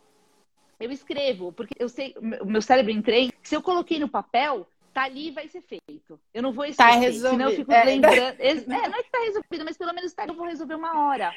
Eu 0.79 0.91
escrevo, 0.91 1.51
porque 1.51 1.75
eu 1.77 1.89
sei, 1.89 2.15
o 2.41 2.45
meu 2.45 2.61
cérebro 2.61 2.91
entrei. 2.91 3.31
Se 3.41 3.55
eu 3.55 3.61
coloquei 3.61 3.99
no 3.99 4.09
papel, 4.09 4.67
tá 4.93 5.03
ali 5.03 5.27
e 5.27 5.31
vai 5.31 5.47
ser 5.47 5.61
feito. 5.61 6.19
Eu 6.33 6.41
não 6.41 6.51
vou 6.51 6.65
esquecer, 6.65 6.91
tá 6.91 6.97
resolvido. 6.97 7.31
senão 7.31 7.49
eu 7.49 7.55
fico 7.55 7.71
é. 7.71 7.83
lembrando. 7.83 8.37
É, 8.39 8.53
não 8.65 8.97
é 8.97 9.03
que 9.03 9.11
tá 9.11 9.19
resolvido, 9.19 9.65
mas 9.65 9.77
pelo 9.77 9.93
menos 9.93 10.13
tá, 10.13 10.25
eu 10.25 10.33
vou 10.33 10.45
resolver 10.45 10.75
uma 10.75 11.07
hora. 11.07 11.33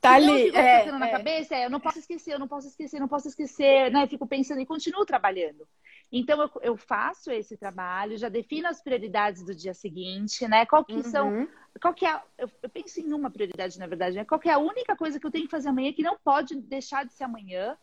Tá 0.00 0.18
senão 0.20 0.34
ali. 0.34 0.48
Eu 0.48 0.54
é, 0.54 0.92
na 0.92 1.08
é. 1.08 1.10
cabeça, 1.10 1.54
é, 1.54 1.66
eu 1.66 1.70
não 1.70 1.80
posso 1.80 1.98
esquecer, 1.98 2.34
eu 2.34 2.38
não 2.38 2.48
posso 2.48 2.68
esquecer, 2.68 3.00
não 3.00 3.08
posso 3.08 3.28
esquecer, 3.28 3.90
né? 3.90 4.04
Eu 4.04 4.08
fico 4.08 4.26
pensando 4.26 4.60
e 4.60 4.66
continuo 4.66 5.04
trabalhando. 5.04 5.66
Então 6.10 6.40
eu, 6.40 6.50
eu, 6.62 6.76
faço 6.76 7.30
esse 7.30 7.56
trabalho, 7.56 8.16
já 8.16 8.28
defino 8.28 8.68
as 8.68 8.80
prioridades 8.80 9.42
do 9.42 9.54
dia 9.54 9.74
seguinte, 9.74 10.46
né? 10.46 10.64
Qual 10.66 10.84
que 10.84 10.94
uhum. 10.94 11.02
são, 11.02 11.48
qual 11.80 11.92
que 11.92 12.06
é, 12.06 12.20
eu, 12.38 12.50
eu, 12.62 12.68
penso 12.68 13.00
em 13.00 13.12
uma 13.12 13.30
prioridade 13.30 13.78
na 13.78 13.86
verdade, 13.86 14.16
né? 14.16 14.24
Qual 14.24 14.40
que 14.40 14.48
é 14.48 14.52
a 14.52 14.58
única 14.58 14.96
coisa 14.96 15.18
que 15.18 15.26
eu 15.26 15.30
tenho 15.30 15.46
que 15.46 15.50
fazer 15.50 15.68
amanhã 15.68 15.92
que 15.92 16.02
não 16.02 16.16
pode 16.22 16.54
deixar 16.60 17.04
de 17.04 17.12
ser 17.12 17.24
amanhã 17.24 17.76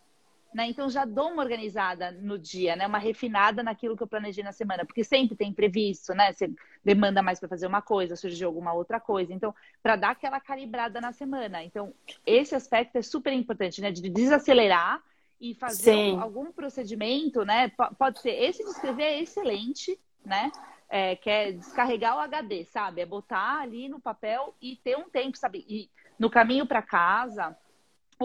né? 0.53 0.67
Então 0.67 0.89
já 0.89 1.03
dou 1.03 1.31
uma 1.31 1.41
organizada 1.41 2.11
no 2.11 2.37
dia, 2.37 2.75
né? 2.75 2.85
Uma 2.85 2.99
refinada 2.99 3.63
naquilo 3.63 3.97
que 3.97 4.03
eu 4.03 4.07
planejei 4.07 4.43
na 4.43 4.51
semana, 4.51 4.85
porque 4.85 5.03
sempre 5.03 5.35
tem 5.35 5.49
imprevisto, 5.49 6.13
né? 6.13 6.31
Você 6.31 6.51
demanda 6.83 7.23
mais 7.23 7.39
para 7.39 7.49
fazer 7.49 7.65
uma 7.65 7.81
coisa, 7.81 8.15
surgiu 8.15 8.47
alguma 8.47 8.73
outra 8.73 8.99
coisa. 8.99 9.33
Então, 9.33 9.53
para 9.81 9.95
dar 9.95 10.11
aquela 10.11 10.39
calibrada 10.39 11.01
na 11.01 11.11
semana. 11.11 11.63
Então, 11.63 11.93
esse 12.25 12.53
aspecto 12.53 12.97
é 12.97 13.01
super 13.01 13.33
importante, 13.33 13.81
né? 13.81 13.91
De 13.91 14.07
desacelerar 14.09 15.01
e 15.41 15.55
fazer 15.55 15.91
Sim. 15.91 16.19
algum 16.19 16.51
procedimento, 16.51 17.43
né? 17.43 17.71
Pode 17.97 18.21
ser 18.21 18.31
esse 18.31 18.63
de 18.63 18.69
escrever 18.69 19.03
é 19.03 19.21
excelente, 19.21 19.99
né? 20.23 20.51
É, 20.87 21.15
que 21.15 21.29
é 21.29 21.51
descarregar 21.51 22.15
o 22.15 22.19
HD, 22.19 22.65
sabe? 22.65 23.01
É 23.01 23.05
botar 23.05 23.61
ali 23.61 23.89
no 23.89 23.99
papel 23.99 24.53
e 24.61 24.75
ter 24.75 24.95
um 24.95 25.09
tempo, 25.09 25.35
sabe? 25.37 25.65
E 25.67 25.89
no 26.19 26.29
caminho 26.29 26.67
para 26.67 26.81
casa, 26.81 27.57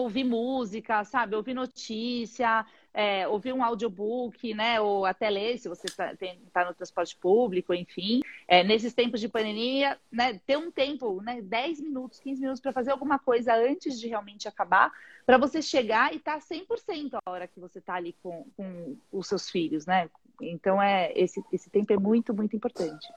ouvir 0.01 0.23
música, 0.23 1.03
sabe? 1.03 1.35
Ouvir 1.35 1.53
notícia, 1.53 2.65
é, 2.93 3.27
ouvir 3.27 3.53
um 3.53 3.63
audiobook, 3.63 4.53
né? 4.53 4.79
Ou 4.81 5.05
até 5.05 5.29
ler, 5.29 5.57
se 5.57 5.69
você 5.69 5.87
está 5.87 6.13
tá 6.51 6.65
no 6.65 6.73
transporte 6.73 7.15
público, 7.15 7.73
enfim. 7.73 8.21
É, 8.47 8.63
nesses 8.63 8.93
tempos 8.93 9.21
de 9.21 9.29
pandemia, 9.29 9.97
né? 10.11 10.39
Ter 10.45 10.57
um 10.57 10.71
tempo, 10.71 11.21
né? 11.21 11.41
10 11.41 11.81
minutos, 11.81 12.19
15 12.19 12.41
minutos 12.41 12.61
para 12.61 12.73
fazer 12.73 12.91
alguma 12.91 13.19
coisa 13.19 13.55
antes 13.55 13.99
de 13.99 14.07
realmente 14.07 14.47
acabar, 14.47 14.91
para 15.25 15.37
você 15.37 15.61
chegar 15.61 16.13
e 16.13 16.17
estar 16.17 16.39
tá 16.39 16.39
100% 16.39 17.19
a 17.23 17.29
hora 17.29 17.47
que 17.47 17.59
você 17.59 17.79
está 17.79 17.95
ali 17.95 18.15
com, 18.23 18.45
com 18.55 18.97
os 19.11 19.27
seus 19.27 19.49
filhos, 19.49 19.85
né? 19.85 20.09
Então, 20.41 20.81
é, 20.81 21.11
esse, 21.15 21.43
esse 21.51 21.69
tempo 21.69 21.91
é 21.93 21.97
muito, 21.97 22.33
muito 22.33 22.55
importante. 22.55 23.07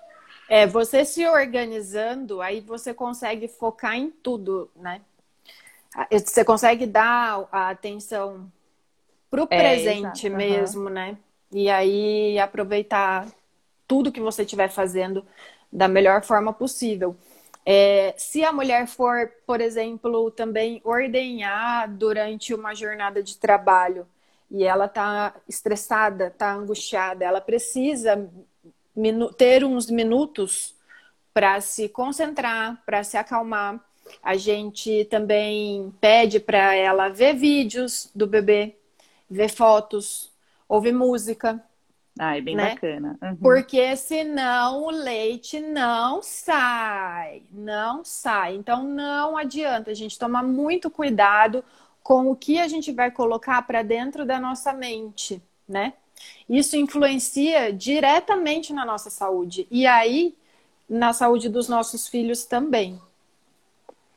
É, 0.48 0.66
você 0.66 1.04
se 1.04 1.26
organizando, 1.26 2.42
aí 2.42 2.60
você 2.60 2.92
consegue 2.92 3.48
focar 3.48 3.96
em 3.96 4.10
tudo, 4.10 4.70
né? 4.76 5.00
Você 6.10 6.44
consegue 6.44 6.86
dar 6.86 7.46
a 7.52 7.70
atenção 7.70 8.50
pro 9.30 9.46
é, 9.50 9.58
presente 9.58 10.26
exato, 10.26 10.36
mesmo, 10.36 10.84
uhum. 10.84 10.90
né? 10.90 11.18
E 11.50 11.68
aí 11.68 12.38
aproveitar 12.38 13.26
tudo 13.86 14.12
que 14.12 14.20
você 14.20 14.42
estiver 14.42 14.68
fazendo 14.68 15.24
da 15.70 15.88
melhor 15.88 16.22
forma 16.24 16.52
possível. 16.52 17.16
É, 17.64 18.14
se 18.16 18.42
a 18.44 18.52
mulher 18.52 18.86
for, 18.86 19.30
por 19.46 19.60
exemplo, 19.60 20.30
também 20.30 20.80
ordenhar 20.84 21.88
durante 21.88 22.52
uma 22.54 22.74
jornada 22.74 23.22
de 23.22 23.38
trabalho 23.38 24.06
e 24.50 24.64
ela 24.64 24.86
está 24.86 25.34
estressada, 25.48 26.26
está 26.26 26.52
angustiada, 26.52 27.24
ela 27.24 27.40
precisa 27.40 28.28
ter 29.36 29.64
uns 29.64 29.88
minutos 29.88 30.74
para 31.32 31.60
se 31.60 31.88
concentrar, 31.88 32.82
para 32.84 33.02
se 33.04 33.16
acalmar 33.16 33.80
a 34.22 34.36
gente 34.36 35.04
também 35.06 35.92
pede 36.00 36.38
para 36.38 36.74
ela 36.74 37.08
ver 37.08 37.34
vídeos 37.34 38.10
do 38.14 38.26
bebê, 38.26 38.76
ver 39.28 39.48
fotos, 39.48 40.30
ouvir 40.68 40.92
música. 40.92 41.62
Ah, 42.18 42.36
é 42.36 42.40
bem 42.40 42.54
né? 42.54 42.70
bacana. 42.70 43.18
Uhum. 43.22 43.36
Porque 43.36 43.96
senão 43.96 44.84
o 44.84 44.90
leite 44.90 45.60
não 45.60 46.22
sai, 46.22 47.42
não 47.50 48.04
sai. 48.04 48.54
Então 48.54 48.84
não 48.84 49.36
adianta 49.36 49.90
a 49.90 49.94
gente 49.94 50.18
tomar 50.18 50.42
muito 50.42 50.90
cuidado 50.90 51.64
com 52.02 52.30
o 52.30 52.36
que 52.36 52.58
a 52.58 52.68
gente 52.68 52.92
vai 52.92 53.10
colocar 53.10 53.62
para 53.62 53.82
dentro 53.82 54.26
da 54.26 54.38
nossa 54.38 54.72
mente, 54.72 55.42
né? 55.68 55.94
Isso 56.48 56.76
influencia 56.76 57.72
diretamente 57.72 58.72
na 58.72 58.84
nossa 58.84 59.10
saúde 59.10 59.66
e 59.70 59.86
aí 59.86 60.36
na 60.88 61.12
saúde 61.12 61.48
dos 61.48 61.68
nossos 61.68 62.06
filhos 62.06 62.44
também 62.44 63.00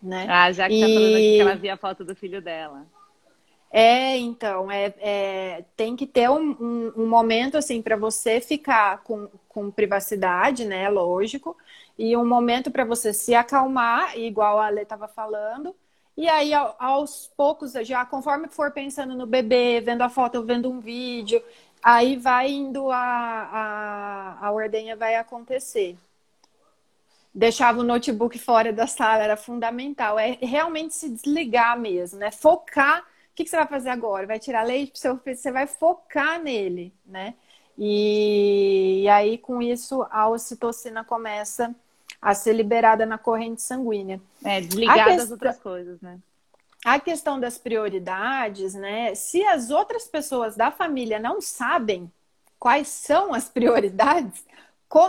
né? 0.02 0.28
Ah, 0.30 0.52
já 0.52 0.68
que 0.68 0.76
e... 0.76 0.82
tá 0.82 0.88
falando 0.88 1.16
aqui 1.16 1.36
que 1.36 1.42
ela 1.42 1.56
via 1.56 1.74
a 1.74 1.78
foto 1.78 2.04
do 2.04 2.16
filho 2.16 2.42
dela. 2.42 2.86
É, 3.72 4.18
então, 4.18 4.72
é, 4.72 4.94
é, 5.00 5.66
tem 5.76 5.96
que 5.98 6.08
ter 6.08 6.30
um, 6.30 6.52
um, 6.52 6.94
um 7.04 7.08
momento 7.08 7.58
assim 7.58 7.82
para 7.82 7.98
você 7.98 8.40
ficar 8.40 9.04
com, 9.04 9.28
com 9.50 9.70
privacidade, 9.70 10.64
né? 10.64 10.88
Lógico, 10.90 11.58
e 11.98 12.16
um 12.16 12.26
momento 12.26 12.72
para 12.72 12.86
você 12.86 13.14
se 13.14 13.36
acalmar, 13.36 14.18
igual 14.18 14.60
a 14.60 14.68
Ale 14.68 14.82
estava 14.82 15.08
falando. 15.08 15.76
E 16.16 16.30
aí, 16.30 16.54
aos 16.54 17.28
poucos, 17.36 17.74
já 17.84 18.06
conforme 18.06 18.48
for 18.48 18.72
pensando 18.72 19.14
no 19.16 19.26
bebê, 19.26 19.82
vendo 19.82 20.02
a 20.04 20.10
foto, 20.10 20.44
vendo 20.44 20.70
um 20.70 20.80
vídeo, 20.80 21.44
aí 21.84 22.16
vai 22.16 22.50
indo 22.52 22.90
a, 22.90 22.98
a, 22.98 24.48
a 24.48 24.52
ordenha 24.52 24.96
vai 24.96 25.16
acontecer. 25.16 25.98
Deixava 27.36 27.82
o 27.82 27.84
notebook 27.84 28.40
fora 28.40 28.72
da 28.72 28.88
sala, 28.88 29.24
era 29.24 29.36
fundamental. 29.36 30.18
É 30.18 30.38
realmente 30.42 30.96
se 30.96 31.10
desligar 31.10 31.78
mesmo, 31.78 32.18
né? 32.18 32.32
Focar 32.32 33.04
o 33.36 33.36
que, 33.36 33.44
que 33.44 33.50
você 33.50 33.58
vai 33.58 33.68
fazer 33.68 33.90
agora? 33.90 34.26
Vai 34.26 34.40
tirar 34.40 34.64
leite 34.64 34.94
para 34.94 35.02
seu 35.02 35.18
filho? 35.18 35.36
Você 35.36 35.52
vai 35.52 35.68
focar 35.68 36.42
nele, 36.42 36.94
né? 37.06 37.34
E, 37.78 39.02
e 39.04 39.10
aí, 39.10 39.38
com 39.38 39.62
isso, 39.62 40.08
a 40.10 40.30
ocitocina 40.30 41.04
começa 41.04 41.76
a 42.22 42.34
ser 42.34 42.54
liberada 42.54 43.06
na 43.06 43.18
corrente 43.18 43.62
sanguínea. 43.62 44.22
É, 44.42 44.62
desligada 44.62 45.18
das 45.18 45.32
outras 45.32 45.60
coisas, 45.60 46.00
né? 46.00 46.18
A 46.86 46.98
questão 46.98 47.38
das 47.38 47.58
prioridades, 47.58 48.74
né? 48.74 49.14
Se 49.16 49.44
as 49.44 49.70
outras 49.70 50.08
pessoas 50.08 50.56
da 50.56 50.72
família 50.72 51.20
não 51.20 51.42
sabem 51.42 52.10
quais 52.58 52.88
são 52.88 53.34
as 53.34 53.50
prioridades, 53.52 54.46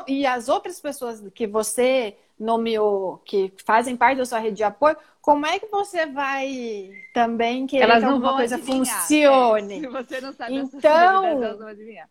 e 0.07 0.27
as 0.27 0.49
outras 0.49 0.81
pessoas 0.81 1.23
que 1.35 1.47
você 1.47 2.17
nomeou, 2.39 3.19
que 3.25 3.53
fazem 3.65 3.97
parte 3.97 4.19
da 4.19 4.27
sua 4.27 4.39
rede 4.39 4.57
de 4.57 4.65
apoio, 4.65 4.97
como 5.21 5.47
é 5.47 5.59
que 5.59 5.67
você 5.67 6.07
vai 6.07 6.91
também 7.13 7.67
querer 7.67 7.85
elas 7.85 7.99
que 7.99 8.05
alguma 8.05 8.37
coisa 8.37 8.55
adivinhar. 8.57 9.01
funcione? 9.01 9.79
É, 9.79 9.81
se 9.81 9.87
você 9.89 10.21
não 10.21 10.33
sabe 10.33 10.55
então, 10.55 11.25
elas 11.25 11.59
vão 11.59 11.69
adivinhar. 11.69 12.09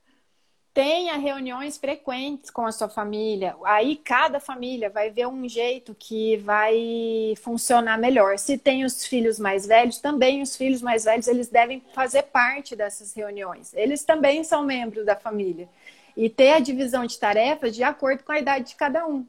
Tenha 0.73 1.15
reuniões 1.15 1.77
frequentes 1.77 2.49
com 2.49 2.65
a 2.65 2.71
sua 2.73 2.89
família. 2.89 3.55
Aí 3.63 3.95
cada 3.95 4.41
família 4.41 4.89
vai 4.89 5.09
ver 5.09 5.25
um 5.25 5.47
jeito 5.47 5.95
que 5.97 6.35
vai 6.35 7.33
funcionar 7.41 7.97
melhor. 7.97 8.37
Se 8.37 8.57
tem 8.57 8.83
os 8.83 9.05
filhos 9.05 9.39
mais 9.39 9.65
velhos, 9.65 9.99
também 9.99 10.41
os 10.41 10.57
filhos 10.57 10.81
mais 10.81 11.05
velhos 11.05 11.29
eles 11.29 11.47
devem 11.47 11.81
fazer 11.93 12.23
parte 12.23 12.75
dessas 12.75 13.13
reuniões. 13.13 13.73
Eles 13.73 14.03
também 14.03 14.43
são 14.43 14.63
membros 14.63 15.05
da 15.05 15.15
família. 15.15 15.69
E 16.15 16.29
ter 16.29 16.53
a 16.53 16.59
divisão 16.59 17.05
de 17.05 17.19
tarefas 17.19 17.75
de 17.75 17.83
acordo 17.83 18.23
com 18.23 18.31
a 18.31 18.39
idade 18.39 18.69
de 18.69 18.75
cada 18.75 19.05
um 19.05 19.25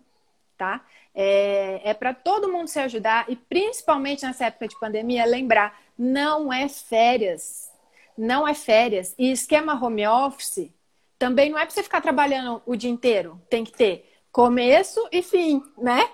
tá? 0.56 0.84
É, 1.14 1.90
é 1.90 1.94
para 1.94 2.12
todo 2.12 2.50
mundo 2.50 2.68
se 2.68 2.78
ajudar 2.78 3.26
e 3.28 3.36
principalmente 3.36 4.24
nessa 4.24 4.46
época 4.46 4.68
de 4.68 4.78
pandemia, 4.78 5.24
lembrar, 5.24 5.80
não 5.98 6.52
é 6.52 6.68
férias. 6.68 7.70
Não 8.16 8.46
é 8.46 8.54
férias. 8.54 9.14
E 9.18 9.30
esquema 9.30 9.82
home 9.82 10.06
office 10.06 10.70
também 11.18 11.50
não 11.50 11.58
é 11.58 11.64
para 11.64 11.70
você 11.70 11.82
ficar 11.82 12.00
trabalhando 12.00 12.62
o 12.66 12.76
dia 12.76 12.90
inteiro. 12.90 13.40
Tem 13.48 13.64
que 13.64 13.72
ter 13.72 14.10
começo 14.32 15.06
e 15.10 15.22
fim, 15.22 15.62
né? 15.78 16.08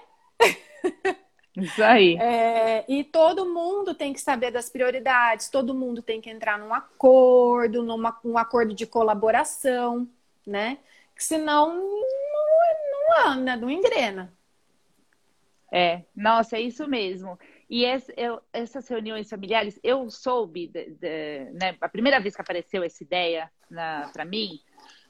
Isso 1.57 1.83
aí. 1.83 2.17
É, 2.23 2.85
e 2.89 3.05
todo 3.05 3.53
mundo 3.53 3.95
tem 3.95 4.13
que 4.13 4.21
saber 4.21 4.51
das 4.51 4.71
prioridades, 4.71 5.51
todo 5.51 5.75
mundo 5.75 6.01
tem 6.01 6.21
que 6.21 6.31
entrar 6.31 6.59
num 6.59 6.73
acordo, 6.73 7.83
num 7.83 8.03
um 8.25 8.39
acordo 8.39 8.75
de 8.75 8.87
colaboração, 8.87 10.09
né? 10.47 10.79
Que 11.15 11.23
senão 11.23 11.75
não 11.77 13.31
anda, 13.31 13.57
não 13.57 13.71
engrena. 13.71 14.33
É, 15.71 16.03
nossa, 16.15 16.57
é 16.57 16.61
isso 16.61 16.87
mesmo. 16.87 17.39
E 17.69 17.85
eu, 18.17 18.43
essas 18.53 18.87
reuniões 18.87 19.31
familiares, 19.31 19.81
eu 19.83 20.11
soube, 20.11 20.69
de, 20.69 20.91
de, 20.91 21.51
né, 21.53 21.75
a 21.81 21.89
primeira 21.89 22.21
vez 22.21 22.37
que 22.37 22.43
apareceu 22.43 22.83
essa 22.83 23.03
ideia 23.03 23.51
para 24.13 24.27
mim, 24.27 24.61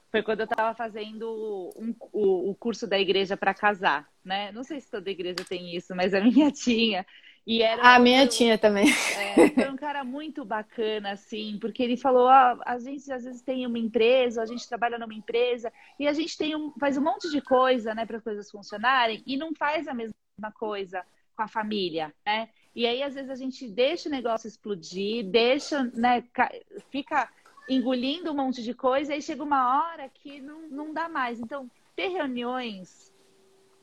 foi 0.09 0.23
quando 0.23 0.41
eu 0.41 0.45
estava 0.45 0.73
fazendo 0.73 1.73
um, 1.75 1.93
o, 2.13 2.51
o, 2.51 2.55
curso 2.55 2.87
da 2.87 2.97
igreja 2.97 3.35
para 3.35 3.53
casar, 3.53 4.07
né? 4.23 4.51
Não 4.51 4.63
sei 4.63 4.79
se 4.79 4.89
toda 4.89 5.09
igreja 5.09 5.43
tem 5.49 5.75
isso, 5.75 5.93
mas 5.95 6.13
a 6.13 6.21
minha 6.21 6.51
tinha. 6.53 7.05
E 7.45 7.61
era 7.61 7.95
a 7.95 7.99
minha 7.99 8.25
tinha 8.25 8.57
também. 8.57 8.87
É, 9.35 9.49
foi 9.49 9.69
um 9.69 9.75
cara 9.75 10.03
muito 10.03 10.45
bacana, 10.45 11.11
assim, 11.11 11.57
porque 11.59 11.83
ele 11.83 11.97
falou: 11.97 12.27
ah, 12.27 12.57
a 12.65 12.79
gente 12.79 13.11
às 13.11 13.23
vezes 13.23 13.41
tem 13.41 13.67
uma 13.67 13.77
empresa, 13.77 14.41
a 14.41 14.45
gente 14.45 14.67
trabalha 14.67 14.97
numa 14.97 15.13
empresa 15.13 15.71
e 15.99 16.07
a 16.07 16.13
gente 16.13 16.37
tem 16.37 16.55
um, 16.55 16.71
faz 16.79 16.97
um 16.97 17.03
monte 17.03 17.29
de 17.29 17.41
coisa, 17.41 17.93
né, 17.93 18.05
para 18.05 18.17
as 18.17 18.23
coisas 18.23 18.49
funcionarem 18.49 19.21
e 19.27 19.35
não 19.35 19.53
faz 19.53 19.87
a 19.87 19.93
mesma 19.93 20.13
coisa 20.53 21.03
com 21.35 21.43
a 21.43 21.47
família, 21.47 22.13
né? 22.25 22.49
E 22.75 22.87
aí 22.87 23.03
às 23.03 23.13
vezes 23.13 23.29
a 23.29 23.35
gente 23.35 23.67
deixa 23.67 24.07
o 24.07 24.11
negócio 24.11 24.47
explodir, 24.47 25.25
deixa, 25.25 25.83
né, 25.93 26.23
fica 26.89 27.29
engolindo 27.69 28.31
um 28.31 28.35
monte 28.35 28.63
de 28.63 28.73
coisa 28.73 29.11
e 29.11 29.15
aí 29.15 29.21
chega 29.21 29.43
uma 29.43 29.91
hora 29.91 30.09
que 30.09 30.41
não, 30.41 30.67
não 30.69 30.93
dá 30.93 31.07
mais. 31.07 31.39
Então, 31.39 31.69
ter 31.95 32.07
reuniões 32.07 33.12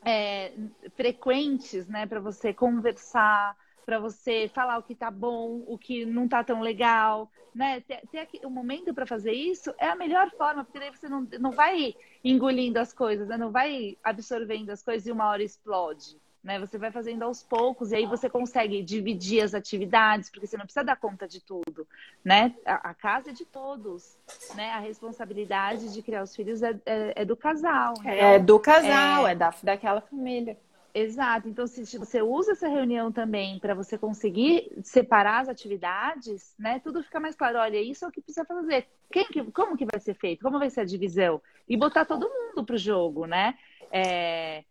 é, 0.03 0.51
frequentes, 0.95 1.87
né, 1.87 2.05
para 2.05 2.19
você 2.19 2.53
conversar, 2.53 3.55
para 3.85 3.99
você 3.99 4.49
falar 4.53 4.77
o 4.77 4.83
que 4.83 4.95
tá 4.95 5.11
bom, 5.11 5.63
o 5.67 5.77
que 5.77 6.05
não 6.05 6.27
tá 6.27 6.43
tão 6.43 6.61
legal, 6.61 7.29
né? 7.53 7.81
Ter, 7.81 8.01
ter 8.07 8.45
um 8.45 8.49
momento 8.49 8.93
para 8.93 9.05
fazer 9.05 9.33
isso 9.33 9.73
é 9.77 9.87
a 9.87 9.95
melhor 9.95 10.29
forma, 10.31 10.63
porque 10.63 10.79
daí 10.79 10.89
você 10.89 11.09
não, 11.09 11.27
não 11.39 11.51
vai 11.51 11.95
engolindo 12.23 12.79
as 12.79 12.93
coisas, 12.93 13.27
né? 13.27 13.37
não 13.37 13.51
vai 13.51 13.97
absorvendo 14.03 14.69
as 14.69 14.81
coisas 14.81 15.07
e 15.07 15.11
uma 15.11 15.27
hora 15.27 15.43
explode 15.43 16.17
né? 16.43 16.59
Você 16.59 16.77
vai 16.77 16.91
fazendo 16.91 17.23
aos 17.23 17.43
poucos 17.43 17.91
e 17.91 17.95
aí 17.95 18.05
você 18.05 18.29
consegue 18.29 18.81
dividir 18.81 19.43
as 19.43 19.53
atividades, 19.53 20.29
porque 20.29 20.47
você 20.47 20.57
não 20.57 20.65
precisa 20.65 20.83
dar 20.83 20.95
conta 20.95 21.27
de 21.27 21.39
tudo, 21.39 21.87
né? 22.23 22.55
A, 22.65 22.89
a 22.89 22.93
casa 22.93 23.29
é 23.29 23.33
de 23.33 23.45
todos, 23.45 24.17
né? 24.55 24.71
A 24.71 24.79
responsabilidade 24.79 25.93
de 25.93 26.01
criar 26.01 26.23
os 26.23 26.35
filhos 26.35 26.63
é, 26.63 26.79
é, 26.85 27.21
é 27.21 27.25
do 27.25 27.37
casal. 27.37 27.93
Então, 27.99 28.11
é 28.11 28.39
do 28.39 28.59
casal, 28.59 29.27
é, 29.27 29.31
é 29.31 29.35
da, 29.35 29.53
daquela 29.61 30.01
família. 30.01 30.57
Exato. 30.93 31.47
Então, 31.47 31.65
se 31.67 31.97
você 31.97 32.21
usa 32.21 32.51
essa 32.51 32.67
reunião 32.67 33.11
também 33.11 33.59
para 33.59 33.73
você 33.73 33.97
conseguir 33.97 34.71
separar 34.83 35.41
as 35.41 35.49
atividades, 35.49 36.53
né? 36.59 36.79
Tudo 36.79 37.03
fica 37.03 37.19
mais 37.19 37.35
claro. 37.35 37.59
Olha, 37.59 37.81
isso 37.81 38.03
é 38.03 38.07
o 38.07 38.11
que 38.11 38.21
precisa 38.21 38.45
fazer. 38.45 38.87
Quem 39.09 39.25
que, 39.27 39.43
como 39.51 39.77
que 39.77 39.85
vai 39.85 40.01
ser 40.01 40.15
feito? 40.15 40.41
Como 40.41 40.59
vai 40.59 40.69
ser 40.69 40.81
a 40.81 40.85
divisão? 40.85 41.41
E 41.67 41.77
botar 41.77 42.03
todo 42.03 42.29
mundo 42.29 42.65
para 42.65 42.75
o 42.75 42.79
jogo, 42.79 43.25
né? 43.25 43.57
É, 43.91 44.01
é, 44.59 44.63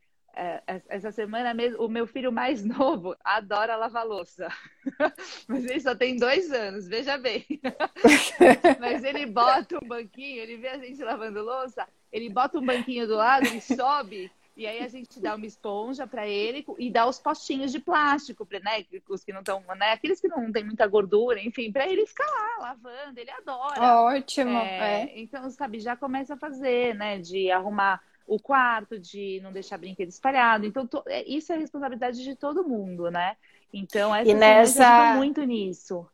essa 0.89 1.13
semana 1.13 1.53
mesmo, 1.53 1.85
o 1.85 1.89
meu 1.89 2.07
filho 2.07 2.33
mais 2.33 2.63
novo 2.65 3.17
adora 3.25 3.77
lavar 3.77 4.07
louça. 4.07 4.49
Mas 5.49 5.65
ele 5.65 5.81
só 5.81 5.95
tem 5.95 6.17
dois 6.17 6.51
anos, 6.53 6.89
veja 6.89 7.19
bem. 7.19 7.45
Mas 8.81 9.05
ele 9.05 9.27
bota 9.27 9.79
um 9.83 9.87
banquinho, 9.87 10.41
ele 10.41 10.57
vê 10.57 10.69
a 10.69 10.79
gente 10.79 11.03
lavando 11.03 11.43
louça, 11.43 11.87
ele 12.13 12.29
bota 12.29 12.59
um 12.59 12.65
banquinho 12.65 13.07
do 13.07 13.15
lado, 13.15 13.47
ele 13.47 13.61
sobe, 13.61 14.31
e 14.57 14.67
aí 14.67 14.81
a 14.81 14.89
gente 14.89 15.19
dá 15.21 15.37
uma 15.37 15.47
esponja 15.47 16.07
para 16.07 16.27
ele 16.27 16.67
e 16.79 16.91
dá 16.91 17.07
os 17.07 17.19
postinhos 17.19 17.73
de 17.73 17.79
plástico, 17.79 18.47
né? 18.63 18.85
Os 19.09 19.25
que 19.25 19.33
não 19.33 19.41
estão, 19.41 19.65
né? 19.75 19.93
Aqueles 19.93 20.21
que 20.21 20.29
não 20.29 20.53
tem 20.53 20.63
muita 20.63 20.87
gordura, 20.87 21.41
enfim, 21.41 21.73
para 21.73 21.89
ele 21.89 22.07
ficar 22.07 22.27
lá 22.27 22.69
lavando, 22.69 23.19
ele 23.19 23.31
adora. 23.31 23.81
Ótimo. 24.03 24.59
É, 24.59 25.05
é. 25.05 25.19
Então, 25.19 25.49
sabe, 25.51 25.81
já 25.81 25.97
começa 25.97 26.35
a 26.35 26.37
fazer, 26.37 26.95
né? 26.95 27.19
De 27.19 27.51
arrumar 27.51 28.03
o 28.31 28.39
quarto, 28.39 28.97
de 28.97 29.41
não 29.43 29.53
deixar 29.53 29.77
brinquedo 29.77 30.09
espalhado. 30.09 30.65
Então, 30.65 30.87
to... 30.87 31.03
É, 31.09 31.29
isso 31.29 31.53
é 31.53 31.59
responsabilidade 31.59 32.23
de 32.23 32.37
todo 32.37 32.63
mundo, 32.63 33.11
né? 33.11 33.37
Então, 33.73 34.15
essa 34.15 34.31
e 34.31 34.35
nessa... 34.35 35.15
muito 35.17 35.43
nisso. 35.43 36.07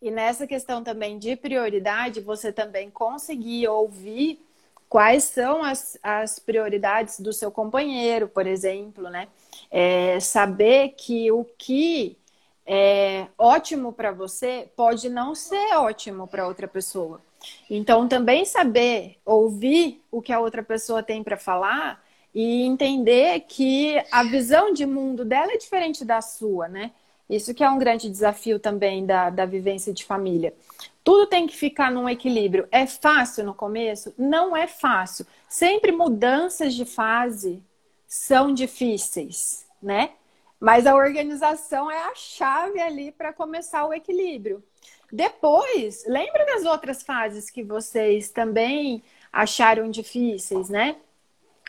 E 0.00 0.08
nessa 0.08 0.46
questão 0.46 0.84
também 0.84 1.18
de 1.18 1.34
prioridade, 1.34 2.20
você 2.20 2.52
também 2.52 2.88
conseguir 2.88 3.66
ouvir 3.66 4.40
quais 4.88 5.24
são 5.24 5.64
as, 5.64 5.98
as 6.00 6.38
prioridades 6.38 7.18
do 7.18 7.32
seu 7.32 7.50
companheiro, 7.50 8.28
por 8.28 8.46
exemplo, 8.46 9.10
né? 9.10 9.26
É, 9.68 10.20
saber 10.20 10.90
que 10.90 11.32
o 11.32 11.44
que 11.58 12.16
é 12.64 13.26
ótimo 13.36 13.92
para 13.92 14.12
você 14.12 14.70
pode 14.76 15.08
não 15.08 15.34
ser 15.34 15.74
ótimo 15.74 16.28
para 16.28 16.46
outra 16.46 16.68
pessoa. 16.68 17.20
Então, 17.68 18.08
também 18.08 18.44
saber 18.44 19.18
ouvir 19.24 20.02
o 20.10 20.22
que 20.22 20.32
a 20.32 20.40
outra 20.40 20.62
pessoa 20.62 21.02
tem 21.02 21.22
para 21.22 21.36
falar 21.36 22.04
e 22.34 22.62
entender 22.62 23.40
que 23.48 23.96
a 24.12 24.22
visão 24.22 24.72
de 24.72 24.84
mundo 24.84 25.24
dela 25.24 25.52
é 25.52 25.56
diferente 25.56 26.04
da 26.04 26.20
sua, 26.20 26.68
né? 26.68 26.92
Isso 27.28 27.52
que 27.54 27.64
é 27.64 27.70
um 27.70 27.78
grande 27.78 28.08
desafio 28.08 28.58
também 28.58 29.04
da, 29.04 29.30
da 29.30 29.44
vivência 29.44 29.92
de 29.92 30.04
família. 30.04 30.54
Tudo 31.02 31.26
tem 31.26 31.46
que 31.46 31.56
ficar 31.56 31.90
num 31.90 32.08
equilíbrio. 32.08 32.68
É 32.70 32.86
fácil 32.86 33.44
no 33.44 33.54
começo? 33.54 34.14
Não 34.16 34.56
é 34.56 34.66
fácil. 34.66 35.26
Sempre 35.48 35.92
mudanças 35.92 36.74
de 36.74 36.84
fase 36.84 37.62
são 38.06 38.52
difíceis, 38.52 39.66
né? 39.82 40.10
Mas 40.58 40.86
a 40.86 40.94
organização 40.94 41.90
é 41.90 42.04
a 42.04 42.14
chave 42.14 42.80
ali 42.80 43.12
para 43.12 43.32
começar 43.32 43.84
o 43.84 43.92
equilíbrio. 43.92 44.62
Depois, 45.12 46.04
lembra 46.06 46.44
das 46.46 46.64
outras 46.64 47.02
fases 47.02 47.50
que 47.50 47.62
vocês 47.62 48.30
também 48.30 49.02
acharam 49.32 49.90
difíceis, 49.90 50.68
né? 50.68 50.96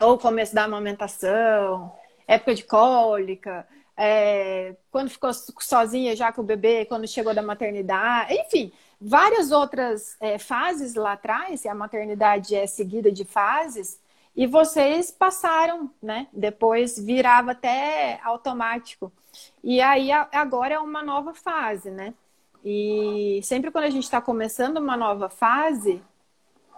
Ou 0.00 0.18
começo 0.18 0.54
da 0.54 0.64
amamentação, 0.64 1.92
época 2.26 2.54
de 2.54 2.64
cólica, 2.64 3.66
é, 3.96 4.76
quando 4.92 5.10
ficou 5.10 5.30
sozinha 5.32 6.14
já 6.14 6.32
com 6.32 6.40
o 6.40 6.44
bebê, 6.44 6.84
quando 6.84 7.06
chegou 7.06 7.34
da 7.34 7.42
maternidade, 7.42 8.32
enfim, 8.34 8.72
várias 9.00 9.50
outras 9.50 10.16
é, 10.20 10.38
fases 10.38 10.94
lá 10.94 11.12
atrás, 11.12 11.66
a 11.66 11.74
maternidade 11.74 12.54
é 12.54 12.66
seguida 12.66 13.10
de 13.10 13.24
fases, 13.24 13.98
e 14.34 14.46
vocês 14.46 15.10
passaram, 15.10 15.90
né? 16.02 16.28
Depois 16.32 16.98
virava 16.98 17.52
até 17.52 18.20
automático. 18.22 19.12
E 19.62 19.80
aí 19.80 20.10
agora 20.12 20.74
é 20.74 20.78
uma 20.78 21.02
nova 21.02 21.34
fase, 21.34 21.90
né? 21.90 22.14
E 22.64 23.40
sempre 23.42 23.70
quando 23.70 23.84
a 23.84 23.90
gente 23.90 24.04
está 24.04 24.20
começando 24.20 24.78
uma 24.78 24.96
nova 24.96 25.28
fase, 25.28 26.02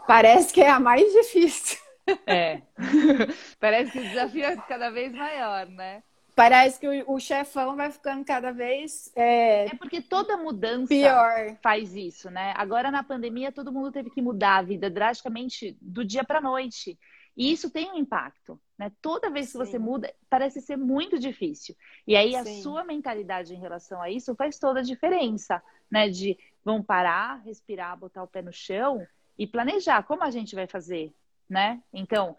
parece 0.06 0.52
que 0.52 0.60
é 0.60 0.70
a 0.70 0.80
mais 0.80 1.10
difícil. 1.12 1.78
É. 2.26 2.62
parece 3.60 3.92
que 3.92 3.98
o 3.98 4.02
desafio 4.02 4.44
é 4.44 4.56
cada 4.56 4.90
vez 4.90 5.12
maior, 5.12 5.66
né? 5.66 6.02
Parece 6.34 6.80
que 6.80 6.88
o, 6.88 7.14
o 7.14 7.20
chefão 7.20 7.76
vai 7.76 7.90
ficando 7.90 8.24
cada 8.24 8.50
vez. 8.50 9.12
É, 9.14 9.66
é 9.66 9.74
porque 9.74 10.00
toda 10.00 10.36
mudança 10.36 10.88
pior. 10.88 11.56
faz 11.62 11.94
isso, 11.94 12.30
né? 12.30 12.54
Agora 12.56 12.90
na 12.90 13.02
pandemia 13.02 13.52
todo 13.52 13.72
mundo 13.72 13.92
teve 13.92 14.10
que 14.10 14.22
mudar 14.22 14.56
a 14.56 14.62
vida 14.62 14.88
drasticamente 14.88 15.76
do 15.80 16.04
dia 16.04 16.24
para 16.24 16.40
noite. 16.40 16.98
E 17.36 17.52
isso 17.52 17.70
tem 17.70 17.90
um 17.90 17.96
impacto, 17.96 18.60
né? 18.78 18.92
Toda 19.00 19.30
vez 19.30 19.46
que 19.46 19.52
Sim. 19.52 19.58
você 19.58 19.78
muda, 19.78 20.12
parece 20.28 20.60
ser 20.60 20.76
muito 20.76 21.18
difícil. 21.18 21.74
E 22.06 22.16
aí 22.16 22.34
a 22.34 22.44
sua 22.44 22.84
mentalidade 22.84 23.54
em 23.54 23.58
relação 23.58 24.02
a 24.02 24.10
isso 24.10 24.34
faz 24.34 24.58
toda 24.58 24.80
a 24.80 24.84
diferença, 24.84 25.62
né? 25.90 26.08
De 26.08 26.38
vamos 26.64 26.86
parar, 26.86 27.42
respirar, 27.44 27.96
botar 27.96 28.22
o 28.22 28.28
pé 28.28 28.42
no 28.42 28.52
chão 28.52 29.06
e 29.38 29.46
planejar 29.46 30.02
como 30.02 30.22
a 30.22 30.30
gente 30.30 30.54
vai 30.54 30.66
fazer, 30.66 31.14
né? 31.48 31.82
Então, 31.92 32.36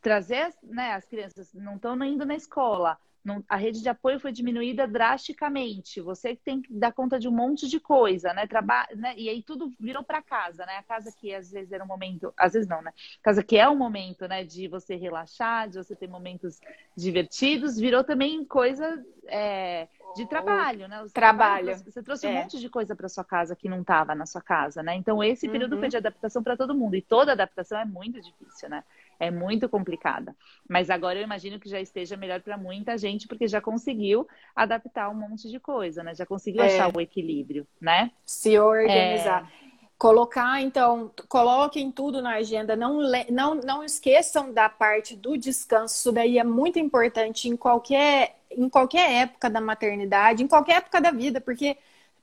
trazer, 0.00 0.54
né, 0.62 0.92
as 0.92 1.04
crianças 1.04 1.52
não 1.52 1.76
estão 1.76 2.02
indo 2.04 2.24
na 2.24 2.34
escola, 2.34 2.98
não, 3.26 3.42
a 3.48 3.56
rede 3.56 3.82
de 3.82 3.88
apoio 3.88 4.20
foi 4.20 4.30
diminuída 4.30 4.86
drasticamente. 4.86 6.00
Você 6.00 6.36
tem 6.36 6.62
que 6.62 6.72
dar 6.72 6.92
conta 6.92 7.18
de 7.18 7.26
um 7.26 7.32
monte 7.32 7.68
de 7.68 7.80
coisa, 7.80 8.32
né? 8.32 8.46
Traba 8.46 8.86
né? 8.94 9.14
E 9.16 9.28
aí 9.28 9.42
tudo 9.42 9.72
virou 9.80 10.04
para 10.04 10.22
casa, 10.22 10.64
né? 10.64 10.76
A 10.76 10.82
casa 10.84 11.12
que 11.18 11.34
às 11.34 11.50
vezes 11.50 11.72
era 11.72 11.82
um 11.82 11.88
momento, 11.88 12.32
às 12.36 12.52
vezes 12.52 12.68
não, 12.68 12.80
né? 12.80 12.92
A 13.20 13.24
casa 13.24 13.42
que 13.42 13.58
é 13.58 13.68
um 13.68 13.74
momento, 13.74 14.28
né? 14.28 14.44
De 14.44 14.68
você 14.68 14.94
relaxar, 14.94 15.68
de 15.68 15.76
você 15.76 15.96
ter 15.96 16.08
momentos 16.08 16.60
divertidos, 16.96 17.76
virou 17.76 18.04
também 18.04 18.44
coisa 18.44 19.04
é, 19.26 19.88
de 20.14 20.24
trabalho, 20.26 20.86
né? 20.86 21.02
Os 21.02 21.12
trabalho. 21.12 21.76
Você 21.78 22.02
trouxe 22.04 22.28
é. 22.28 22.30
um 22.30 22.34
monte 22.34 22.60
de 22.60 22.68
coisa 22.68 22.94
para 22.94 23.08
sua 23.08 23.24
casa 23.24 23.56
que 23.56 23.68
não 23.68 23.80
estava 23.80 24.14
na 24.14 24.24
sua 24.24 24.40
casa, 24.40 24.84
né? 24.84 24.94
Então 24.94 25.22
esse 25.22 25.48
período 25.48 25.74
uhum. 25.74 25.80
foi 25.80 25.88
de 25.88 25.96
adaptação 25.96 26.44
para 26.44 26.56
todo 26.56 26.76
mundo 26.76 26.94
e 26.94 27.02
toda 27.02 27.32
adaptação 27.32 27.80
é 27.80 27.84
muito 27.84 28.20
difícil, 28.20 28.68
né? 28.68 28.84
É 29.18 29.30
muito 29.30 29.68
complicada. 29.68 30.34
Mas 30.68 30.90
agora 30.90 31.18
eu 31.18 31.22
imagino 31.22 31.58
que 31.58 31.68
já 31.68 31.80
esteja 31.80 32.16
melhor 32.16 32.40
para 32.40 32.56
muita 32.56 32.96
gente, 32.98 33.26
porque 33.26 33.48
já 33.48 33.60
conseguiu 33.60 34.26
adaptar 34.54 35.08
um 35.10 35.14
monte 35.14 35.48
de 35.48 35.58
coisa, 35.58 36.02
né? 36.02 36.14
Já 36.14 36.26
conseguiu 36.26 36.62
é. 36.62 36.66
achar 36.66 36.94
o 36.94 37.00
equilíbrio, 37.00 37.66
né? 37.80 38.10
Se 38.24 38.58
organizar. 38.58 39.50
É... 39.62 39.66
Colocar, 39.98 40.60
então, 40.60 41.10
coloquem 41.26 41.90
tudo 41.90 42.20
na 42.20 42.34
agenda, 42.34 42.76
não, 42.76 43.00
não, 43.30 43.54
não 43.54 43.82
esqueçam 43.82 44.52
da 44.52 44.68
parte 44.68 45.16
do 45.16 45.38
descanso, 45.38 45.94
isso 45.94 46.12
daí 46.12 46.38
é 46.38 46.44
muito 46.44 46.78
importante 46.78 47.48
em 47.48 47.56
qualquer, 47.56 48.36
em 48.50 48.68
qualquer 48.68 49.10
época 49.22 49.48
da 49.48 49.58
maternidade, 49.58 50.42
em 50.42 50.46
qualquer 50.46 50.76
época 50.76 51.00
da 51.00 51.10
vida, 51.10 51.40
porque 51.40 51.78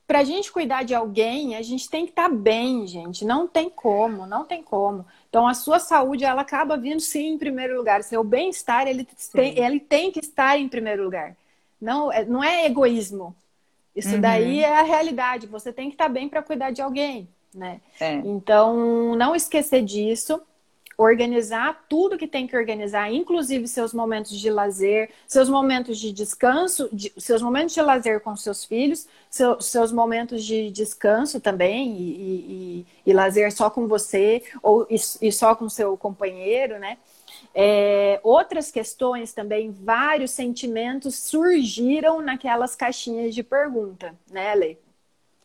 para 0.06 0.20
a 0.20 0.24
gente 0.24 0.52
cuidar 0.52 0.84
de 0.84 0.94
alguém, 0.94 1.56
a 1.56 1.62
gente 1.62 1.88
tem 1.88 2.04
que 2.04 2.12
estar 2.12 2.28
tá 2.28 2.34
bem, 2.34 2.86
gente. 2.86 3.24
Não 3.24 3.48
tem 3.48 3.70
como, 3.70 4.26
não 4.26 4.44
tem 4.44 4.62
como. 4.62 5.06
Então, 5.34 5.48
a 5.48 5.54
sua 5.54 5.80
saúde, 5.80 6.24
ela 6.24 6.42
acaba 6.42 6.76
vindo 6.76 7.00
sim 7.00 7.30
em 7.30 7.38
primeiro 7.38 7.76
lugar. 7.76 8.04
Seu 8.04 8.22
bem-estar, 8.22 8.86
ele 8.86 9.04
tem, 9.32 9.58
ele 9.58 9.80
tem 9.80 10.12
que 10.12 10.20
estar 10.20 10.56
em 10.56 10.68
primeiro 10.68 11.02
lugar. 11.02 11.36
Não, 11.80 12.12
é, 12.12 12.24
não 12.24 12.44
é 12.44 12.66
egoísmo. 12.66 13.34
Isso 13.96 14.14
uhum. 14.14 14.20
daí 14.20 14.60
é 14.60 14.78
a 14.78 14.84
realidade. 14.84 15.48
Você 15.48 15.72
tem 15.72 15.88
que 15.88 15.94
estar 15.96 16.08
bem 16.08 16.28
para 16.28 16.40
cuidar 16.40 16.70
de 16.70 16.80
alguém, 16.80 17.28
né? 17.52 17.80
É. 17.98 18.12
Então, 18.12 19.16
não 19.16 19.34
esquecer 19.34 19.82
disso 19.82 20.40
organizar 20.96 21.84
tudo 21.88 22.18
que 22.18 22.26
tem 22.26 22.46
que 22.46 22.56
organizar, 22.56 23.12
inclusive 23.12 23.66
seus 23.68 23.92
momentos 23.92 24.38
de 24.38 24.50
lazer, 24.50 25.10
seus 25.26 25.48
momentos 25.48 25.98
de 25.98 26.12
descanso, 26.12 26.88
de, 26.92 27.12
seus 27.18 27.42
momentos 27.42 27.74
de 27.74 27.82
lazer 27.82 28.20
com 28.20 28.36
seus 28.36 28.64
filhos, 28.64 29.06
seu, 29.30 29.60
seus 29.60 29.92
momentos 29.92 30.44
de 30.44 30.70
descanso 30.70 31.40
também, 31.40 31.96
e, 31.96 32.10
e, 32.10 32.86
e, 33.06 33.12
lazer 33.12 33.52
só 33.52 33.68
com 33.70 33.86
você, 33.86 34.42
ou 34.62 34.86
e, 34.88 34.94
e 34.94 35.32
só 35.32 35.54
com 35.54 35.68
seu 35.68 35.96
companheiro, 35.96 36.78
né? 36.78 36.98
É, 37.54 38.20
outras 38.22 38.70
questões 38.70 39.32
também, 39.32 39.70
vários 39.70 40.30
sentimentos 40.30 41.16
surgiram 41.16 42.20
naquelas 42.20 42.74
caixinhas 42.76 43.34
de 43.34 43.42
pergunta, 43.42 44.14
né, 44.30 44.54
Lê? 44.54 44.76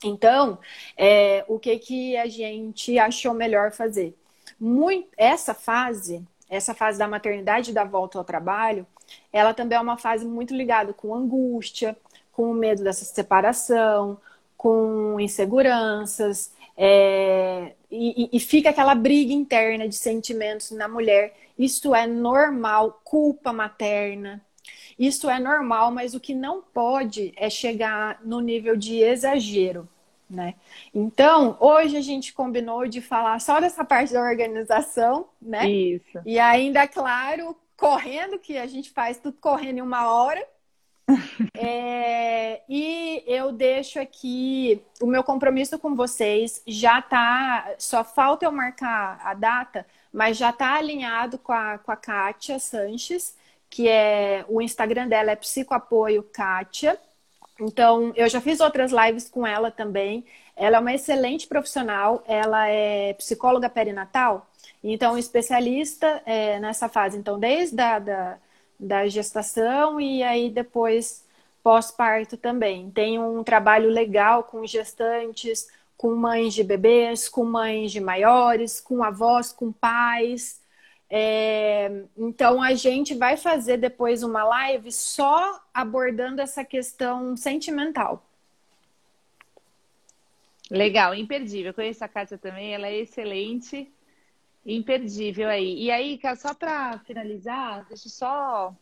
Então, 0.03 0.57
é, 0.97 1.43
o 1.47 1.59
que, 1.59 1.77
que 1.77 2.17
a 2.17 2.27
gente 2.27 2.97
achou 2.97 3.33
melhor 3.33 3.71
fazer? 3.71 4.15
Muito, 4.59 5.07
essa 5.17 5.53
fase, 5.53 6.25
essa 6.49 6.73
fase 6.73 6.99
da 6.99 7.07
maternidade 7.07 7.71
e 7.71 7.73
da 7.73 7.83
volta 7.83 8.17
ao 8.17 8.23
trabalho, 8.23 8.85
ela 9.31 9.53
também 9.53 9.77
é 9.77 9.81
uma 9.81 9.97
fase 9.97 10.25
muito 10.25 10.53
ligada 10.53 10.93
com 10.93 11.15
angústia, 11.15 11.97
com 12.31 12.51
o 12.51 12.53
medo 12.53 12.83
dessa 12.83 13.05
separação, 13.05 14.19
com 14.57 15.19
inseguranças, 15.19 16.51
é, 16.75 17.73
e, 17.91 18.29
e, 18.31 18.39
fica 18.39 18.69
aquela 18.69 18.95
briga 18.95 19.33
interna 19.33 19.87
de 19.87 19.95
sentimentos 19.95 20.71
na 20.71 20.87
mulher. 20.87 21.35
Isso 21.57 21.93
é 21.93 22.07
normal, 22.07 23.01
culpa 23.03 23.51
materna. 23.51 24.41
Isso 24.97 25.29
é 25.29 25.39
normal, 25.39 25.91
mas 25.91 26.13
o 26.13 26.19
que 26.19 26.33
não 26.33 26.61
pode 26.61 27.33
é 27.35 27.49
chegar 27.49 28.19
no 28.23 28.39
nível 28.39 28.77
de 28.77 28.97
exagero 28.97 29.87
né? 30.29 30.55
Então, 30.93 31.57
hoje 31.59 31.97
a 31.97 32.01
gente 32.01 32.33
combinou 32.33 32.87
de 32.87 33.01
falar 33.01 33.39
só 33.39 33.59
dessa 33.59 33.83
parte 33.83 34.13
da 34.13 34.21
organização, 34.21 35.27
né? 35.41 35.69
Isso. 35.69 36.21
E 36.25 36.37
ainda, 36.37 36.87
claro, 36.87 37.55
correndo, 37.75 38.37
que 38.37 38.57
a 38.57 38.67
gente 38.67 38.91
faz 38.91 39.17
tudo 39.17 39.37
correndo 39.39 39.79
em 39.79 39.81
uma 39.81 40.11
hora. 40.11 40.45
é, 41.57 42.61
e 42.69 43.23
eu 43.25 43.51
deixo 43.51 43.99
aqui 43.99 44.81
o 45.01 45.07
meu 45.07 45.23
compromisso 45.23 45.79
com 45.79 45.95
vocês 45.95 46.61
já 46.67 47.01
tá. 47.01 47.73
Só 47.79 48.03
falta 48.03 48.45
eu 48.45 48.51
marcar 48.51 49.19
a 49.23 49.33
data, 49.33 49.85
mas 50.13 50.37
já 50.37 50.51
tá 50.51 50.75
alinhado 50.75 51.39
com 51.39 51.51
a, 51.51 51.79
com 51.79 51.91
a 51.91 51.95
Kátia 51.95 52.59
Sanches, 52.59 53.35
que 53.69 53.87
é 53.87 54.45
o 54.47 54.61
Instagram 54.61 55.07
dela 55.07 55.31
é 55.31 55.35
Psicoapoio 55.35 56.23
Kátia. 56.23 56.99
Então, 57.59 58.13
eu 58.15 58.29
já 58.29 58.39
fiz 58.39 58.59
outras 58.59 58.91
lives 58.91 59.29
com 59.29 59.45
ela 59.45 59.69
também. 59.71 60.25
Ela 60.55 60.77
é 60.77 60.79
uma 60.79 60.93
excelente 60.93 61.47
profissional, 61.47 62.23
ela 62.27 62.67
é 62.67 63.13
psicóloga 63.13 63.69
perinatal, 63.69 64.47
então 64.83 65.17
especialista 65.17 66.21
é, 66.25 66.59
nessa 66.59 66.89
fase. 66.89 67.17
Então, 67.17 67.39
desde 67.39 67.81
a 67.81 67.99
da, 67.99 68.37
da 68.79 69.07
gestação 69.07 69.99
e 69.99 70.23
aí 70.23 70.49
depois 70.49 71.25
pós-parto 71.63 72.37
também. 72.37 72.89
Tem 72.91 73.19
um 73.19 73.43
trabalho 73.43 73.89
legal 73.89 74.43
com 74.43 74.65
gestantes, 74.65 75.67
com 75.97 76.15
mães 76.15 76.53
de 76.53 76.63
bebês, 76.63 77.27
com 77.27 77.43
mães 77.43 77.91
de 77.91 77.99
maiores, 77.99 78.79
com 78.79 79.03
avós, 79.03 79.51
com 79.51 79.71
pais. 79.71 80.58
É, 81.09 82.03
então 82.15 82.61
a 82.61 82.75
gente 82.75 83.15
vai 83.15 83.35
fazer 83.35 83.77
depois 83.77 84.21
uma 84.21 84.43
live 84.43 84.91
só 84.91 85.59
abordando 85.73 86.39
essa 86.39 86.63
questão 86.63 87.35
sentimental. 87.35 88.23
Legal, 90.69 91.15
imperdível. 91.15 91.71
Eu 91.71 91.73
conheço 91.73 92.03
a 92.03 92.07
Kátia 92.07 92.37
também, 92.37 92.75
ela 92.75 92.87
é 92.87 92.97
excelente, 92.97 93.91
imperdível 94.63 95.49
aí. 95.49 95.83
E 95.83 95.89
aí, 95.91 96.19
só 96.37 96.53
para 96.53 96.99
finalizar, 96.99 97.87
deixa 97.87 98.07
eu 98.07 98.11
só 98.11 98.75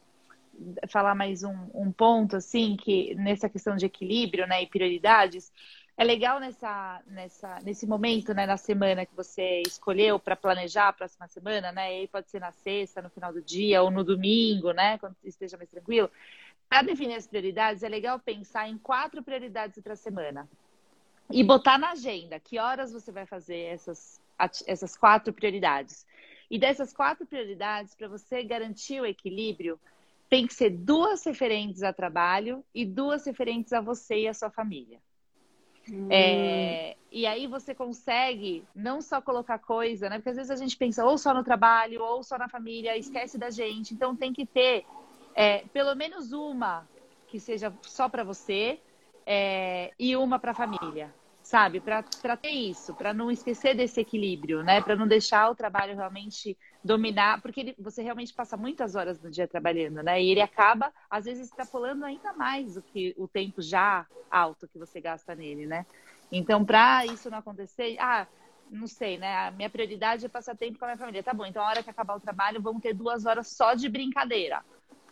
falar 0.90 1.16
mais 1.16 1.44
um, 1.44 1.56
um 1.74 1.92
ponto, 1.92 2.36
assim, 2.36 2.76
que 2.76 3.16
nessa 3.16 3.48
questão 3.48 3.78
de 3.78 3.86
equilíbrio 3.86 4.46
né, 4.48 4.64
e 4.64 4.68
prioridades 4.68 5.52
é 5.98 6.04
legal 6.04 6.40
nessa, 6.40 7.02
nessa, 7.08 7.60
nesse 7.64 7.88
momento, 7.88 8.32
né, 8.32 8.46
na 8.46 8.56
semana 8.56 9.04
que 9.04 9.16
você 9.16 9.64
escolheu 9.66 10.20
para 10.20 10.36
planejar 10.36 10.90
a 10.90 10.94
próxima 10.94 11.28
semana, 11.28 11.72
né? 11.72 11.92
E 11.92 12.00
aí 12.02 12.08
pode 12.08 12.30
ser 12.30 12.40
na 12.40 12.52
sexta, 12.52 13.02
no 13.02 13.10
final 13.10 13.34
do 13.34 13.42
dia, 13.42 13.82
ou 13.82 13.90
no 13.90 14.04
domingo, 14.04 14.72
né? 14.74 15.00
Quando 15.00 15.16
esteja 15.24 15.58
mais 15.58 15.70
tranquilo. 15.70 16.08
Para 16.70 16.84
definir 16.84 17.16
as 17.16 17.26
prioridades, 17.26 17.82
é 17.82 17.90
legal 17.90 18.20
pensar 18.20 18.70
em 18.70 18.78
quatro 18.78 19.24
prioridades 19.24 19.82
para 19.82 19.94
a 19.94 19.96
semana. 19.96 20.48
E 21.32 21.44
botar 21.44 21.80
na 21.80 21.92
agenda 21.92 22.40
que 22.40 22.60
horas 22.60 22.94
você 22.94 23.12
vai 23.12 23.26
fazer 23.26 23.58
essas, 23.58 24.22
essas 24.68 24.96
quatro 24.96 25.34
prioridades. 25.34 26.06
E 26.50 26.60
dessas 26.60 26.94
quatro 26.94 27.26
prioridades, 27.26 27.96
para 27.96 28.08
você 28.08 28.44
garantir 28.44 29.02
o 29.02 29.06
equilíbrio, 29.06 29.80
tem 30.30 30.46
que 30.46 30.54
ser 30.54 30.70
duas 30.70 31.26
referentes 31.26 31.82
a 31.82 31.92
trabalho 31.92 32.64
e 32.72 32.86
duas 32.86 33.26
referentes 33.26 33.74
a 33.74 33.82
você 33.82 34.22
e 34.22 34.28
a 34.28 34.34
sua 34.34 34.52
família. 34.52 35.00
Hum. 35.90 36.10
É, 36.10 36.98
e 37.12 37.26
aí 37.26 37.48
você 37.48 37.76
consegue 37.76 38.68
não 38.76 39.02
só 39.02 39.22
colocar 39.22 39.60
coisa, 39.60 40.10
né? 40.10 40.18
Porque 40.18 40.30
às 40.30 40.36
vezes 40.38 40.52
a 40.52 40.56
gente 40.56 40.78
pensa 40.78 41.06
ou 41.06 41.18
só 41.18 41.34
no 41.34 41.44
trabalho, 41.44 42.02
ou 42.04 42.24
só 42.24 42.38
na 42.38 42.50
família, 42.50 42.98
esquece 42.98 43.38
da 43.38 43.50
gente. 43.50 43.94
Então 43.94 44.16
tem 44.16 44.34
que 44.34 44.46
ter 44.46 44.86
é, 45.36 45.68
pelo 45.70 45.96
menos 45.96 46.32
uma 46.32 46.90
que 47.28 47.40
seja 47.40 47.74
só 47.86 48.10
para 48.10 48.24
você 48.24 48.82
é, 49.26 49.94
e 50.00 50.16
uma 50.16 50.40
para 50.40 50.52
a 50.52 50.56
família, 50.56 51.14
sabe? 51.42 51.82
Para 51.82 52.04
ter 52.38 52.50
isso, 52.52 52.96
para 52.96 53.14
não 53.14 53.30
esquecer 53.32 53.76
desse 53.76 54.00
equilíbrio, 54.00 54.64
né? 54.64 54.82
Para 54.82 54.96
não 54.96 55.08
deixar 55.08 55.50
o 55.50 55.56
trabalho 55.56 55.96
realmente 55.96 56.58
dominar, 56.88 57.42
porque 57.42 57.60
ele, 57.60 57.76
você 57.78 58.02
realmente 58.02 58.34
passa 58.34 58.58
muitas 58.58 58.96
horas 58.96 59.22
no 59.22 59.30
dia 59.30 59.48
trabalhando, 59.48 60.02
né? 60.02 60.22
E 60.22 60.32
ele 60.32 60.42
acaba, 60.42 60.92
às 61.10 61.26
vezes, 61.26 61.48
extrapolando 61.48 62.06
ainda 62.06 62.34
mais 62.34 62.76
do 62.76 62.82
que 62.82 63.14
o 63.18 63.28
tempo 63.28 63.62
já 63.62 64.08
alto 64.32 64.68
que 64.68 64.80
você 64.80 65.00
gasta 65.00 65.36
nele, 65.36 65.68
né? 65.68 65.86
Então, 66.32 66.66
para 66.66 67.06
isso 67.06 67.30
não 67.30 67.38
acontecer, 67.38 67.98
ah, 68.00 68.26
não 68.72 68.88
sei, 68.88 69.18
né? 69.18 69.48
A 69.48 69.52
minha 69.52 69.70
prioridade 69.70 70.26
é 70.26 70.30
passar 70.30 70.56
tempo 70.56 70.80
com 70.80 70.86
a 70.86 70.90
minha 70.90 70.98
família. 70.98 71.24
Tá 71.24 71.34
bom, 71.34 71.46
então 71.46 71.64
a 71.64 71.68
hora 71.68 71.84
que 71.84 71.90
acabar 71.90 72.16
o 72.16 72.20
trabalho, 72.20 72.62
vamos 72.62 72.82
ter 72.82 72.94
duas 72.94 73.26
horas 73.26 73.48
só 73.48 73.74
de 73.74 73.88
brincadeira. 73.88 74.64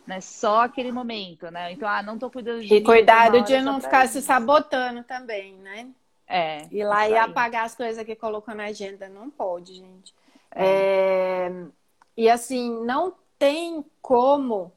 Né? 0.06 0.20
Só 0.20 0.62
aquele 0.62 0.92
momento, 0.92 1.50
né? 1.50 1.72
Então, 1.72 1.88
ah, 1.88 2.02
não 2.02 2.18
tô 2.18 2.30
cuidando 2.30 2.64
de. 2.64 2.72
E 2.72 2.80
cuidado 2.80 3.42
de 3.42 3.60
não 3.60 3.80
ficar 3.80 4.06
se 4.08 4.22
sabotando 4.22 5.02
também, 5.02 5.54
né? 5.54 5.88
É. 6.28 6.66
Ir 6.70 6.84
lá 6.84 7.08
e 7.08 7.16
apagar 7.16 7.64
as 7.64 7.74
coisas 7.74 8.04
que 8.04 8.14
colocou 8.14 8.54
na 8.54 8.64
agenda. 8.64 9.08
Não 9.08 9.30
pode, 9.30 9.74
gente. 9.74 10.14
É. 10.56 11.50
E 12.16 12.30
assim, 12.30 12.82
não 12.84 13.14
tem 13.38 13.84
como 14.00 14.72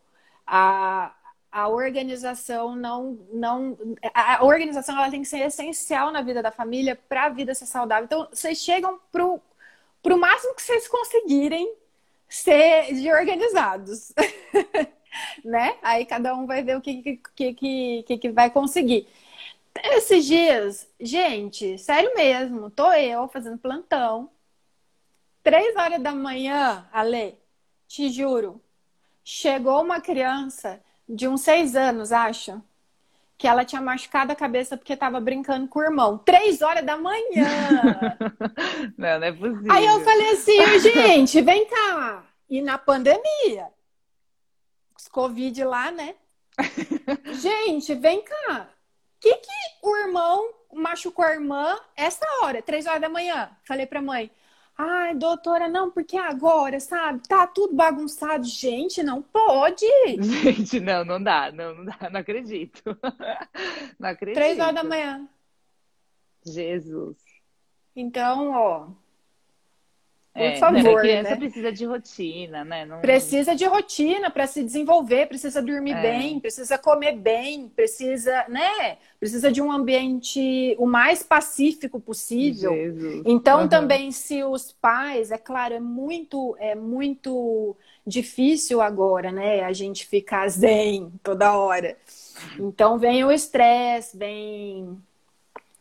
a, 0.45 1.15
a 1.51 1.69
organização 1.69 2.75
não 2.75 3.17
não 3.31 3.77
a 4.13 4.43
organização 4.43 4.97
ela 4.97 5.09
tem 5.09 5.21
que 5.21 5.27
ser 5.27 5.39
essencial 5.39 6.11
na 6.11 6.21
vida 6.21 6.41
da 6.43 6.51
família 6.51 6.95
para 7.07 7.25
a 7.25 7.29
vida 7.29 7.55
ser 7.55 7.65
saudável. 7.65 8.05
Então, 8.05 8.27
vocês 8.31 8.59
chegam 8.59 8.99
pro 9.11 9.41
pro 10.01 10.17
máximo 10.17 10.55
que 10.55 10.61
vocês 10.61 10.87
conseguirem 10.87 11.73
ser 12.27 12.93
de 12.93 13.11
organizados. 13.11 14.13
né? 15.43 15.77
Aí 15.81 16.05
cada 16.05 16.35
um 16.35 16.45
vai 16.45 16.63
ver 16.63 16.77
o 16.77 16.81
que 16.81 17.01
que, 17.35 17.53
que, 17.53 18.03
que, 18.03 18.17
que 18.17 18.29
vai 18.31 18.49
conseguir. 18.49 19.07
Esses 19.83 20.25
dias, 20.25 20.87
gente, 20.99 21.77
sério 21.77 22.13
mesmo, 22.15 22.69
tô 22.71 22.91
eu 22.93 23.27
fazendo 23.29 23.57
plantão. 23.57 24.29
Três 25.43 25.75
horas 25.75 26.01
da 26.01 26.11
manhã, 26.13 26.87
Ale, 26.91 27.37
te 27.87 28.09
juro, 28.09 28.61
chegou 29.23 29.81
uma 29.81 30.01
criança 30.01 30.81
de 31.07 31.27
uns 31.27 31.41
seis 31.41 31.75
anos, 31.75 32.11
acho, 32.11 32.61
que 33.37 33.47
ela 33.47 33.63
tinha 33.63 33.81
machucado 33.81 34.33
a 34.33 34.35
cabeça 34.35 34.75
porque 34.75 34.93
estava 34.93 35.19
brincando 35.19 35.67
com 35.67 35.79
o 35.79 35.83
irmão. 35.83 36.17
Três 36.17 36.61
horas 36.61 36.85
da 36.85 36.97
manhã. 36.97 37.47
não, 38.97 39.19
não 39.19 39.27
é 39.27 39.31
possível. 39.31 39.71
Aí 39.71 39.85
eu 39.85 40.01
falei 40.01 40.31
assim, 40.31 40.79
gente, 40.79 41.41
vem 41.41 41.65
cá. 41.65 42.25
E 42.49 42.61
na 42.61 42.77
pandemia, 42.77 43.67
os 44.97 45.07
Covid 45.07 45.63
lá, 45.63 45.89
né? 45.89 46.15
gente, 47.41 47.95
vem 47.95 48.21
cá. 48.21 48.69
O 49.15 49.19
que, 49.21 49.33
que 49.35 49.51
o 49.83 49.95
irmão 49.95 50.53
machucou 50.73 51.23
a 51.23 51.31
irmã 51.31 51.79
essa 51.95 52.25
hora, 52.41 52.61
três 52.61 52.85
horas 52.85 53.01
da 53.01 53.09
manhã? 53.09 53.49
Falei 53.63 53.85
pra 53.85 54.01
mãe. 54.01 54.29
Ai, 54.81 55.13
doutora, 55.13 55.67
não, 55.67 55.91
porque 55.91 56.15
agora, 56.15 56.79
sabe? 56.79 57.27
Tá 57.27 57.45
tudo 57.45 57.75
bagunçado. 57.75 58.45
Gente, 58.45 59.03
não 59.03 59.21
pode. 59.21 59.85
Gente, 60.23 60.79
não, 60.79 61.03
não 61.03 61.21
dá, 61.21 61.51
não, 61.51 61.75
não 61.75 61.83
dá, 61.83 62.09
não 62.09 62.21
acredito. 62.21 62.81
Não 63.99 64.07
acredito. 64.07 64.35
Três 64.35 64.57
horas 64.57 64.75
da 64.75 64.83
manhã. 64.85 65.27
Jesus. 66.45 67.17
Então, 67.93 68.51
ó, 68.51 68.87
por 70.33 70.41
é, 70.41 70.55
favor. 70.57 70.97
A 70.97 71.01
criança 71.01 71.29
né? 71.31 71.35
precisa 71.35 71.71
de 71.71 71.85
rotina, 71.85 72.63
né? 72.63 72.85
Não... 72.85 73.01
Precisa 73.01 73.55
de 73.55 73.65
rotina 73.65 74.29
para 74.29 74.45
se 74.45 74.63
desenvolver, 74.63 75.27
precisa 75.27 75.61
dormir 75.61 75.93
é. 75.93 76.01
bem, 76.01 76.39
precisa 76.39 76.77
comer 76.77 77.17
bem, 77.17 77.67
precisa, 77.67 78.45
né? 78.47 78.97
Precisa 79.19 79.51
de 79.51 79.61
um 79.61 79.71
ambiente 79.71 80.75
o 80.77 80.85
mais 80.85 81.23
pacífico 81.23 81.99
possível. 81.99 82.73
Jesus. 82.73 83.23
Então, 83.25 83.61
uhum. 83.61 83.67
também, 83.67 84.11
se 84.11 84.43
os 84.43 84.71
pais, 84.71 85.31
é 85.31 85.37
claro, 85.37 85.73
é 85.73 85.79
muito, 85.79 86.55
é 86.59 86.75
muito 86.75 87.75
difícil 88.05 88.81
agora, 88.81 89.31
né? 89.31 89.63
A 89.63 89.73
gente 89.73 90.05
ficar 90.05 90.47
zen 90.49 91.11
toda 91.23 91.57
hora. 91.57 91.97
Então, 92.57 92.97
vem 92.97 93.23
o 93.23 93.31
estresse, 93.31 94.15
vem 94.15 94.97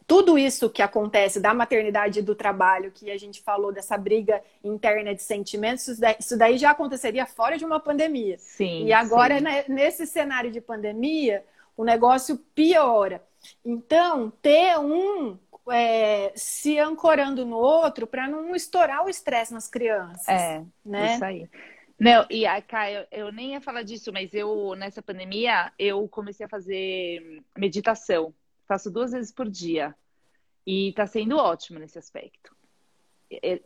tudo 0.08 0.38
isso 0.38 0.70
que 0.70 0.80
acontece 0.80 1.38
da 1.38 1.52
maternidade 1.52 2.20
e 2.20 2.22
do 2.22 2.34
trabalho, 2.34 2.90
que 2.90 3.10
a 3.10 3.18
gente 3.18 3.42
falou 3.42 3.70
dessa 3.70 3.94
briga 3.98 4.42
interna 4.64 5.14
de 5.14 5.22
sentimentos, 5.22 5.86
isso 6.18 6.36
daí, 6.38 6.56
já 6.56 6.70
aconteceria 6.70 7.26
fora 7.26 7.58
de 7.58 7.64
uma 7.66 7.78
pandemia. 7.78 8.38
Sim. 8.38 8.86
E 8.86 8.92
agora, 8.92 9.36
sim. 9.36 9.44
Né, 9.44 9.66
nesse 9.68 10.06
cenário 10.06 10.50
de 10.50 10.62
pandemia, 10.62 11.44
o 11.76 11.84
negócio 11.84 12.38
piora. 12.54 13.22
Então, 13.62 14.32
ter 14.40 14.78
um 14.78 15.38
é, 15.70 16.32
se 16.34 16.78
ancorando 16.78 17.44
no 17.44 17.58
outro 17.58 18.06
para 18.06 18.26
não 18.26 18.56
estourar 18.56 19.04
o 19.04 19.10
estresse 19.10 19.52
nas 19.52 19.68
crianças. 19.68 20.26
É, 20.26 20.64
né? 20.86 21.14
isso 21.14 21.24
aí. 21.24 21.50
Não, 22.00 22.24
e 22.30 22.46
a 22.46 22.62
Caio, 22.62 23.06
eu 23.12 23.30
nem 23.30 23.52
ia 23.52 23.60
falar 23.60 23.82
disso, 23.82 24.10
mas 24.10 24.32
eu, 24.32 24.74
nessa 24.74 25.02
pandemia, 25.02 25.70
eu 25.78 26.08
comecei 26.08 26.46
a 26.46 26.48
fazer 26.48 27.42
meditação. 27.54 28.32
Faço 28.68 28.90
duas 28.90 29.12
vezes 29.12 29.32
por 29.32 29.48
dia. 29.48 29.96
E 30.66 30.90
está 30.90 31.06
sendo 31.06 31.38
ótimo 31.38 31.78
nesse 31.78 31.98
aspecto. 31.98 32.54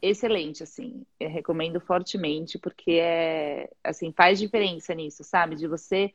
Excelente, 0.01 0.63
assim. 0.63 1.05
Eu 1.19 1.29
recomendo 1.29 1.81
fortemente, 1.81 2.59
porque 2.59 2.93
é, 2.93 3.71
assim, 3.83 4.13
faz 4.13 4.39
diferença 4.39 4.95
nisso, 4.95 5.25
sabe? 5.25 5.57
De 5.57 5.67
você 5.67 6.13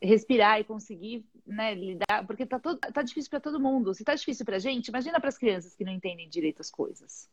respirar 0.00 0.60
e 0.60 0.64
conseguir 0.64 1.24
né, 1.46 1.74
lidar, 1.74 2.26
porque 2.26 2.44
tá, 2.44 2.58
todo, 2.58 2.78
tá 2.78 3.02
difícil 3.02 3.30
para 3.30 3.40
todo 3.40 3.60
mundo. 3.60 3.94
Se 3.94 4.04
tá 4.04 4.14
difícil 4.14 4.44
pra 4.44 4.58
gente, 4.58 4.88
imagina 4.88 5.18
para 5.18 5.28
as 5.28 5.38
crianças 5.38 5.74
que 5.74 5.84
não 5.84 5.92
entendem 5.92 6.28
direito 6.28 6.60
as 6.60 6.70
coisas. 6.70 7.28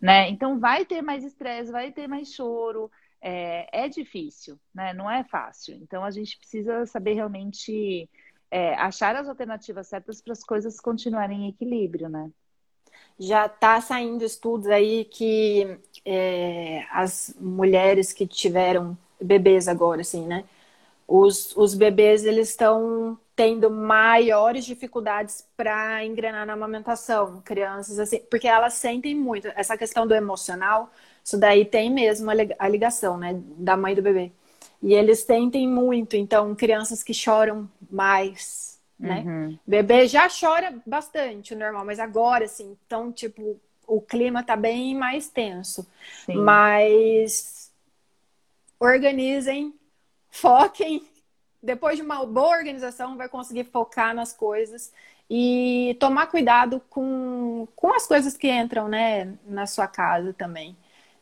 Né? 0.00 0.28
Então 0.28 0.60
vai 0.60 0.84
ter 0.84 1.02
mais 1.02 1.24
estresse, 1.24 1.72
vai 1.72 1.90
ter 1.90 2.06
mais 2.06 2.32
choro. 2.32 2.90
É, 3.20 3.84
é 3.86 3.88
difícil, 3.88 4.58
né? 4.72 4.92
Não 4.92 5.10
é 5.10 5.24
fácil. 5.24 5.74
Então 5.76 6.04
a 6.04 6.10
gente 6.12 6.38
precisa 6.38 6.86
saber 6.86 7.14
realmente 7.14 8.08
é, 8.50 8.74
achar 8.74 9.16
as 9.16 9.28
alternativas 9.28 9.88
certas 9.88 10.20
para 10.20 10.32
as 10.32 10.44
coisas 10.44 10.80
continuarem 10.80 11.44
em 11.46 11.48
equilíbrio, 11.48 12.08
né? 12.08 12.30
Já 13.18 13.46
está 13.46 13.80
saindo 13.80 14.24
estudos 14.24 14.68
aí 14.68 15.04
que 15.04 15.78
é, 16.04 16.86
as 16.90 17.34
mulheres 17.40 18.12
que 18.12 18.26
tiveram 18.26 18.96
bebês 19.20 19.66
agora, 19.68 20.00
assim, 20.02 20.26
né? 20.26 20.44
Os, 21.06 21.56
os 21.56 21.74
bebês, 21.74 22.24
eles 22.24 22.50
estão 22.50 23.18
tendo 23.34 23.70
maiores 23.70 24.64
dificuldades 24.64 25.46
para 25.56 26.04
engrenar 26.04 26.46
na 26.46 26.52
amamentação, 26.54 27.40
crianças 27.42 27.98
assim, 27.98 28.20
porque 28.30 28.48
elas 28.48 28.74
sentem 28.74 29.14
muito. 29.14 29.48
Essa 29.56 29.76
questão 29.78 30.06
do 30.06 30.14
emocional, 30.14 30.90
isso 31.24 31.38
daí 31.38 31.64
tem 31.64 31.90
mesmo 31.90 32.30
a 32.58 32.68
ligação, 32.68 33.16
né, 33.16 33.40
da 33.58 33.76
mãe 33.76 33.94
do 33.94 34.02
bebê. 34.02 34.32
E 34.82 34.94
eles 34.94 35.24
tentem 35.24 35.68
muito, 35.68 36.16
então, 36.16 36.54
crianças 36.54 37.02
que 37.02 37.12
choram 37.12 37.68
mais, 37.90 38.80
né? 38.98 39.24
Uhum. 39.26 39.58
Bebê 39.66 40.06
já 40.06 40.28
chora 40.28 40.80
bastante, 40.86 41.54
o 41.54 41.58
normal, 41.58 41.84
mas 41.84 41.98
agora, 41.98 42.44
assim, 42.44 42.76
então, 42.86 43.10
tipo, 43.10 43.60
o 43.86 44.00
clima 44.00 44.42
tá 44.42 44.54
bem 44.54 44.94
mais 44.94 45.28
tenso. 45.28 45.86
Sim. 46.26 46.36
Mas 46.36 47.72
organizem, 48.78 49.74
foquem. 50.30 51.04
Depois 51.60 51.96
de 51.96 52.02
uma 52.02 52.24
boa 52.24 52.56
organização, 52.56 53.16
vai 53.16 53.28
conseguir 53.28 53.64
focar 53.64 54.14
nas 54.14 54.32
coisas 54.32 54.92
e 55.28 55.96
tomar 55.98 56.28
cuidado 56.28 56.80
com, 56.88 57.66
com 57.74 57.92
as 57.92 58.06
coisas 58.06 58.36
que 58.36 58.48
entram, 58.48 58.88
né, 58.88 59.34
na 59.44 59.66
sua 59.66 59.88
casa 59.88 60.32
também. 60.32 60.76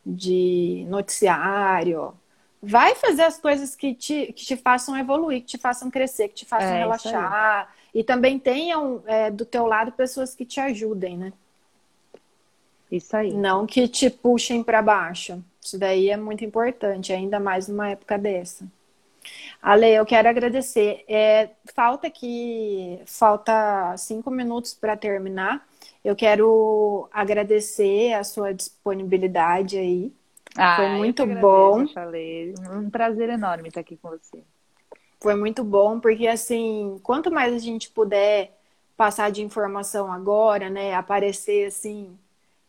De 0.05 0.85
noticiário, 0.87 2.13
vai 2.61 2.95
fazer 2.95 3.23
as 3.23 3.37
coisas 3.37 3.75
que 3.75 3.93
te, 3.93 4.33
que 4.33 4.45
te 4.45 4.57
façam 4.57 4.97
evoluir, 4.97 5.41
que 5.41 5.47
te 5.47 5.57
façam 5.57 5.89
crescer, 5.89 6.29
que 6.29 6.35
te 6.35 6.45
façam 6.45 6.69
é, 6.69 6.79
relaxar. 6.79 7.73
E 7.93 8.03
também 8.03 8.37
tenham 8.37 9.01
é, 9.05 9.31
do 9.31 9.45
teu 9.45 9.65
lado 9.65 9.91
pessoas 9.91 10.35
que 10.35 10.45
te 10.45 10.59
ajudem, 10.59 11.17
né? 11.17 11.33
Isso 12.91 13.15
aí. 13.15 13.33
Não 13.33 13.65
que 13.65 13.87
te 13.87 14.09
puxem 14.09 14.63
para 14.63 14.81
baixo. 14.81 15.43
Isso 15.61 15.77
daí 15.77 16.09
é 16.09 16.17
muito 16.17 16.45
importante, 16.45 17.11
ainda 17.11 17.39
mais 17.39 17.67
numa 17.67 17.89
época 17.89 18.17
dessa. 18.17 18.65
Ale, 19.61 19.89
eu 19.89 20.05
quero 20.05 20.29
agradecer. 20.29 21.03
É, 21.07 21.49
falta 21.75 22.07
aqui, 22.07 22.99
falta 23.05 23.95
cinco 23.97 24.31
minutos 24.31 24.73
para 24.73 24.95
terminar. 24.95 25.67
Eu 26.03 26.15
quero 26.15 27.09
agradecer 27.11 28.13
a 28.13 28.23
sua 28.23 28.53
disponibilidade 28.53 29.77
aí 29.77 30.13
ah, 30.57 30.77
Foi 30.77 30.89
muito 30.89 31.25
bom. 31.25 31.85
Um 32.71 32.89
prazer 32.89 33.29
enorme 33.29 33.69
estar 33.69 33.81
aqui 33.81 33.95
com 33.95 34.09
você. 34.09 34.43
Foi 35.21 35.35
muito 35.35 35.63
bom, 35.63 35.99
porque 35.99 36.27
assim, 36.27 36.99
quanto 37.03 37.31
mais 37.31 37.53
a 37.53 37.59
gente 37.59 37.89
puder 37.89 38.55
passar 38.95 39.31
de 39.31 39.41
informação 39.41 40.11
agora, 40.11 40.69
né? 40.69 40.93
Aparecer 40.93 41.67
assim, 41.67 42.17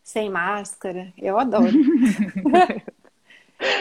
sem 0.03 0.29
máscara, 0.29 1.13
eu 1.17 1.39
adoro. 1.39 1.65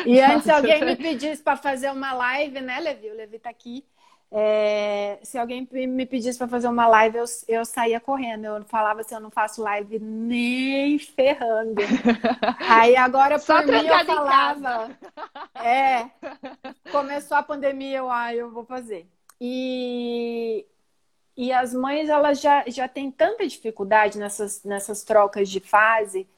e 0.04 0.20
antes 0.20 0.46
Nossa, 0.46 0.56
alguém 0.56 0.84
me 0.84 0.96
pedisse 0.96 1.42
para 1.42 1.56
fazer 1.56 1.90
uma 1.90 2.12
live, 2.12 2.60
né, 2.60 2.80
Levi? 2.80 3.10
O 3.10 3.14
Levi 3.14 3.38
tá 3.38 3.50
aqui. 3.50 3.84
É, 4.30 5.18
se 5.22 5.38
alguém 5.38 5.66
me 5.72 6.04
pedisse 6.04 6.36
para 6.36 6.48
fazer 6.48 6.68
uma 6.68 6.86
live, 6.86 7.16
eu, 7.16 7.24
eu 7.48 7.64
saía 7.64 7.98
correndo. 7.98 8.44
Eu 8.44 8.64
falava 8.64 9.00
assim, 9.00 9.14
eu 9.14 9.20
não 9.20 9.30
faço 9.30 9.62
live 9.62 9.98
nem 9.98 10.98
ferrando. 10.98 11.80
Aí 12.68 12.94
agora 12.94 13.38
por 13.38 13.66
mim 13.66 13.86
eu 13.86 14.04
falava. 14.04 14.90
É. 15.54 16.10
Começou 16.92 17.36
a 17.36 17.42
pandemia, 17.42 17.98
eu, 17.98 18.10
ah, 18.10 18.34
eu 18.34 18.50
vou 18.50 18.64
fazer. 18.64 19.08
E, 19.40 20.66
e 21.36 21.50
as 21.52 21.72
mães, 21.72 22.08
elas 22.10 22.40
já, 22.40 22.64
já 22.66 22.86
têm 22.86 23.10
tanta 23.10 23.46
dificuldade 23.46 24.18
nessas, 24.18 24.62
nessas 24.62 25.04
trocas 25.04 25.48
de 25.48 25.60
fase 25.60 26.28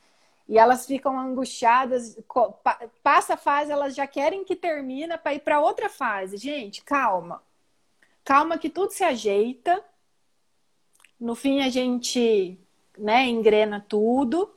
e 0.48 0.58
elas 0.58 0.86
ficam 0.86 1.18
angustiadas. 1.18 2.16
Passa 3.02 3.34
a 3.34 3.36
fase, 3.36 3.72
elas 3.72 3.96
já 3.96 4.06
querem 4.06 4.44
que 4.44 4.54
termina 4.54 5.18
para 5.18 5.34
ir 5.34 5.40
para 5.40 5.60
outra 5.60 5.88
fase. 5.88 6.36
Gente, 6.36 6.84
calma 6.84 7.42
calma 8.30 8.56
que 8.56 8.70
tudo 8.70 8.92
se 8.92 9.02
ajeita. 9.02 9.82
No 11.18 11.34
fim 11.34 11.62
a 11.62 11.68
gente, 11.68 12.56
né, 12.96 13.26
engrena 13.26 13.84
tudo. 13.88 14.54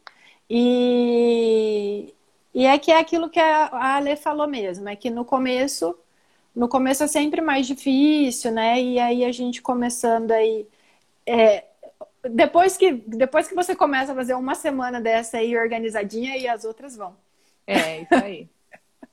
E, 0.48 2.14
e 2.54 2.68
é 2.68 2.78
que 2.78 2.92
é 2.92 3.00
aquilo 3.00 3.32
que 3.32 3.40
a 3.40 3.96
Ale 3.96 4.16
falou 4.16 4.48
mesmo, 4.48 4.88
é 4.88 4.96
que 4.96 5.10
no 5.10 5.26
começo, 5.26 5.98
no 6.56 6.70
começo 6.70 7.04
é 7.04 7.08
sempre 7.08 7.42
mais 7.42 7.66
difícil, 7.66 8.52
né? 8.52 8.80
E 8.80 9.00
aí 9.00 9.26
a 9.26 9.32
gente 9.32 9.60
começando 9.60 10.32
aí. 10.32 10.68
É, 11.26 11.66
depois, 12.30 12.78
que, 12.78 12.92
depois 12.94 13.48
que 13.48 13.56
você 13.56 13.76
começa 13.76 14.12
a 14.12 14.16
fazer 14.16 14.36
uma 14.36 14.54
semana 14.54 15.02
dessa 15.02 15.38
aí 15.38 15.58
organizadinha, 15.58 16.38
e 16.38 16.48
as 16.48 16.64
outras 16.64 16.96
vão. 16.96 17.18
É, 17.66 18.02
isso 18.02 18.14
aí. 18.14 18.48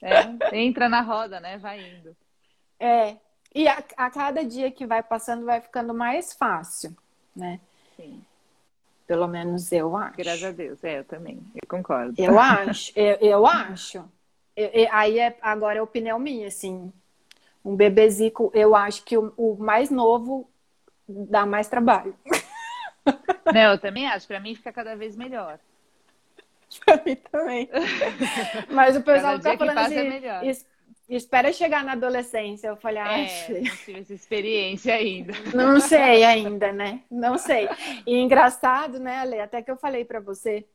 É, 0.03 0.59
entra 0.59 0.87
na 0.87 1.01
roda, 1.01 1.41
né? 1.41 1.57
Vai 1.57 1.81
indo. 1.81 2.15
É, 2.79 3.17
e 3.55 3.67
a, 3.67 3.83
a, 3.97 4.11
cada 4.11 4.45
dia 4.45 4.71
que 4.71 4.87
vai 4.87 5.03
passando 5.03 5.45
vai 5.45 5.61
ficando 5.61 5.93
mais 5.93 6.33
fácil, 6.33 6.97
né? 7.35 7.61
Sim. 7.97 8.23
Pelo 9.07 9.27
menos 9.27 9.73
eu 9.73 9.97
acho. 9.97 10.17
Graças 10.17 10.45
a 10.45 10.53
Deus, 10.53 10.83
é, 10.85 11.01
eu 11.01 11.05
também, 11.05 11.43
eu 11.55 11.69
concordo. 11.69 12.15
Eu 12.17 12.39
acho, 12.39 12.93
eu, 12.95 13.17
eu 13.17 13.47
acho. 13.47 13.99
Eu, 14.57 14.69
eu, 14.69 14.89
aí 14.93 15.19
é, 15.19 15.37
agora 15.43 15.79
é 15.79 15.83
opinião 15.83 16.19
minha, 16.19 16.47
assim. 16.47 16.93
Um 17.65 17.75
bebezico, 17.75 18.51
eu 18.55 18.75
acho 18.75 19.05
que 19.05 19.19
o, 19.19 19.33
o 19.37 19.57
mais 19.57 19.91
novo 19.91 20.49
dá 21.09 21.45
mais 21.45 21.69
trabalho. 21.69 22.15
Não, 23.53 23.73
eu 23.73 23.79
também 23.79 24.07
acho. 24.07 24.27
Para 24.27 24.41
mim 24.41 24.55
fica 24.55 24.73
cada 24.73 24.95
vez 24.95 25.17
melhor. 25.17 25.59
pra 26.85 27.03
mim 27.05 27.17
também. 27.17 27.69
Mas 28.71 28.97
o 28.97 29.03
pessoal 29.03 29.39
tá 29.41 29.57
falando 29.57 29.79
assim, 29.79 29.97
é 29.97 30.53
espera 31.17 31.53
chegar 31.53 31.85
na 31.85 31.93
adolescência. 31.93 32.69
Eu 32.69 32.77
falei, 32.77 33.03
ah, 33.03 33.19
é, 33.19 33.49
não 33.49 33.77
tive 33.77 34.01
essa 34.01 34.15
experiência 34.15 34.95
ainda. 34.95 35.33
Não 35.55 35.81
sei 35.81 36.25
ainda, 36.25 36.73
né? 36.73 37.03
Não 37.11 37.37
sei. 37.37 37.69
E 38.07 38.17
engraçado, 38.17 38.99
né, 38.99 39.19
Ale? 39.19 39.41
Até 39.41 39.61
que 39.63 39.71
eu 39.71 39.77
falei 39.77 40.05
para 40.05 40.21
você, 40.21 40.67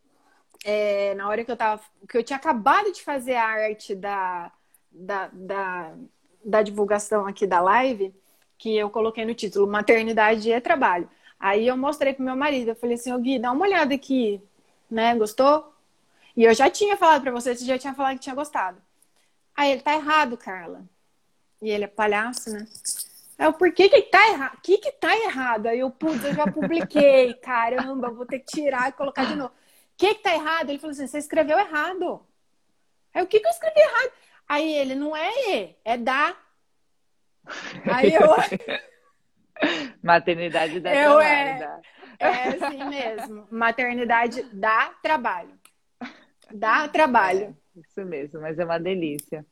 é, 0.64 1.14
na 1.16 1.30
hora 1.30 1.44
que 1.44 1.52
eu 1.52 1.58
tava, 1.58 1.82
que 2.10 2.18
eu 2.18 2.24
tinha 2.24 2.38
acabado 2.38 2.92
de 2.92 3.02
fazer 3.02 3.36
a 3.36 3.46
arte 3.46 3.96
da, 3.96 4.52
da, 4.92 5.30
da, 5.32 5.96
da 6.44 6.62
divulgação 6.62 7.26
aqui 7.26 7.48
da 7.48 7.62
live, 7.62 8.14
que 8.58 8.76
eu 8.76 8.90
coloquei 8.90 9.26
no 9.26 9.34
título 9.34 9.68
Maternidade 9.68 10.52
é 10.52 10.60
Trabalho. 10.60 11.10
Aí 11.40 11.68
eu 11.68 11.78
mostrei 11.78 12.14
pro 12.14 12.24
meu 12.24 12.36
marido, 12.36 12.70
eu 12.70 12.76
falei 12.76 12.96
assim, 12.96 13.14
ô 13.14 13.20
Gui, 13.20 13.40
dá 13.40 13.52
uma 13.52 13.66
olhada 13.66 13.94
aqui, 13.94 14.42
né? 14.90 15.16
Gostou? 15.16 15.74
E 16.36 16.44
eu 16.44 16.54
já 16.54 16.70
tinha 16.70 16.98
falado 16.98 17.22
para 17.22 17.32
você, 17.32 17.56
você 17.56 17.66
já 17.66 17.78
tinha 17.78 17.94
falado 17.94 18.16
que 18.16 18.24
tinha 18.24 18.36
gostado. 18.36 18.82
Aí 19.56 19.72
ele, 19.72 19.82
tá 19.82 19.95
errado, 19.95 20.38
Carla. 20.38 20.84
E 21.62 21.70
ele 21.70 21.86
é 21.86 21.88
palhaço, 21.88 22.51
né? 22.51 22.68
Aí 23.38 23.45
eu, 23.45 23.53
por 23.53 23.72
que 23.72 23.89
que 23.89 24.01
tá 24.03 24.28
errado? 24.30 24.56
O 24.56 24.62
que 24.62 24.78
que 24.78 24.91
tá 24.91 25.16
errado? 25.18 25.68
Aí 25.68 25.80
eu, 25.80 25.89
putz, 25.89 26.24
eu 26.24 26.34
já 26.34 26.51
publiquei. 26.51 27.34
Caramba, 27.41 28.10
vou 28.10 28.26
ter 28.26 28.39
que 28.39 28.45
tirar 28.45 28.89
e 28.89 28.93
colocar 28.93 29.26
de 29.26 29.36
novo. 29.36 29.49
O 29.51 29.97
que 29.97 30.16
que 30.16 30.24
tá 30.24 30.34
errado? 30.34 30.70
Ele 30.70 30.80
falou 30.80 30.91
assim, 30.91 31.08
você 31.08 31.18
escreveu 31.18 31.58
errado. 31.58 32.26
Aí 33.14 33.24
o 33.24 33.28
que 33.28 33.39
que 33.39 33.47
eu 33.47 33.51
escrevi 33.51 33.80
errado? 33.80 34.12
Aí 34.47 34.74
ele, 34.74 34.95
não 34.95 35.16
é 35.16 35.32
E, 35.49 35.76
é 35.84 35.97
da. 35.97 36.36
Aí 37.91 38.14
eu... 38.14 38.36
Maternidade 40.03 40.82
dá 40.82 40.93
eu 40.93 41.18
trabalho. 41.18 41.82
É, 42.20 42.28
é 42.28 42.47
assim 42.49 42.84
mesmo. 42.84 43.47
Maternidade 43.49 44.43
dá 44.53 44.93
trabalho. 45.01 45.58
Dá 46.51 46.88
trabalho. 46.89 47.58
Isso 47.76 48.05
mesmo, 48.05 48.41
mas 48.41 48.57
é 48.57 48.65
uma 48.65 48.80
delícia. 48.80 49.45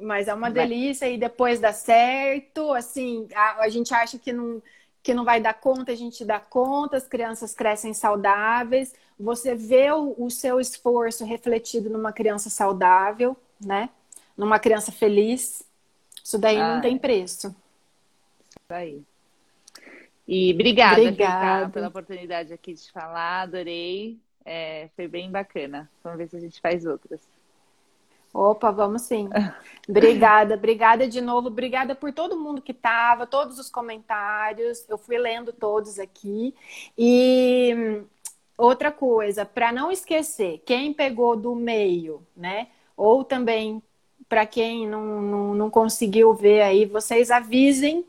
Mas 0.00 0.28
é 0.28 0.34
uma 0.34 0.50
delícia 0.50 1.08
e 1.08 1.18
depois 1.18 1.60
dá 1.60 1.72
certo. 1.72 2.72
Assim, 2.72 3.28
a, 3.34 3.64
a 3.64 3.68
gente 3.68 3.94
acha 3.94 4.18
que 4.18 4.32
não, 4.32 4.62
que 5.02 5.14
não 5.14 5.24
vai 5.24 5.40
dar 5.40 5.54
conta, 5.54 5.92
a 5.92 5.96
gente 5.96 6.24
dá 6.24 6.40
conta, 6.40 6.96
as 6.96 7.06
crianças 7.06 7.54
crescem 7.54 7.92
saudáveis. 7.94 8.94
Você 9.18 9.54
vê 9.54 9.90
o, 9.92 10.14
o 10.18 10.30
seu 10.30 10.60
esforço 10.60 11.24
refletido 11.24 11.90
numa 11.90 12.12
criança 12.12 12.50
saudável, 12.50 13.36
né? 13.60 13.90
Numa 14.36 14.58
criança 14.58 14.90
feliz. 14.90 15.62
Isso 16.24 16.38
daí 16.38 16.58
não 16.58 16.80
tem 16.80 16.96
preço. 16.98 17.54
Isso 18.50 18.72
aí. 18.72 19.02
E 20.26 20.52
obrigada, 20.52 21.00
obrigada. 21.00 21.68
pela 21.68 21.88
oportunidade 21.88 22.52
aqui 22.52 22.74
de 22.74 22.90
falar, 22.90 23.42
adorei. 23.42 24.18
É, 24.44 24.88
foi 24.96 25.06
bem 25.06 25.30
bacana. 25.30 25.90
Vamos 26.02 26.18
ver 26.18 26.28
se 26.28 26.36
a 26.36 26.40
gente 26.40 26.60
faz 26.60 26.86
outras. 26.86 27.20
Opa, 28.32 28.70
vamos 28.70 29.02
sim. 29.02 29.28
Obrigada, 29.88 30.54
obrigada 30.54 31.08
de 31.08 31.20
novo, 31.20 31.48
obrigada 31.48 31.92
por 31.92 32.12
todo 32.12 32.38
mundo 32.38 32.62
que 32.62 32.70
estava, 32.70 33.26
todos 33.26 33.58
os 33.58 33.68
comentários. 33.68 34.88
Eu 34.88 34.96
fui 34.96 35.18
lendo 35.18 35.52
todos 35.52 35.98
aqui. 35.98 36.54
E 36.96 38.00
outra 38.56 38.92
coisa, 38.92 39.44
para 39.44 39.72
não 39.72 39.90
esquecer, 39.90 40.62
quem 40.64 40.92
pegou 40.94 41.36
do 41.36 41.54
meio, 41.56 42.24
né? 42.36 42.68
Ou 42.96 43.24
também 43.24 43.82
para 44.28 44.46
quem 44.46 44.88
não, 44.88 45.20
não, 45.20 45.54
não 45.54 45.70
conseguiu 45.70 46.32
ver 46.32 46.62
aí, 46.62 46.86
vocês 46.86 47.30
avisem 47.30 48.06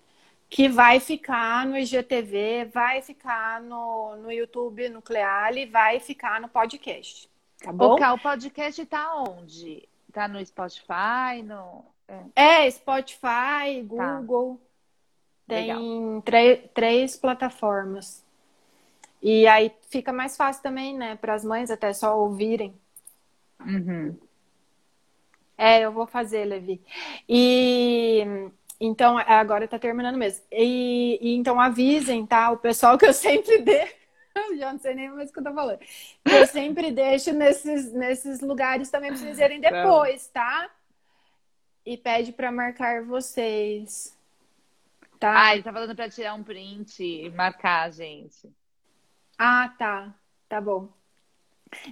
que 0.49 0.69
vai 0.69 0.99
ficar 0.99 1.65
no 1.65 1.75
IGTV, 1.75 2.69
vai 2.71 3.01
ficar 3.01 3.59
no, 3.59 4.15
no 4.17 4.31
YouTube 4.31 4.87
Nucleale, 4.87 5.65
vai 5.65 5.99
ficar 5.99 6.39
no 6.39 6.47
podcast. 6.47 7.27
Tá 7.57 7.73
bom? 7.73 7.99
O, 7.99 8.13
o 8.13 8.19
podcast 8.19 8.85
tá 8.85 9.15
onde? 9.15 9.89
Tá 10.13 10.27
no 10.27 10.43
Spotify? 10.45 11.41
No... 11.43 11.83
É, 12.35 12.65
é 12.65 12.71
Spotify, 12.71 13.19
tá. 13.19 14.19
Google. 14.19 14.61
Tá. 15.47 15.55
Tem 15.55 16.23
três 16.73 17.17
plataformas. 17.17 18.23
E 19.21 19.47
aí 19.47 19.71
fica 19.89 20.13
mais 20.13 20.37
fácil 20.37 20.63
também, 20.63 20.97
né? 20.97 21.15
Para 21.15 21.33
as 21.33 21.43
mães 21.43 21.71
até 21.71 21.91
só 21.93 22.17
ouvirem. 22.17 22.73
Uhum. 23.59 24.15
É, 25.57 25.81
eu 25.81 25.91
vou 25.91 26.05
fazer, 26.05 26.45
Levi. 26.45 26.81
E 27.27 28.51
então, 28.79 29.17
agora 29.17 29.67
tá 29.67 29.79
terminando 29.79 30.17
mesmo. 30.17 30.43
E, 30.51 31.17
e, 31.21 31.35
então 31.35 31.59
avisem, 31.59 32.25
tá? 32.25 32.51
O 32.51 32.57
pessoal 32.57 32.97
que 32.97 33.05
eu 33.05 33.13
sempre 33.13 33.59
dê. 33.59 34.02
Já 34.57 34.71
não 34.71 34.79
sei 34.79 34.95
nem 34.95 35.09
mais 35.09 35.29
o 35.29 35.33
que 35.33 35.39
eu 35.39 35.43
tô 35.43 35.53
falando. 35.53 35.79
Eu 36.25 36.47
sempre 36.47 36.91
deixo 36.91 37.31
nesses, 37.33 37.91
nesses 37.93 38.41
lugares 38.41 38.89
também 38.89 39.11
pra 39.11 39.19
vocês 39.19 39.39
irem 39.39 39.59
depois, 39.59 40.27
tá? 40.27 40.69
E 41.85 41.97
pede 41.97 42.31
para 42.31 42.51
marcar 42.51 43.03
vocês. 43.03 44.17
Tá? 45.19 45.47
Ah, 45.47 45.53
ele 45.53 45.63
tá 45.63 45.71
falando 45.71 45.95
pra 45.95 46.09
tirar 46.09 46.33
um 46.33 46.43
print 46.43 47.03
e 47.03 47.29
marcar 47.29 47.83
a 47.83 47.89
gente. 47.89 48.49
Ah, 49.37 49.73
tá. 49.77 50.13
Tá 50.49 50.59
bom. 50.59 50.89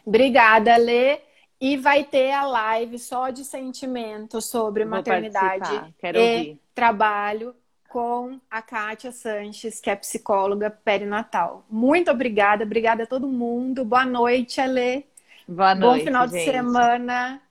Obrigada, 0.05 0.75
Lê. 0.77 1.21
E 1.59 1.77
vai 1.77 2.03
ter 2.03 2.31
a 2.31 2.45
live 2.45 2.97
só 2.97 3.29
de 3.29 3.45
sentimento 3.45 4.41
sobre 4.41 4.83
Vou 4.83 4.91
maternidade 4.91 5.93
e 6.01 6.17
ouvir. 6.17 6.61
trabalho 6.73 7.55
com 7.91 8.39
a 8.49 8.61
Kátia 8.61 9.11
Sanches, 9.11 9.81
que 9.81 9.89
é 9.89 9.95
psicóloga 9.97 10.71
perinatal. 10.71 11.65
Muito 11.69 12.09
obrigada, 12.09 12.63
obrigada 12.63 13.03
a 13.03 13.05
todo 13.05 13.27
mundo. 13.27 13.83
Boa 13.83 14.05
noite, 14.05 14.61
Ale. 14.61 15.05
Boa 15.45 15.75
noite. 15.75 15.99
Bom 15.99 16.05
final 16.05 16.27
gente. 16.29 16.45
de 16.45 16.51
semana. 16.51 17.41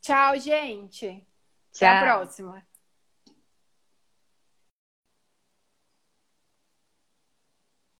Tchau, 0.00 0.38
gente. 0.38 1.26
Tchau. 1.72 1.88
Até 1.88 1.98
a 1.98 2.02
próxima. 2.02 2.62